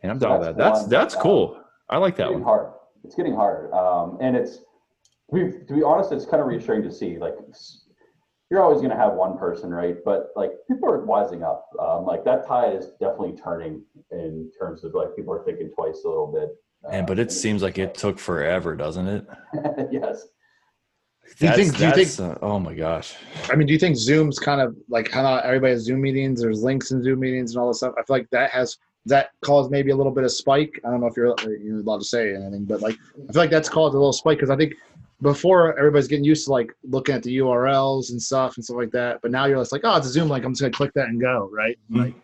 and 0.01 0.11
i'm 0.11 0.19
So 0.19 0.27
down 0.27 0.39
with 0.39 0.47
that 0.47 0.57
that's 0.57 0.79
that's 0.79 0.81
one, 0.81 0.89
that's 0.89 1.15
um, 1.15 1.21
cool 1.21 1.63
i 1.89 1.97
like 1.97 2.15
that 2.15 2.31
one 2.31 2.41
hard. 2.41 2.71
It's 3.03 3.15
getting 3.15 3.33
hard, 3.33 3.71
um, 3.71 4.17
and 4.19 4.35
it's 4.35 4.59
we, 5.31 5.51
to 5.51 5.73
be 5.73 5.83
honest, 5.83 6.11
it's 6.11 6.25
kind 6.25 6.41
of 6.41 6.47
reassuring 6.47 6.83
to 6.83 6.91
see. 6.91 7.17
Like 7.17 7.35
you're 8.49 8.61
always 8.63 8.79
going 8.79 8.89
to 8.91 8.97
have 8.97 9.13
one 9.13 9.37
person, 9.37 9.69
right? 9.69 9.97
But 10.03 10.31
like 10.35 10.51
people 10.67 10.89
are 10.89 10.99
wising 11.05 11.43
up. 11.43 11.69
Um, 11.79 12.05
like 12.05 12.23
that 12.25 12.47
tide 12.47 12.75
is 12.75 12.87
definitely 12.99 13.33
turning 13.41 13.83
in 14.11 14.51
terms 14.57 14.83
of 14.83 14.93
like 14.93 15.15
people 15.15 15.33
are 15.33 15.43
thinking 15.43 15.69
twice 15.69 16.01
a 16.03 16.07
little 16.07 16.27
bit. 16.27 16.49
And 16.91 17.03
uh, 17.03 17.05
but 17.05 17.19
it 17.19 17.23
and 17.23 17.31
seems 17.31 17.61
like 17.61 17.77
it 17.77 17.93
took 17.93 18.17
forever, 18.17 18.75
doesn't 18.75 19.07
it? 19.07 19.25
yes. 19.91 20.27
Do 21.37 21.45
you 21.45 21.51
That's- 21.51 21.57
think- 21.57 21.77
do 21.77 21.99
you 21.99 22.05
think- 22.05 22.19
uh, 22.31 22.39
oh 22.43 22.57
my 22.59 22.73
gosh. 22.73 23.15
I 23.51 23.55
mean, 23.55 23.67
do 23.67 23.73
you 23.73 23.79
think 23.79 23.97
Zoom's 23.97 24.39
kind 24.39 24.61
of 24.61 24.75
like 24.89 25.11
how 25.11 25.21
not 25.21 25.45
everybody 25.45 25.73
has 25.73 25.83
Zoom 25.83 26.01
meetings? 26.01 26.41
There's 26.41 26.63
links 26.63 26.91
in 26.91 27.03
Zoom 27.03 27.19
meetings 27.19 27.51
and 27.53 27.61
all 27.61 27.67
this 27.67 27.77
stuff. 27.77 27.93
I 27.99 28.03
feel 28.03 28.15
like 28.15 28.29
that 28.31 28.49
has 28.49 28.77
that 29.05 29.29
caused 29.41 29.69
maybe 29.71 29.91
a 29.91 29.95
little 29.95 30.11
bit 30.11 30.23
of 30.23 30.31
spike. 30.31 30.79
I 30.83 30.89
don't 30.89 31.01
know 31.01 31.07
if 31.07 31.15
you're 31.15 31.35
you're 31.61 31.79
allowed 31.81 31.99
to 31.99 32.05
say 32.05 32.33
anything, 32.33 32.65
but 32.65 32.81
like 32.81 32.95
I 33.29 33.31
feel 33.31 33.41
like 33.43 33.51
that's 33.51 33.69
caused 33.69 33.93
a 33.93 33.97
little 33.97 34.11
spike 34.13 34.37
because 34.37 34.49
I 34.49 34.55
think 34.57 34.73
before 35.21 35.77
everybody's 35.77 36.07
getting 36.07 36.23
used 36.23 36.45
to 36.45 36.51
like 36.51 36.71
looking 36.83 37.15
at 37.15 37.23
the 37.23 37.37
URLs 37.37 38.11
and 38.11 38.21
stuff 38.21 38.55
and 38.55 38.63
stuff 38.63 38.77
like 38.77 38.91
that, 38.91 39.21
but 39.21 39.31
now 39.31 39.45
you're 39.45 39.59
just 39.59 39.71
like, 39.71 39.81
oh, 39.83 39.97
it's 39.97 40.07
a 40.07 40.09
Zoom 40.09 40.29
link. 40.29 40.45
I'm 40.45 40.53
just 40.53 40.61
gonna 40.61 40.71
click 40.71 40.93
that 40.93 41.07
and 41.07 41.19
go, 41.19 41.49
right? 41.51 41.77
Mhm. 41.91 42.05
Like, 42.05 42.15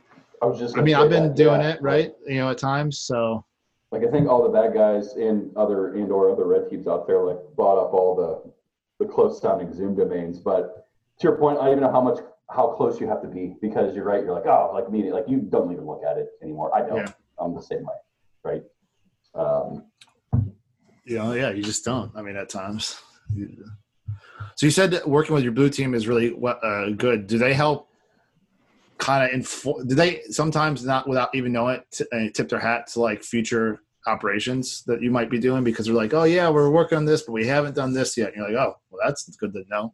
I 0.42 0.46
was 0.46 0.60
just. 0.60 0.78
I 0.78 0.82
mean, 0.82 0.96
I've 0.96 1.10
been 1.10 1.30
that, 1.30 1.36
doing 1.36 1.62
yeah. 1.62 1.72
it, 1.72 1.82
right? 1.82 2.14
You 2.26 2.36
know, 2.36 2.50
at 2.50 2.58
times. 2.58 3.00
So 3.00 3.44
Like 3.92 4.04
I 4.04 4.12
think 4.12 4.28
all 4.30 4.44
the 4.44 4.50
bad 4.50 4.74
guys 4.74 5.14
and 5.14 5.56
other 5.58 5.96
and 5.96 6.12
or 6.12 6.32
other 6.32 6.46
red 6.46 6.70
teams 6.70 6.88
out 6.88 7.08
there 7.08 7.22
like 7.22 7.40
bought 7.56 7.82
up 7.82 7.94
all 7.94 8.16
the 8.16 8.52
the 9.04 9.12
close 9.12 9.42
sounding 9.42 9.74
Zoom 9.74 9.96
domains. 9.96 10.40
But 10.40 10.88
to 11.20 11.24
your 11.28 11.38
point, 11.38 11.60
I 11.60 11.66
don't 11.66 11.72
even 11.74 11.84
know 11.84 11.92
how 11.92 12.02
much 12.02 12.20
how 12.50 12.68
close 12.68 13.02
you 13.02 13.08
have 13.08 13.22
to 13.24 13.28
be 13.28 13.56
because 13.62 13.96
you're 13.96 14.06
right. 14.06 14.24
You're 14.24 14.34
like, 14.34 14.46
oh, 14.46 14.72
like 14.74 14.92
me, 14.92 15.12
like 15.12 15.26
you 15.28 15.40
don't 15.40 15.72
even 15.72 15.86
look 15.86 16.04
at 16.10 16.18
it 16.18 16.30
anymore. 16.42 16.74
I 16.76 16.82
don't. 16.82 16.98
Yeah. 16.98 17.12
I'm 17.40 17.54
the 17.54 17.62
same 17.62 17.84
way, 17.84 17.96
right? 18.44 18.64
Um, 19.34 19.84
you 21.06 21.18
know, 21.18 21.34
yeah, 21.34 21.52
you 21.52 21.64
just 21.64 21.86
don't. 21.86 22.12
I 22.16 22.22
mean, 22.22 22.36
at 22.36 22.50
times. 22.50 23.00
So 24.56 24.66
you 24.66 24.72
said 24.72 24.92
that 24.92 25.08
working 25.08 25.36
with 25.36 25.44
your 25.44 25.54
blue 25.54 25.70
team 25.70 25.94
is 25.94 26.08
really 26.08 26.34
what 26.34 26.64
uh, 26.64 26.90
good. 26.92 27.28
Do 27.28 27.38
they 27.38 27.54
help? 27.54 27.90
Kind 28.98 29.26
of 29.26 29.34
inform? 29.34 29.88
Do 29.88 29.96
they 29.96 30.22
sometimes 30.30 30.86
not 30.86 31.08
without 31.08 31.30
even 31.36 31.52
knowing 31.52 31.76
it 31.76 31.86
t- 31.92 32.06
uh, 32.14 32.30
tip 32.34 32.50
their 32.50 32.60
hat 32.60 32.88
to 32.94 33.02
like 33.02 33.24
future 33.24 33.82
operations 34.08 34.84
that 34.84 35.02
you 35.02 35.12
might 35.12 35.30
be 35.30 35.40
doing 35.40 35.64
because 35.64 35.86
they're 35.86 35.96
like, 35.96 36.14
oh 36.14 36.24
yeah, 36.24 36.50
we're 36.50 36.70
working 36.70 36.98
on 36.98 37.06
this, 37.06 37.24
but 37.24 37.34
we 37.34 37.46
haven't 37.46 37.76
done 37.76 37.94
this 37.94 38.16
yet. 38.16 38.28
And 38.30 38.38
you're 38.38 38.52
like, 38.52 38.58
oh, 38.58 38.78
well, 38.90 39.02
that's 39.06 39.26
good 39.36 39.54
to 39.54 39.64
know. 39.70 39.94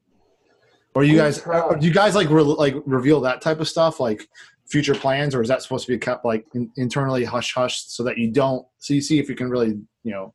Or 0.94 1.04
you 1.04 1.16
guys, 1.16 1.40
or 1.40 1.78
do 1.78 1.88
you 1.88 1.94
guys 1.94 2.16
like 2.16 2.30
re- 2.30 2.44
like 2.44 2.76
reveal 2.86 3.22
that 3.22 3.42
type 3.42 3.60
of 3.60 3.68
stuff, 3.68 4.00
like 4.00 4.28
future 4.70 4.94
plans, 4.94 5.34
or 5.34 5.42
is 5.42 5.48
that 5.48 5.64
supposed 5.64 5.86
to 5.86 5.92
be 5.92 5.98
kept 5.98 6.26
like 6.26 6.46
in, 6.54 6.70
internally 6.76 7.24
hush 7.24 7.54
hush 7.54 7.84
so 7.88 8.04
that 8.04 8.18
you 8.18 8.30
don't, 8.30 8.66
so 8.78 8.94
you 8.94 9.02
see 9.02 9.18
if 9.18 9.30
you 9.30 9.36
can 9.36 9.50
really, 9.50 9.80
you 10.04 10.12
know, 10.12 10.34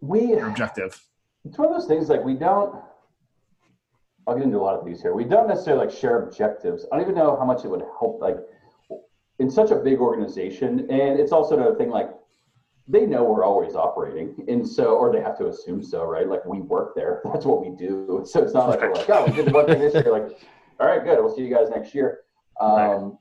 We 0.00 0.34
objective. 0.34 1.00
it's 1.44 1.58
one 1.58 1.68
of 1.68 1.74
those 1.74 1.88
things 1.88 2.08
like 2.08 2.24
we 2.24 2.34
don't 2.34 2.82
i'll 4.28 4.34
get 4.34 4.44
into 4.44 4.58
a 4.58 4.60
lot 4.60 4.78
of 4.78 4.84
these 4.84 5.00
here. 5.00 5.14
We 5.14 5.24
don't 5.24 5.48
necessarily 5.48 5.86
like 5.86 5.96
share 5.96 6.22
objectives. 6.22 6.84
I 6.92 6.96
don't 6.96 7.04
even 7.04 7.14
know 7.14 7.36
how 7.36 7.46
much 7.46 7.64
it 7.64 7.68
would 7.68 7.82
help 7.98 8.20
like 8.20 8.36
in 9.38 9.50
such 9.50 9.70
a 9.70 9.76
big 9.76 9.98
organization. 9.98 10.80
And 10.90 11.18
it's 11.18 11.32
also 11.32 11.56
another 11.56 11.76
thing 11.76 11.88
like 11.88 12.10
they 12.86 13.06
know 13.06 13.24
we're 13.24 13.44
always 13.44 13.74
operating 13.74 14.44
and 14.48 14.66
so 14.66 14.96
or 14.96 15.12
they 15.12 15.20
have 15.20 15.38
to 15.38 15.48
assume 15.48 15.82
so 15.82 16.04
right? 16.04 16.28
Like 16.28 16.44
we 16.44 16.60
work 16.60 16.94
there. 16.94 17.22
That's 17.32 17.46
what 17.46 17.64
we 17.64 17.74
do. 17.74 18.22
So 18.26 18.42
it's 18.42 18.54
not 18.54 18.68
like 18.68 18.80
we're 18.80 18.92
like 18.92 19.10
oh 19.10 19.24
we 19.24 19.32
did 19.32 19.52
one 19.52 19.66
thing 19.66 19.80
this 19.80 19.94
year. 19.94 20.12
Like 20.12 20.38
all 20.78 20.86
right 20.86 21.02
good. 21.02 21.18
We'll 21.18 21.34
see 21.34 21.42
you 21.42 21.54
guys 21.54 21.70
next 21.70 21.94
year. 21.94 22.20
Um, 22.60 23.18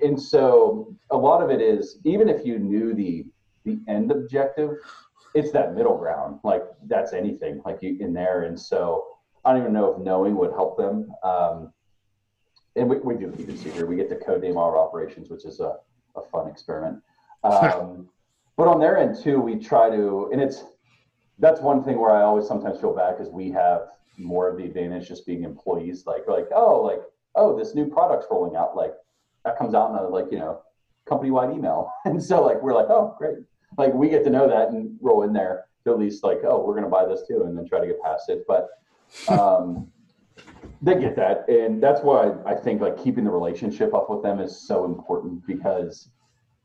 and 0.00 0.20
so 0.20 0.94
a 1.10 1.16
lot 1.16 1.42
of 1.42 1.50
it 1.50 1.62
is 1.62 1.98
even 2.04 2.28
if 2.28 2.44
you 2.44 2.58
knew 2.58 2.94
the 2.94 3.24
the 3.64 3.78
end 3.88 4.10
objective 4.10 4.70
it's 5.34 5.50
that 5.52 5.74
middle 5.74 5.96
ground. 5.96 6.40
Like 6.44 6.62
that's 6.86 7.12
anything 7.12 7.62
like 7.64 7.78
you 7.82 7.96
in 8.00 8.12
there. 8.12 8.42
And 8.42 8.58
so 8.58 9.06
I 9.44 9.52
don't 9.52 9.62
even 9.62 9.72
know 9.72 9.94
if 9.94 9.98
knowing 9.98 10.36
would 10.36 10.52
help 10.52 10.76
them. 10.76 11.12
Um, 11.22 11.72
and 12.76 12.88
we, 12.88 12.98
we 12.98 13.16
do 13.16 13.32
keep 13.36 13.48
it 13.48 13.58
secret. 13.58 13.88
We 13.88 13.96
get 13.96 14.08
to 14.10 14.16
code 14.16 14.42
name 14.42 14.56
our 14.56 14.76
operations, 14.76 15.28
which 15.28 15.44
is 15.44 15.60
a, 15.60 15.76
a 16.16 16.22
fun 16.30 16.48
experiment. 16.48 17.02
Um, 17.44 18.08
but 18.56 18.68
on 18.68 18.80
their 18.80 18.98
end 18.98 19.16
too, 19.22 19.40
we 19.40 19.56
try 19.56 19.90
to, 19.90 20.30
and 20.32 20.40
it's, 20.40 20.64
that's 21.38 21.60
one 21.60 21.82
thing 21.82 21.98
where 21.98 22.14
I 22.14 22.22
always 22.22 22.46
sometimes 22.46 22.80
feel 22.80 22.94
bad 22.94 23.16
because 23.16 23.32
we 23.32 23.50
have 23.50 23.88
more 24.18 24.48
of 24.48 24.56
the 24.56 24.64
advantage 24.64 25.08
just 25.08 25.26
being 25.26 25.44
employees. 25.44 26.04
Like, 26.06 26.28
like, 26.28 26.46
oh, 26.54 26.82
like, 26.82 27.00
oh, 27.34 27.58
this 27.58 27.74
new 27.74 27.86
product's 27.86 28.26
rolling 28.30 28.56
out. 28.56 28.76
Like 28.76 28.92
that 29.44 29.58
comes 29.58 29.74
out 29.74 29.90
in 29.90 29.96
a, 29.96 30.02
like, 30.02 30.26
you 30.30 30.38
know, 30.38 30.62
company 31.08 31.30
wide 31.30 31.50
email. 31.50 31.90
And 32.04 32.22
so 32.22 32.44
like, 32.44 32.62
we're 32.62 32.74
like, 32.74 32.90
oh, 32.90 33.14
great 33.18 33.38
like 33.78 33.92
we 33.94 34.08
get 34.08 34.24
to 34.24 34.30
know 34.30 34.48
that 34.48 34.68
and 34.68 34.96
roll 35.00 35.22
in 35.22 35.32
there 35.32 35.66
to 35.84 35.92
at 35.92 35.98
least 35.98 36.24
like 36.24 36.38
oh 36.44 36.64
we're 36.64 36.74
going 36.74 36.84
to 36.84 36.90
buy 36.90 37.06
this 37.06 37.22
too 37.26 37.42
and 37.46 37.56
then 37.56 37.66
try 37.66 37.80
to 37.80 37.86
get 37.86 38.02
past 38.02 38.28
it. 38.28 38.44
But 38.46 38.68
um, 39.28 39.90
they 40.82 40.94
get 40.94 41.16
that. 41.16 41.48
And 41.48 41.82
that's 41.82 42.00
why 42.00 42.32
i 42.46 42.54
think 42.54 42.80
like 42.80 43.02
keeping 43.02 43.24
the 43.24 43.30
relationship 43.30 43.94
up 43.94 44.10
with 44.10 44.22
them 44.22 44.40
is 44.40 44.66
so 44.66 44.84
important 44.84 45.46
because 45.46 46.08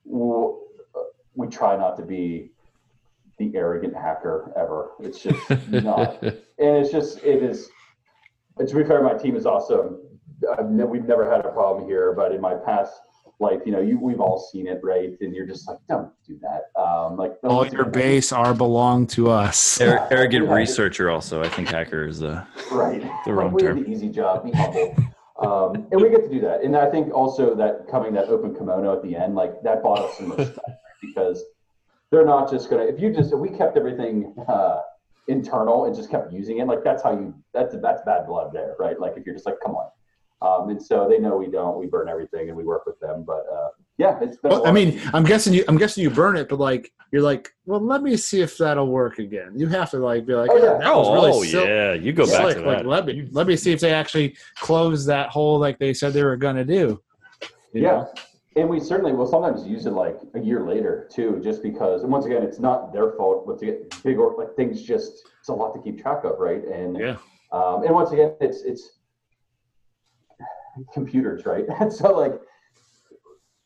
we 0.06 1.48
try 1.48 1.78
not 1.78 1.96
to 1.98 2.04
be 2.04 2.52
the 3.38 3.52
arrogant 3.56 3.96
hacker 3.96 4.52
ever. 4.58 4.92
It's 5.00 5.22
just 5.22 5.50
not. 5.70 6.22
And 6.24 6.36
it's 6.58 6.92
just 6.92 7.24
it 7.24 7.44
is 7.44 7.70
and 8.58 8.68
to 8.68 8.76
be 8.76 8.84
fair 8.84 9.04
my 9.04 9.14
team 9.14 9.36
is 9.36 9.46
awesome. 9.46 10.00
I've 10.58 10.70
ne- 10.70 10.84
we've 10.84 11.06
never 11.06 11.30
had 11.30 11.46
a 11.46 11.50
problem 11.50 11.88
here 11.88 12.14
but 12.14 12.32
in 12.32 12.42
my 12.42 12.56
past 12.56 12.94
life 13.40 13.60
you 13.66 13.72
know 13.72 13.80
you 13.80 14.00
we've 14.00 14.20
all 14.20 14.40
seen 14.52 14.66
it 14.68 14.80
right 14.84 15.12
and 15.22 15.36
you're 15.36 15.46
just 15.46 15.68
like 15.68 15.78
don't 15.88 16.12
do 16.26 16.40
that 16.42 16.80
um 16.82 17.18
like 17.18 17.34
All 17.44 17.68
your 17.68 17.86
base 17.86 18.32
are 18.32 18.54
belong 18.56 19.06
to 19.08 19.30
us. 19.30 19.80
Ar- 19.82 20.08
arrogant 20.12 20.46
Yeah. 20.48 20.54
researcher, 20.54 21.12
also. 21.12 21.44
I 21.44 21.50
think 21.50 21.68
hacker 21.70 22.08
is 22.08 22.20
the. 22.20 22.46
right 22.72 23.04
The 23.26 23.34
wrong 23.34 23.52
we 23.54 23.64
have 23.64 23.76
term. 23.76 23.84
the 23.84 23.90
easy 23.90 24.10
job 24.10 24.44
be 24.44 24.52
humble 24.52 24.96
um 25.40 25.88
and 25.92 26.02
we 26.02 26.10
get 26.10 26.24
to 26.24 26.30
do 26.30 26.40
that 26.42 26.64
and 26.64 26.76
i 26.76 26.90
think 26.90 27.14
also 27.14 27.54
that 27.54 27.88
coming 27.92 28.12
that 28.12 28.26
open 28.28 28.56
kimono 28.56 28.92
at 28.98 29.04
the 29.04 29.16
end 29.16 29.36
like 29.36 29.62
that 29.62 29.84
bought 29.84 30.00
us 30.00 30.18
some 30.18 30.32
respect 30.32 30.60
because 31.00 31.44
they're 32.10 32.26
not 32.26 32.50
just 32.50 32.72
gonna 32.72 32.82
if 32.84 33.00
you 33.00 33.14
just 33.14 33.32
if 33.32 33.38
we 33.38 33.50
kept 33.50 33.78
everything 33.78 34.34
uh 34.48 34.80
internal 35.28 35.86
and 35.86 35.96
just 35.96 36.10
kept 36.10 36.34
using 36.34 36.58
it 36.58 36.66
like 36.66 36.84
that's 36.84 37.04
how 37.04 37.12
you 37.12 37.36
that's 37.54 37.76
that's 37.84 38.02
bad 38.04 38.26
blood 38.26 38.50
there 38.52 38.76
right 38.80 39.00
like 39.00 39.14
if 39.16 39.26
you're 39.28 39.36
just 39.36 39.46
like 39.46 39.58
come 39.64 39.76
on 39.76 39.88
um 40.42 40.70
and 40.70 40.82
so 40.82 41.08
they 41.10 41.18
know 41.20 41.36
we 41.38 41.48
don't 41.48 41.78
we 41.80 41.88
burn 41.88 42.08
everything 42.10 42.50
and 42.50 42.58
we 42.58 42.64
work 42.64 42.86
with 42.86 43.00
them 43.00 43.24
but 43.24 43.46
uh 43.52 43.70
yeah 43.98 44.18
it's 44.22 44.38
been 44.38 44.52
Well, 44.52 44.68
I 44.68 44.72
mean, 44.72 45.00
I'm 45.14 45.24
guessing 45.24 45.54
you. 45.54 45.64
I'm 45.68 45.78
guessing 45.78 46.04
you 46.04 46.12
burn 46.12 46.38
it, 46.38 46.48
but 46.50 46.60
like 46.60 46.92
you're 47.12 47.24
like, 47.24 47.50
well, 47.66 47.80
let 47.80 48.04
me 48.04 48.16
see 48.18 48.42
if 48.42 48.56
that'll 48.58 48.88
work 48.90 49.18
again. 49.18 49.54
You 49.56 49.68
have 49.70 49.90
to 49.92 49.98
like 49.98 50.26
be 50.28 50.36
like, 50.36 50.52
Oh, 50.52 50.58
yeah. 50.58 50.78
that 50.78 50.96
was 50.96 51.10
really 51.10 51.32
oh, 51.32 51.44
sil- 51.50 51.66
yeah. 51.66 51.94
You 51.94 52.14
go 52.14 52.26
slick. 52.26 52.58
back 52.58 52.64
to 52.64 52.70
Like, 52.70 52.78
that. 52.80 52.86
let 52.86 53.06
me 53.08 53.28
let 53.32 53.48
me 53.48 53.56
see 53.56 53.72
if 53.72 53.80
they 53.80 53.92
actually 53.94 54.36
close 54.60 55.06
that 55.08 55.30
hole 55.30 55.58
like 55.58 55.80
they 55.80 55.94
said 55.96 56.14
they 56.14 56.24
were 56.24 56.38
gonna 56.38 56.64
do. 56.66 57.02
You 57.74 57.82
yeah 57.84 57.90
know? 57.92 58.14
and 58.58 58.70
we 58.70 58.80
certainly 58.80 59.14
will 59.14 59.26
sometimes 59.28 59.66
use 59.68 59.86
it 59.88 59.92
like 59.94 60.18
a 60.36 60.40
year 60.40 60.62
later 60.68 61.08
too 61.12 61.40
just 61.44 61.64
because 61.64 62.04
and 62.04 62.12
once 62.12 62.26
again 62.28 62.44
it's 62.44 62.60
not 62.60 62.94
their 62.94 63.12
fault 63.14 63.46
but 63.48 63.58
to 63.60 63.66
get 63.66 64.04
big 64.04 64.18
or 64.20 64.36
like 64.38 64.56
things 64.56 64.82
just 64.84 65.28
it's 65.40 65.50
a 65.50 65.54
lot 65.54 65.74
to 65.76 65.82
keep 65.82 66.00
track 66.02 66.24
of 66.24 66.38
right 66.40 66.64
and 66.66 66.98
Yeah. 67.00 67.18
um, 67.52 67.84
and 67.84 67.94
once 67.94 68.12
again 68.12 68.34
it's 68.42 68.62
it's 68.62 68.84
computers 70.94 71.46
right? 71.46 71.66
And 71.80 71.92
so 71.92 72.16
like 72.18 72.34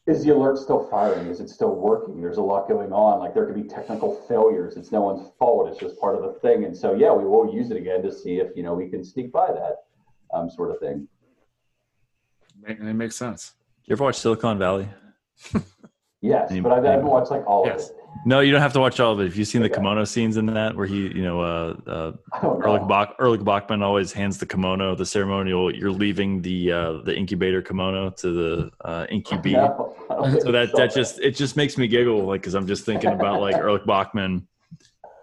is 0.07 0.23
the 0.23 0.31
alert 0.31 0.57
still 0.57 0.87
firing? 0.89 1.27
Is 1.27 1.39
it 1.39 1.47
still 1.49 1.75
working? 1.75 2.19
There's 2.21 2.37
a 2.37 2.41
lot 2.41 2.67
going 2.67 2.91
on. 2.91 3.19
Like 3.19 3.35
there 3.35 3.45
could 3.45 3.53
be 3.55 3.63
technical 3.63 4.15
failures. 4.27 4.75
It's 4.75 4.91
no 4.91 5.01
one's 5.01 5.29
fault. 5.37 5.69
It's 5.69 5.79
just 5.79 5.99
part 5.99 6.15
of 6.15 6.23
the 6.23 6.39
thing. 6.39 6.65
And 6.65 6.75
so 6.75 6.95
yeah 6.95 7.13
we 7.13 7.23
will 7.23 7.53
use 7.53 7.69
it 7.71 7.77
again 7.77 8.01
to 8.03 8.11
see 8.11 8.37
if 8.39 8.55
you 8.55 8.63
know 8.63 8.73
we 8.73 8.89
can 8.89 9.03
sneak 9.05 9.31
by 9.31 9.47
that 9.51 9.75
um, 10.33 10.49
sort 10.49 10.71
of 10.71 10.79
thing. 10.79 11.07
Make- 12.61 12.79
It 12.79 12.93
makes 12.93 13.15
sense. 13.15 13.53
You 13.85 13.93
ever 13.93 14.03
watch 14.03 14.17
Silicon 14.17 14.57
Valley? 14.57 14.87
yes 16.21 16.51
but 16.63 16.71
I've, 16.71 16.85
I 16.85 16.91
haven't 16.91 17.07
watched 17.07 17.31
like 17.31 17.45
all 17.47 17.65
Yes. 17.65 17.89
of 17.89 17.95
it 17.95 18.00
No, 18.23 18.39
you 18.39 18.51
don't 18.51 18.61
have 18.61 18.73
to 18.73 18.79
watch 18.79 18.99
all 18.99 19.13
of 19.13 19.19
it. 19.19 19.25
If 19.25 19.35
you've 19.35 19.47
seen 19.47 19.63
the 19.63 19.69
kimono 19.69 20.03
scenes 20.03 20.37
in 20.37 20.45
that, 20.47 20.75
where 20.75 20.85
he, 20.85 21.07
you 21.07 21.23
know, 21.23 21.41
uh, 21.41 21.75
uh. 21.87 22.11
Erlich, 22.63 22.87
Bach, 22.87 23.15
Erlich 23.19 23.43
Bachman 23.43 23.81
always 23.81 24.13
hands 24.13 24.37
the 24.37 24.45
kimono, 24.45 24.93
the 24.95 25.05
ceremonial. 25.05 25.73
You're 25.73 25.91
leaving 25.91 26.41
the 26.41 26.71
uh, 26.71 26.91
the 27.03 27.15
incubator 27.15 27.61
kimono 27.61 28.11
to 28.11 28.31
the 28.31 28.71
uh, 28.85 29.07
incubee. 29.09 29.53
No, 29.61 29.95
So 30.39 30.51
that 30.51 30.71
that 30.75 30.93
just 30.93 31.19
it 31.19 31.31
just 31.31 31.57
makes 31.57 31.77
me 31.77 31.87
giggle, 31.87 32.23
like 32.25 32.41
because 32.41 32.53
I'm 32.53 32.67
just 32.67 32.85
thinking 32.85 33.11
about 33.11 33.41
like 33.41 33.55
Erlich 33.55 33.85
Bachman 33.85 34.47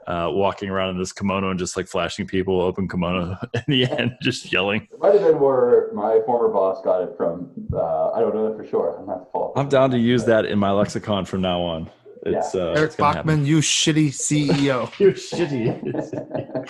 uh, 0.09 0.31
walking 0.33 0.71
around 0.71 0.91
in 0.91 0.99
this 0.99 1.13
kimono 1.13 1.51
and 1.51 1.59
just 1.59 1.77
like 1.77 1.87
flashing 1.87 2.27
people 2.27 2.61
open 2.61 2.89
kimono 2.89 3.37
in 3.55 3.63
the 3.69 3.87
end, 3.87 4.17
just 4.23 4.51
yelling. 4.51 4.89
It 4.91 4.99
might 4.99 5.13
have 5.13 5.23
been 5.23 5.39
where 5.39 5.93
my 5.93 6.21
former 6.25 6.49
boss 6.49 6.83
got 6.83 7.03
it 7.03 7.15
from. 7.17 7.51
Uh, 7.73 8.11
I 8.13 8.21
don't 8.21 8.35
know 8.35 8.49
that 8.49 8.57
for 8.57 8.67
sure. 8.67 8.97
I'm 8.99 9.07
not 9.07 9.31
fault. 9.31 9.53
I'm 9.55 9.69
down 9.69 9.91
to 9.91 9.99
use 9.99 10.25
that 10.25 10.47
in 10.47 10.59
my 10.59 10.71
lexicon 10.71 11.27
from 11.27 11.43
now 11.43 11.61
on. 11.61 11.91
It's 12.35 12.55
uh, 12.55 12.73
Eric 12.77 12.89
it's 12.89 12.97
gonna 12.97 13.17
happen. 13.17 13.27
Bachman, 13.27 13.47
you 13.47 13.59
shitty 13.59 14.09
CEO. 14.09 14.93
You 14.99 15.13
shitty. 15.13 15.83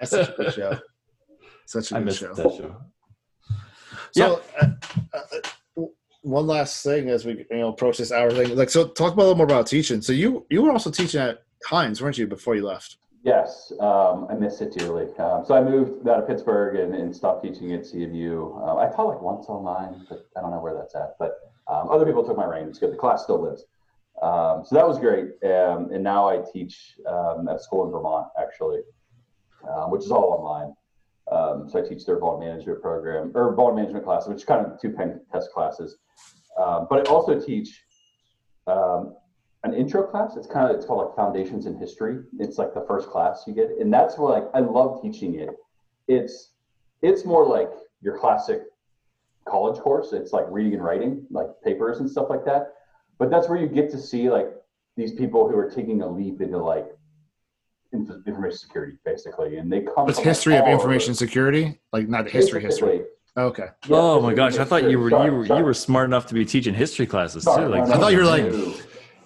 That's 0.00 0.10
such 0.10 0.28
a 0.28 0.32
good 0.32 0.52
show. 0.52 0.78
Such 1.66 1.92
a 1.92 1.96
I 1.96 1.98
good 1.98 2.04
missed 2.06 2.20
show. 2.20 2.34
that 2.34 2.54
show. 2.54 2.76
So, 4.12 4.42
uh, 4.60 4.68
uh, 5.14 5.82
one 6.22 6.46
last 6.46 6.82
thing 6.82 7.08
as 7.10 7.24
we 7.24 7.46
you 7.50 7.56
know 7.58 7.68
approach 7.68 7.98
this 7.98 8.12
hour 8.12 8.30
thing, 8.30 8.56
like 8.56 8.70
so, 8.70 8.88
talk 8.88 9.12
about 9.12 9.22
a 9.22 9.28
little 9.28 9.36
more 9.36 9.46
about 9.46 9.66
teaching. 9.66 10.02
So 10.02 10.12
you 10.12 10.46
you 10.50 10.62
were 10.62 10.70
also 10.70 10.90
teaching 10.90 11.20
at 11.20 11.42
Heinz, 11.66 12.02
weren't 12.02 12.18
you, 12.18 12.26
before 12.26 12.54
you 12.54 12.64
left? 12.66 12.96
yes, 13.26 13.72
um, 13.80 14.28
I 14.30 14.34
miss 14.34 14.60
it 14.60 14.72
dearly. 14.72 15.12
Um, 15.18 15.44
so 15.44 15.54
I 15.54 15.62
moved 15.62 16.08
out 16.08 16.20
of 16.20 16.28
Pittsburgh 16.28 16.76
and, 16.76 16.94
and 16.94 17.14
stopped 17.14 17.44
teaching 17.44 17.72
at 17.72 17.80
CMU. 17.80 18.66
Um, 18.66 18.78
I 18.78 18.86
taught 18.86 19.08
like 19.08 19.20
once 19.20 19.46
online, 19.48 20.06
but 20.08 20.26
I 20.36 20.40
don't 20.40 20.52
know 20.52 20.60
where 20.60 20.74
that's 20.74 20.94
at. 20.94 21.16
But 21.18 21.40
um, 21.66 21.90
other 21.90 22.06
people 22.06 22.24
took 22.24 22.36
my 22.36 22.46
reign. 22.46 22.68
It's 22.68 22.78
good. 22.78 22.92
The 22.92 22.96
class 22.96 23.24
still 23.24 23.42
lives. 23.42 23.64
Um, 24.22 24.64
so 24.64 24.74
that 24.74 24.86
was 24.86 24.98
great. 24.98 25.26
Um, 25.44 25.90
and 25.92 26.02
now 26.02 26.28
I 26.28 26.42
teach 26.52 26.98
um, 27.06 27.48
at 27.48 27.56
a 27.56 27.58
school 27.58 27.84
in 27.84 27.92
Vermont, 27.92 28.28
actually, 28.40 28.80
um, 29.68 29.90
which 29.90 30.02
is 30.02 30.10
all 30.10 30.32
online. 30.32 30.74
Um, 31.30 31.68
so 31.68 31.84
I 31.84 31.88
teach 31.88 32.06
their 32.06 32.20
vuln 32.20 32.40
management 32.40 32.80
program 32.80 33.32
or 33.34 33.54
vuln 33.54 33.74
management 33.74 34.04
class, 34.04 34.26
which 34.26 34.38
is 34.38 34.44
kind 34.44 34.64
of 34.64 34.80
two 34.80 34.90
pen 34.90 35.20
test 35.32 35.50
classes. 35.52 35.98
Um, 36.58 36.86
but 36.88 37.06
I 37.06 37.10
also 37.10 37.38
teach 37.38 37.82
an 39.66 39.74
intro 39.74 40.02
class. 40.04 40.36
It's 40.36 40.46
kind 40.46 40.70
of 40.70 40.76
it's 40.76 40.86
called 40.86 41.06
like 41.06 41.16
Foundations 41.16 41.66
in 41.66 41.76
History. 41.76 42.20
It's 42.38 42.58
like 42.58 42.72
the 42.72 42.84
first 42.86 43.08
class 43.08 43.44
you 43.46 43.54
get, 43.54 43.70
and 43.80 43.92
that's 43.92 44.16
what 44.16 44.32
like 44.32 44.44
I 44.54 44.60
love 44.60 45.02
teaching 45.02 45.38
it. 45.38 45.50
It's 46.08 46.52
it's 47.02 47.24
more 47.24 47.46
like 47.46 47.70
your 48.00 48.16
classic 48.18 48.62
college 49.46 49.78
course. 49.80 50.12
It's 50.12 50.32
like 50.32 50.46
reading 50.48 50.74
and 50.74 50.84
writing, 50.84 51.26
like 51.30 51.48
papers 51.62 51.98
and 51.98 52.10
stuff 52.10 52.28
like 52.30 52.44
that. 52.44 52.72
But 53.18 53.30
that's 53.30 53.48
where 53.48 53.58
you 53.58 53.66
get 53.66 53.90
to 53.92 53.98
see 53.98 54.30
like 54.30 54.48
these 54.96 55.12
people 55.12 55.48
who 55.48 55.56
are 55.56 55.70
taking 55.70 56.02
a 56.02 56.08
leap 56.08 56.40
into 56.40 56.58
like 56.58 56.86
inf- 57.92 58.26
information 58.26 58.58
security, 58.58 58.96
basically, 59.04 59.56
and 59.56 59.72
they 59.72 59.80
come. 59.82 60.04
What's 60.04 60.18
from, 60.18 60.24
like, 60.24 60.24
history 60.24 60.56
of 60.56 60.62
all 60.62 60.68
over. 60.68 60.76
information 60.76 61.14
security? 61.14 61.80
Like 61.92 62.08
not 62.08 62.28
history, 62.28 62.62
history. 62.62 63.02
Okay. 63.38 63.66
yeah, 63.86 63.96
oh 63.96 64.20
my 64.20 64.32
gosh! 64.32 64.56
I 64.56 64.64
thought 64.64 64.88
you 64.90 64.98
were 64.98 65.10
sorry, 65.10 65.30
you 65.30 65.36
were 65.36 65.46
sorry. 65.46 65.60
you 65.60 65.64
were 65.66 65.74
smart 65.74 66.06
enough 66.08 66.26
to 66.28 66.34
be 66.34 66.44
teaching 66.44 66.72
history 66.74 67.06
classes 67.06 67.44
Sorry, 67.44 67.64
too. 67.64 67.70
Like 67.70 67.86
no, 67.86 67.94
I 67.94 67.98
thought 67.98 68.12
you 68.12 68.18
were 68.18 68.24
like- 68.24 68.44
no. 68.44 68.74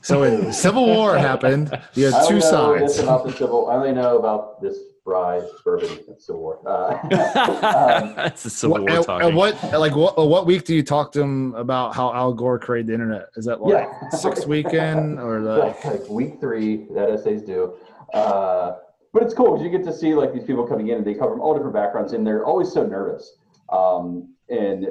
So 0.03 0.21
when 0.21 0.53
Civil 0.53 0.87
War 0.87 1.17
happened, 1.19 1.71
you 1.95 2.07
had 2.11 2.27
two 2.27 2.35
know 2.35 2.41
this 2.41 2.51
sides. 2.51 2.99
about 3.01 3.25
the 3.27 3.33
civil. 3.33 3.69
I 3.69 3.75
only 3.77 3.93
know 3.93 4.19
about 4.19 4.61
this 4.63 4.79
rye 5.05 5.43
bourbon 5.65 5.91
and 6.09 6.21
Civil 6.21 6.41
War. 6.41 6.61
Uh, 6.67 6.99
That's 8.15 8.43
the 8.45 8.51
Civil 8.51 8.75
What, 8.75 8.83
War 8.83 8.97
and- 8.97 9.07
talking. 9.07 9.27
and 9.29 9.37
what 9.37 9.63
like 9.79 9.95
what 9.97 10.17
what 10.29 10.47
week 10.47 10.65
do 10.65 10.75
you 10.75 10.83
talk 10.83 11.13
to 11.13 11.21
him 11.21 11.55
about 11.55 11.95
how 11.95 12.13
Al 12.15 12.33
Gore 12.33 12.59
created 12.59 12.89
the 12.89 12.95
internet? 12.95 13.27
Is 13.37 13.45
that 13.45 13.61
like 13.61 13.73
Yeah. 13.85 14.09
sixth 14.11 14.47
weekend 14.55 15.19
or 15.21 15.41
the 15.43 15.57
like, 15.59 15.85
like 15.85 16.09
week 16.09 16.41
three 16.41 16.87
that 16.95 17.11
essays 17.11 17.43
do. 17.43 17.75
Uh, 18.15 18.77
but 19.13 19.23
it's 19.23 19.35
cool 19.35 19.53
because 19.53 19.65
you 19.65 19.71
get 19.71 19.85
to 19.85 19.93
see 19.93 20.15
like 20.15 20.33
these 20.33 20.45
people 20.45 20.67
coming 20.67 20.89
in 20.89 20.99
and 20.99 21.07
they 21.07 21.15
come 21.15 21.29
from 21.29 21.41
all 21.41 21.53
different 21.55 21.75
backgrounds 21.75 22.13
and 22.13 22.27
they're 22.27 22.45
always 22.47 22.73
so 22.73 22.87
nervous. 22.87 23.33
Um, 23.73 24.35
and 24.49 24.87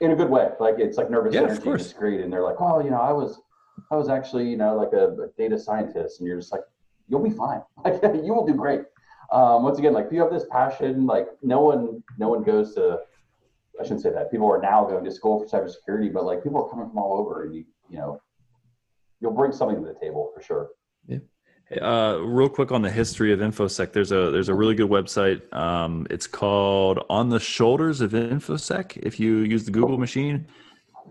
in 0.00 0.12
a 0.12 0.16
good 0.16 0.30
way. 0.30 0.48
Like 0.60 0.76
it's 0.78 0.96
like 0.96 1.10
nervous 1.10 1.34
Yeah, 1.34 1.40
of 1.40 1.46
energy. 1.50 1.62
course. 1.64 1.82
It's 1.86 1.92
great. 1.92 2.20
And 2.20 2.32
they're 2.32 2.42
like, 2.44 2.56
oh, 2.60 2.82
you 2.82 2.90
know, 2.90 3.00
I 3.00 3.12
was 3.12 3.40
I 3.90 3.96
was 3.96 4.08
actually, 4.08 4.48
you 4.48 4.56
know, 4.56 4.76
like 4.76 4.92
a, 4.92 5.08
a 5.22 5.28
data 5.36 5.58
scientist, 5.58 6.20
and 6.20 6.26
you're 6.26 6.38
just 6.38 6.52
like, 6.52 6.62
you'll 7.08 7.22
be 7.22 7.30
fine. 7.30 7.62
Like 7.84 8.02
you 8.02 8.34
will 8.34 8.46
do 8.46 8.54
great. 8.54 8.82
Um, 9.30 9.62
once 9.62 9.78
again, 9.78 9.92
like 9.92 10.06
if 10.06 10.12
you 10.12 10.20
have 10.20 10.32
this 10.32 10.46
passion, 10.50 11.06
like 11.06 11.28
no 11.42 11.60
one 11.60 12.02
no 12.18 12.28
one 12.28 12.42
goes 12.42 12.74
to 12.74 12.98
I 13.80 13.84
shouldn't 13.84 14.02
say 14.02 14.10
that. 14.10 14.30
People 14.30 14.50
are 14.50 14.60
now 14.60 14.84
going 14.84 15.04
to 15.04 15.10
school 15.10 15.38
for 15.38 15.46
cybersecurity, 15.46 16.12
but 16.12 16.24
like 16.24 16.42
people 16.42 16.64
are 16.64 16.68
coming 16.68 16.88
from 16.88 16.98
all 16.98 17.18
over 17.18 17.44
and 17.44 17.54
you 17.54 17.64
you 17.90 17.98
know 17.98 18.20
you'll 19.20 19.32
bring 19.32 19.52
something 19.52 19.82
to 19.82 19.86
the 19.86 19.98
table 19.98 20.30
for 20.34 20.42
sure. 20.42 20.70
Uh, 21.82 22.18
real 22.22 22.48
quick 22.48 22.72
on 22.72 22.80
the 22.80 22.90
history 22.90 23.30
of 23.30 23.40
InfoSec, 23.40 23.92
there's 23.92 24.10
a 24.10 24.30
there's 24.30 24.48
a 24.48 24.54
really 24.54 24.74
good 24.74 24.88
website. 24.88 25.52
Um, 25.54 26.06
it's 26.08 26.26
called 26.26 27.04
On 27.10 27.28
the 27.28 27.38
Shoulders 27.38 28.00
of 28.00 28.12
InfoSec. 28.12 28.96
If 28.96 29.20
you 29.20 29.38
use 29.38 29.64
the 29.64 29.70
Google 29.70 29.98
machine, 29.98 30.46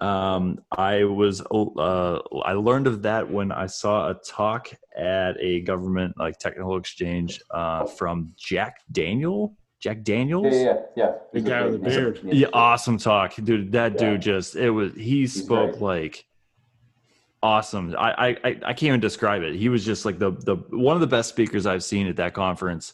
um, 0.02 0.60
I 0.72 1.04
was 1.04 1.42
uh, 1.42 2.20
I 2.44 2.54
learned 2.54 2.88
of 2.88 3.02
that 3.04 3.30
when 3.30 3.52
I 3.52 3.66
saw 3.68 4.10
a 4.10 4.14
talk 4.14 4.70
at 4.98 5.36
a 5.40 5.62
government 5.62 6.16
like 6.18 6.38
technical 6.40 6.78
exchange 6.78 7.42
uh, 7.52 7.86
from 7.86 8.34
Jack 8.38 8.82
Daniel. 8.92 9.56
Jack 9.80 10.04
Daniels. 10.04 10.54
Yeah, 10.56 10.64
yeah, 10.64 10.80
yeah. 10.96 11.12
The 11.34 11.42
guy 11.42 11.64
with 11.64 11.74
the 11.74 11.80
beard. 11.80 12.20
Yeah, 12.24 12.48
awesome 12.54 12.98
talk, 12.98 13.36
dude. 13.36 13.72
That 13.74 13.94
Yeah. 13.94 13.98
dude 14.12 14.22
just 14.22 14.56
it 14.56 14.72
was 14.72 14.94
he 14.96 15.28
spoke 15.28 15.72
great. 15.74 15.82
like 15.82 16.26
awesome. 17.44 17.96
I, 17.98 18.12
I 18.12 18.28
I 18.28 18.38
I 18.44 18.74
can't 18.74 18.84
even 18.84 19.00
describe 19.00 19.44
it. 19.44 19.56
He 19.56 19.70
was 19.70 19.86
just 19.86 20.06
like 20.06 20.20
the 20.20 20.32
the 20.32 20.56
one 20.76 20.96
of 20.96 21.02
the 21.02 21.08
best 21.08 21.30
speakers 21.30 21.66
I've 21.66 21.84
seen 21.84 22.08
at 22.08 22.16
that 22.18 22.34
conference. 22.34 22.94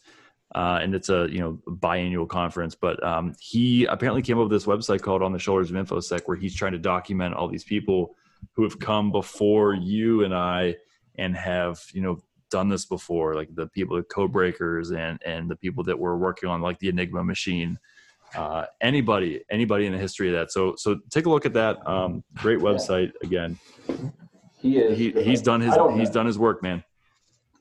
Uh, 0.56 0.80
and 0.82 0.94
it's 0.94 1.10
a 1.10 1.28
you 1.32 1.40
know 1.40 1.60
biannual 1.68 2.28
conference, 2.28 2.76
but 2.76 3.04
um, 3.04 3.34
he 3.40 3.86
apparently 3.86 4.22
came 4.22 4.38
up 4.38 4.50
with 4.50 4.52
this 4.52 4.66
website 4.66 5.02
called 5.02 5.24
On 5.24 5.32
the 5.34 5.40
Shoulders 5.40 5.72
of 5.72 5.76
InfoSec, 5.76 6.22
where 6.26 6.38
he's 6.38 6.56
trying 6.56 6.74
to 6.74 6.78
document 6.78 7.34
all 7.34 7.48
these 7.48 7.64
people 7.64 8.16
who 8.54 8.64
have 8.64 8.78
come 8.80 9.12
before 9.12 9.74
you 9.74 10.24
and 10.24 10.34
I 10.34 10.76
and 11.16 11.36
have 11.36 11.82
you 11.94 12.02
know 12.02 12.20
done 12.52 12.70
this 12.70 12.86
before, 12.86 13.34
like 13.34 13.50
the 13.56 13.68
people 13.68 13.98
at 13.98 14.10
code 14.10 14.32
breakers 14.32 14.92
and 14.92 15.20
and 15.26 15.50
the 15.50 15.56
people 15.56 15.84
that 15.86 15.98
were 15.98 16.18
working 16.18 16.50
on 16.50 16.62
like 16.62 16.78
the 16.80 16.90
Enigma 16.90 17.24
machine 17.24 17.80
uh, 18.36 18.66
anybody 18.82 19.42
anybody 19.50 19.86
in 19.86 19.92
the 19.92 19.98
history 19.98 20.28
of 20.28 20.34
that 20.34 20.52
so 20.52 20.76
so 20.76 21.00
take 21.10 21.26
a 21.26 21.30
look 21.30 21.46
at 21.46 21.54
that 21.54 21.86
um, 21.88 22.24
great 22.36 22.60
website 22.60 23.12
again 23.22 23.58
He 24.58 24.80
is. 24.80 24.98
he, 24.98 25.12
he's 25.24 25.42
done 25.42 25.62
his 25.62 25.74
he's 25.96 26.08
know. 26.08 26.14
done 26.14 26.26
his 26.26 26.40
work 26.40 26.64
man 26.64 26.84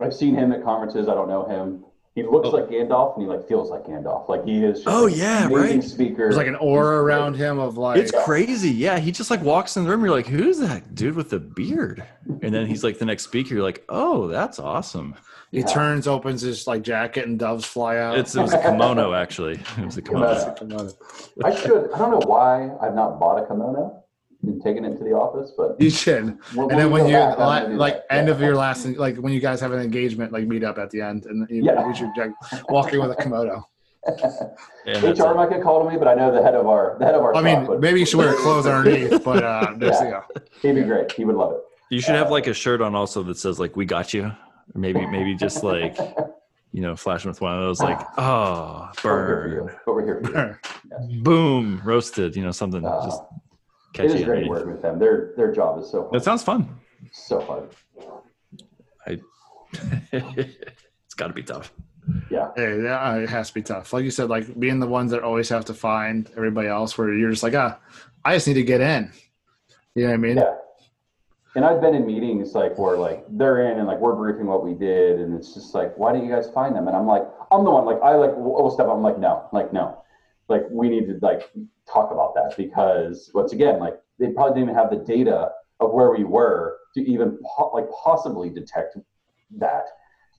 I've 0.01 0.15
seen 0.15 0.35
him 0.35 0.51
at 0.53 0.65
conferences. 0.65 1.09
I 1.09 1.15
don't 1.15 1.29
know 1.29 1.47
him. 1.47 1.85
He 2.15 2.23
looks 2.23 2.49
oh. 2.49 2.51
like 2.51 2.69
Gandalf 2.69 3.15
and 3.17 3.23
he 3.23 3.29
like 3.29 3.49
feels 3.49 3.71
like 3.71 3.85
Gandalf. 3.85 4.29
Like 4.29 4.45
he 4.45 4.63
is. 4.65 4.79
Just 4.83 4.89
Oh, 4.89 5.05
like, 5.05 5.17
yeah, 5.17 5.47
amazing 5.47 5.81
right. 5.81 5.85
Speaker. 5.85 6.17
there's 6.19 6.37
like 6.37 6.47
an 6.47 6.57
aura 6.57 6.97
He's 6.99 7.03
great. 7.05 7.15
around 7.17 7.35
him 7.37 7.59
of 7.59 7.79
like 7.79 7.99
it's 7.99 8.13
crazy 8.25 8.71
yeah 8.71 8.99
he 8.99 9.11
just 9.13 9.31
like 9.31 9.43
walks 9.43 9.77
in 9.79 9.85
the 9.85 9.91
room 9.91 10.03
you're 10.05 10.11
like 10.15 10.27
who's 10.27 10.59
that 10.59 10.95
dude 10.95 11.15
with 11.15 11.31
the 11.31 11.41
beard 11.41 12.05
and 12.43 12.53
then 12.55 12.67
he's 12.67 12.85
like 12.85 12.99
the 12.99 13.07
next 13.07 13.25
speaker 13.25 13.55
you're 13.55 13.63
like 13.63 13.83
oh 13.89 14.27
that's 14.29 14.59
awesome 14.59 15.15
he 15.51 15.61
Yeah. 15.61 15.67
turns, 15.67 16.07
opens 16.07 16.41
his 16.43 16.67
like 16.67 16.83
jacket 16.83 17.27
and 17.27 17.39
doves 17.39 17.65
fly 17.65 17.97
out. 17.99 18.19
it's 18.19 18.35
it 18.35 18.41
was 18.43 18.53
a 18.53 18.59
kimono 18.63 19.15
actually 19.15 19.61
it 19.79 19.85
was 19.85 19.97
a 19.97 20.03
kimono 20.09 20.55
Kimono. 20.59 20.91
I 21.45 21.55
should. 21.55 21.91
I 21.93 21.99
don't 21.99 22.11
know 22.11 22.27
why 22.27 22.71
I've 22.83 22.95
not 22.95 23.19
bought 23.19 23.43
a 23.43 23.47
kimono 23.47 24.02
and 24.43 24.61
taken 24.63 24.85
it 24.85 24.97
to 24.99 25.05
the 25.05 25.13
office, 25.13 25.53
but 25.57 25.81
you 25.81 25.91
should. 25.91 26.37
when, 26.55 26.71
And 26.71 26.79
then 26.81 26.91
when 26.91 27.07
you 27.07 27.15
back, 27.15 27.39
I'm 27.39 27.71
la- 27.71 27.77
like 27.85 27.95
that. 28.09 28.13
end 28.15 28.29
Yeah. 28.29 28.35
of 28.35 28.41
your 28.41 28.57
last 28.57 28.85
like 28.87 29.17
when 29.17 29.33
you 29.33 29.41
guys 29.41 29.61
have 29.61 29.73
an 29.73 29.81
engagement 29.81 30.33
like 30.33 30.47
meet 30.47 30.65
up 30.65 30.79
at 30.79 30.91
the 30.91 31.01
end 31.01 31.27
and 31.27 31.49
you, 31.49 31.65
Yeah. 31.65 31.87
you 31.87 31.95
should 31.95 32.11
like, 32.17 32.33
walking 32.69 33.01
with 33.01 33.13
a 33.13 33.17
kimono. 33.17 33.69
and 34.05 34.17
that's 35.03 35.21
HR 35.21 35.31
it. 35.31 35.37
might 35.37 35.51
get 35.51 35.63
called 35.63 35.87
to 35.87 35.93
me, 35.93 35.97
but 35.97 36.09
I 36.09 36.15
know 36.15 36.33
the 36.33 36.43
head 36.43 36.55
of 36.55 36.67
our 36.67 36.97
the 36.99 37.05
head 37.05 37.15
of 37.15 37.23
our. 37.23 37.35
I 37.37 37.41
mean, 37.41 37.67
would- 37.67 37.81
maybe 37.81 38.01
you 38.01 38.07
should 38.07 38.19
wear 38.19 38.35
clothes 38.35 38.67
underneath, 38.67 39.23
but 39.31 39.45
uh, 39.45 39.75
there's 39.77 40.01
Yeah. 40.01 40.05
you 40.07 40.11
go. 40.11 40.23
He'd 40.61 40.75
be 40.75 40.83
great. 40.83 41.13
He 41.13 41.25
would 41.25 41.37
love 41.37 41.53
it. 41.53 41.61
you 41.91 42.01
should 42.01 42.15
have 42.17 42.31
like 42.31 42.47
a 42.49 42.55
shirt 42.55 42.81
on 42.81 42.95
also 42.97 43.23
that 43.25 43.37
says 43.39 43.61
like 43.61 43.77
we 43.77 43.85
got 43.85 44.13
you 44.13 44.25
or 44.25 44.79
maybe 44.81 45.07
maybe 45.07 45.35
just 45.37 45.63
like 45.63 45.97
you 46.73 46.81
know 46.83 46.97
flashing 46.97 47.29
with 47.31 47.41
one 47.41 47.55
of 47.55 47.61
those 47.61 47.81
like 47.81 48.01
oh 48.19 48.89
But 49.03 49.05
we're 49.05 49.49
here 49.49 49.79
for 49.85 50.03
burn 50.03 50.09
you. 50.09 50.21
But 50.23 50.33
here 50.33 50.61
for 50.65 51.01
you. 51.09 51.23
boom 51.23 51.81
roasted 51.85 52.35
you 52.35 52.43
know 52.43 52.51
something 52.51 52.85
Uh, 52.85 53.05
just 53.05 53.21
it 53.95 54.09
catchy 54.09 54.09
is 54.09 54.25
great 54.25 54.45
underneath. 54.45 54.51
working 54.51 54.73
with 54.73 54.83
them. 54.83 54.99
Their 54.99 55.33
their 55.37 55.53
job 55.53 55.81
is 55.81 55.91
so 55.91 56.09
that 56.13 56.25
sounds 56.25 56.43
fun 56.43 56.81
so 57.11 57.41
hard. 57.41 57.69
it's 60.13 61.15
got 61.17 61.29
to 61.29 61.33
be 61.33 61.43
tough 61.43 61.73
Yeah. 62.31 62.51
Hey, 62.55 62.83
yeah, 62.83 63.17
it 63.17 63.29
has 63.31 63.49
to 63.49 63.55
be 63.55 63.63
tough. 63.63 63.93
Like 63.93 64.05
you 64.05 64.11
said, 64.11 64.29
like 64.29 64.59
being 64.61 64.81
the 64.81 64.87
ones 64.87 65.11
that 65.13 65.23
always 65.23 65.49
have 65.49 65.65
to 65.67 65.75
find 65.75 66.31
everybody 66.37 66.69
else, 66.69 66.99
where 66.99 67.13
you're 67.13 67.31
just 67.31 67.43
like, 67.43 67.55
ah, 67.55 67.79
I 68.25 68.35
just 68.35 68.47
need 68.47 68.55
to 68.55 68.63
get 68.63 68.81
in. 68.81 69.11
You 69.95 70.03
know 70.03 70.09
what 70.09 70.15
I 70.15 70.19
mean? 70.19 70.37
Yeah. 70.37 70.55
And 71.55 71.65
I've 71.65 71.81
been 71.81 71.95
in 71.95 72.07
meetings 72.07 72.55
like 72.55 72.79
where 72.79 72.97
like 72.97 73.25
they're 73.31 73.71
in 73.71 73.79
and 73.79 73.87
like 73.87 73.99
we're 73.99 74.15
briefing 74.15 74.47
what 74.47 74.65
we 74.65 74.75
did, 74.75 75.21
and 75.21 75.35
it's 75.35 75.55
just 75.55 75.75
like, 75.75 75.97
why 75.97 76.13
didn't 76.13 76.27
you 76.27 76.35
guys 76.35 76.51
find 76.51 76.75
them? 76.75 76.89
And 76.89 76.97
I'm 76.97 77.07
like, 77.07 77.23
I'm 77.51 77.65
the 77.65 77.71
one 77.71 77.87
like 77.87 78.01
I 78.03 78.15
like 78.15 78.37
will 78.37 78.71
step 78.71 78.87
up. 78.87 78.95
I'm 78.95 79.03
like, 79.03 79.19
no, 79.19 79.49
like 79.53 79.73
no, 79.73 80.02
like 80.53 80.65
we 80.71 80.89
need 80.89 81.07
to 81.09 81.19
like 81.23 81.51
talk 81.93 82.13
about 82.13 82.35
that 82.35 82.57
because 82.57 83.31
once 83.35 83.53
again, 83.53 83.81
like 83.81 83.95
they 84.19 84.29
probably 84.29 84.61
didn't 84.61 84.71
even 84.71 84.75
have 84.75 84.91
the 84.91 85.05
data 85.05 85.51
of 85.81 85.93
where 85.93 86.13
we 86.13 86.25
were 86.25 86.79
to 86.95 87.01
even 87.01 87.39
po- 87.45 87.73
like 87.75 87.87
possibly 87.91 88.51
detect 88.51 88.97
that. 89.59 89.87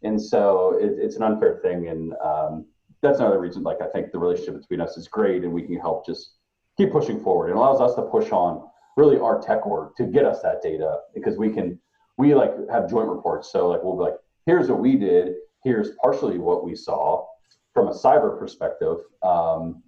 And 0.03 0.21
so 0.21 0.77
it, 0.79 0.93
it's 0.97 1.15
an 1.15 1.23
unfair 1.23 1.59
thing, 1.63 1.87
and 1.87 2.13
um, 2.23 2.65
that's 3.01 3.19
another 3.19 3.39
reason. 3.39 3.63
Like 3.63 3.81
I 3.81 3.87
think 3.87 4.11
the 4.11 4.19
relationship 4.19 4.61
between 4.61 4.81
us 4.81 4.97
is 4.97 5.07
great, 5.07 5.43
and 5.43 5.51
we 5.51 5.63
can 5.63 5.79
help 5.79 6.05
just 6.05 6.35
keep 6.77 6.91
pushing 6.91 7.21
forward. 7.21 7.49
It 7.49 7.55
allows 7.55 7.81
us 7.81 7.95
to 7.95 8.03
push 8.03 8.31
on 8.31 8.67
really 8.95 9.19
our 9.19 9.41
tech 9.41 9.65
work 9.65 9.95
to 9.97 10.05
get 10.05 10.25
us 10.25 10.41
that 10.41 10.61
data 10.61 10.99
because 11.13 11.37
we 11.37 11.49
can 11.49 11.79
we 12.17 12.35
like 12.35 12.51
have 12.69 12.89
joint 12.89 13.07
reports 13.07 13.51
so 13.51 13.67
like 13.67 13.83
we'll 13.83 13.97
be 13.97 14.03
like 14.03 14.15
here's 14.45 14.69
what 14.69 14.79
we 14.79 14.95
did 14.95 15.33
here's 15.63 15.91
partially 16.01 16.37
what 16.37 16.63
we 16.63 16.75
saw 16.75 17.25
from 17.73 17.87
a 17.87 17.91
cyber 17.91 18.37
perspective 18.37 18.97
um, 19.23 19.81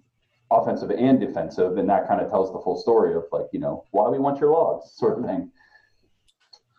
offensive 0.50 0.90
and 0.90 1.18
defensive 1.20 1.76
and 1.78 1.88
that 1.88 2.06
kind 2.06 2.20
of 2.20 2.30
tells 2.30 2.52
the 2.52 2.58
full 2.60 2.76
story 2.80 3.14
of 3.14 3.24
like 3.32 3.46
you 3.52 3.58
know 3.58 3.84
why 3.90 4.08
we 4.08 4.18
want 4.18 4.38
your 4.40 4.52
logs 4.52 4.92
sort 4.94 5.18
of 5.18 5.24
thing 5.24 5.50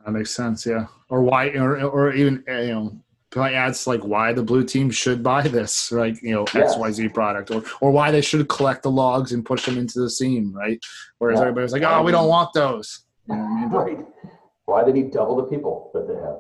That 0.05 0.11
makes 0.11 0.32
sense. 0.32 0.65
Yeah. 0.65 0.86
Or 1.09 1.22
why, 1.22 1.49
or, 1.49 1.82
or 1.82 2.13
even 2.13 2.43
uh, 2.47 2.61
you 2.68 2.74
know, 2.76 2.97
probably 3.30 3.55
adds 3.55 3.88
like 3.88 4.01
why 4.01 4.32
the 4.32 4.43
blue 4.43 4.63
team 4.63 4.89
should 4.89 5.22
buy 5.22 5.41
this, 5.47 5.91
like 5.91 6.22
you 6.22 6.34
know, 6.34 6.45
Yes. 6.53 6.72
X 6.72 6.78
Y 6.78 6.91
Z 6.91 7.09
product, 7.09 7.51
or 7.51 7.61
or 7.82 7.91
why 7.91 8.09
they 8.11 8.22
should 8.22 8.47
collect 8.47 8.84
the 8.84 8.91
logs 8.91 9.34
and 9.34 9.45
push 9.45 9.65
them 9.65 9.78
into 9.78 9.99
the 9.99 10.09
SIEM, 10.09 10.53
right? 10.53 10.80
Whereas 11.20 11.38
Yeah. 11.39 11.47
everybody's 11.47 11.74
like, 11.74 11.84
oh, 11.84 12.01
we 12.03 12.11
don't 12.13 12.30
want 12.30 12.53
those. 12.53 12.88
You 13.28 13.36
know 13.36 13.43
I 13.43 13.61
mean? 13.61 13.70
right 13.70 14.05
why 14.65 14.84
they 14.86 14.93
need 14.93 15.11
double 15.11 15.36
the 15.36 15.43
people 15.53 15.91
that 15.93 16.07
they 16.07 16.15
have 16.15 16.38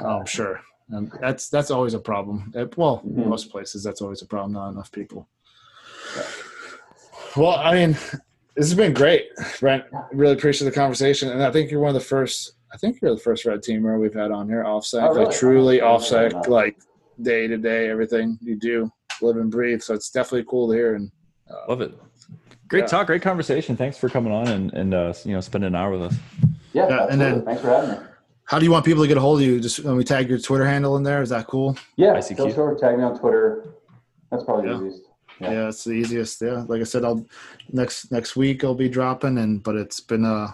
Oh, 0.00 0.18
I'm 0.20 0.26
sure. 0.26 0.60
And 0.90 1.10
that's 1.20 1.48
that's 1.48 1.70
always 1.72 1.94
a 1.94 2.00
problem. 2.12 2.52
Uh, 2.56 2.66
Well, 2.76 2.96
Mhm. 3.04 3.26
most 3.34 3.50
places 3.50 3.82
that's 3.82 4.02
always 4.02 4.22
a 4.22 4.26
problem. 4.26 4.52
Not 4.52 4.70
enough 4.74 4.90
people. 4.92 5.26
Well, 7.36 7.56
I 7.56 7.74
mean, 7.74 7.92
this 8.54 8.68
has 8.68 8.74
been 8.74 8.92
great, 8.94 9.28
Brent. 9.60 9.84
Really 10.12 10.34
appreciate 10.34 10.68
the 10.68 10.74
conversation, 10.74 11.30
and 11.30 11.42
I 11.42 11.50
think 11.50 11.70
you're 11.70 11.80
one 11.80 11.88
of 11.88 11.94
the 11.94 12.00
first. 12.08 12.52
I 12.72 12.76
think 12.76 13.00
you're 13.00 13.14
the 13.14 13.20
first 13.20 13.44
red 13.44 13.60
teamer 13.62 14.00
we've 14.00 14.14
had 14.14 14.30
on 14.32 14.48
here. 14.48 14.64
Offsec, 14.64 15.02
Oh, 15.02 15.12
really? 15.14 15.24
like 15.26 15.34
truly 15.36 15.78
offsec, 15.78 16.48
like 16.48 16.76
day 17.22 17.46
to 17.46 17.56
day, 17.56 17.88
everything 17.88 18.38
you 18.40 18.56
do, 18.56 18.90
live 19.22 19.36
and 19.36 19.50
breathe. 19.50 19.80
So 19.82 19.94
it's 19.94 20.10
definitely 20.10 20.44
cool 20.48 20.68
to 20.68 20.74
hear. 20.74 20.94
And 20.96 21.10
love 21.68 21.80
it 21.80 21.92
great 22.68 22.80
Yeah. 22.80 22.86
talk 22.86 23.06
great 23.06 23.20
conversation 23.20 23.76
thanks 23.76 23.98
for 23.98 24.08
coming 24.08 24.32
on 24.32 24.48
and 24.48 24.72
and 24.72 24.94
uh, 24.94 25.12
you 25.26 25.34
know 25.34 25.40
spending 25.42 25.68
an 25.68 25.74
hour 25.74 25.90
with 25.90 26.00
us 26.02 26.14
yeah, 26.72 26.88
Yeah, 26.88 27.06
and 27.10 27.20
then- 27.20 27.44
thanks 27.44 27.60
for 27.60 27.68
having 27.68 27.90
me 27.90 27.96
how 28.46 28.58
do 28.58 28.64
you 28.64 28.70
want 28.70 28.86
people 28.86 29.02
to 29.02 29.06
get 29.08 29.16
a 29.18 29.20
hold 29.20 29.40
of 29.40 29.46
you? 29.46 29.60
Just 29.60 29.84
when 29.84 29.96
we 29.96 30.04
tag 30.04 30.28
your 30.30 30.38
Twitter 30.38 30.64
handle 30.66 30.96
in 30.96 31.02
there, 31.02 31.20
is 31.22 31.28
that 31.28 31.46
cool? 31.46 31.76
yeah 31.96 32.14
ICQ. 32.14 32.36
tell 32.36 32.50
sure 32.52 32.74
tag 32.74 32.96
me 32.96 33.04
on 33.04 33.18
twitter 33.18 33.66
that's 34.30 34.42
probably 34.44 34.70
Yeah. 34.70 34.78
easiest 34.78 35.02
Yeah. 35.40 35.50
Yeah. 35.52 35.68
it's 35.68 35.84
the 35.84 35.92
easiest. 35.92 36.40
Yeah, 36.42 36.64
like 36.68 36.80
I 36.80 36.84
said, 36.84 37.04
I'll 37.04 37.24
next 37.72 38.10
next 38.12 38.36
week 38.36 38.64
I'll 38.64 38.74
be 38.74 38.88
dropping, 38.88 39.38
and 39.38 39.62
but 39.62 39.74
it's 39.76 40.00
been 40.00 40.24
uh 40.24 40.48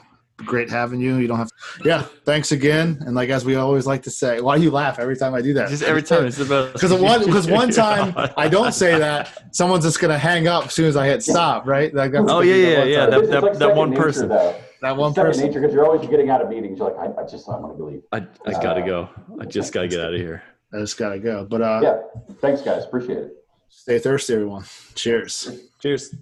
great 0.47 0.70
having 0.70 1.01
you. 1.01 1.16
You 1.16 1.28
don't 1.28 1.37
have. 1.37 1.51
Yeah, 1.85 2.03
thanks 2.24 2.51
again. 2.53 2.99
And 3.05 3.14
like 3.14 3.28
as 3.28 3.45
we 3.45 3.57
always 3.57 3.87
like 3.87 4.03
to 4.05 4.11
say, 4.11 4.41
why 4.41 4.57
do 4.57 4.62
you 4.62 4.70
laugh 4.70 4.99
every 4.99 5.16
time 5.16 5.35
I 5.35 5.43
do 5.43 5.53
that? 5.55 5.68
Just 5.68 5.83
every 5.83 6.03
time 6.03 6.24
it's 6.24 6.41
about 6.41 6.72
Because 6.72 6.95
one 7.11 7.24
because 7.26 7.47
one 7.47 7.70
time 7.70 8.14
I 8.39 8.49
don't 8.49 8.72
say 8.72 8.99
that, 8.99 9.55
someone's 9.55 9.85
just 9.85 10.01
gonna 10.01 10.18
hang 10.18 10.49
up 10.49 10.66
as 10.66 10.72
soon 10.74 10.87
as 10.87 10.97
I 10.97 11.07
hit 11.07 11.22
stop. 11.22 11.66
Right? 11.66 11.93
Like 11.95 12.12
that's 12.12 12.24
Oh, 12.31 12.41
yeah, 12.41 12.55
yeah, 12.55 12.85
yeah, 12.85 13.01
time. 13.01 13.11
that- 13.11 13.18
It's- 13.24 13.35
it's 13.35 13.43
like 13.43 13.59
that 13.59 13.74
one 13.76 13.91
nature, 13.91 14.03
person. 14.03 14.28
though. 14.28 14.57
that 14.81 14.97
one 14.97 15.12
Second 15.12 15.28
person. 15.31 15.47
nature 15.47 15.61
because 15.61 15.74
you're 15.74 15.85
always 15.85 16.09
getting 16.09 16.31
out 16.31 16.41
of 16.41 16.49
meetings. 16.49 16.78
You're 16.78 16.91
like, 16.97 17.16
I, 17.18 17.20
I 17.22 17.26
just 17.26 17.47
I 17.47 17.57
want 17.59 17.76
to 17.76 17.85
leave. 17.85 18.03
I, 18.12 18.26
I 18.47 18.53
gotta 18.62 18.81
go. 18.81 19.11
I 19.39 19.45
just 19.45 19.74
gotta 19.74 19.89
get 19.89 20.01
out 20.01 20.14
of 20.14 20.18
here. 20.20 20.43
I 20.72 20.78
just 20.78 20.97
gotta 20.97 21.18
go. 21.18 21.45
But 21.45 21.61
uh, 21.61 21.81
Yeah. 21.83 21.99
Thanks, 22.41 22.62
guys. 22.62 22.85
Appreciate 22.85 23.18
it. 23.18 23.39
Stay 23.70 23.98
thirsty, 23.98 24.34
everyone. 24.34 24.64
Cheers. 24.94 25.50
Cheers. 25.78 26.14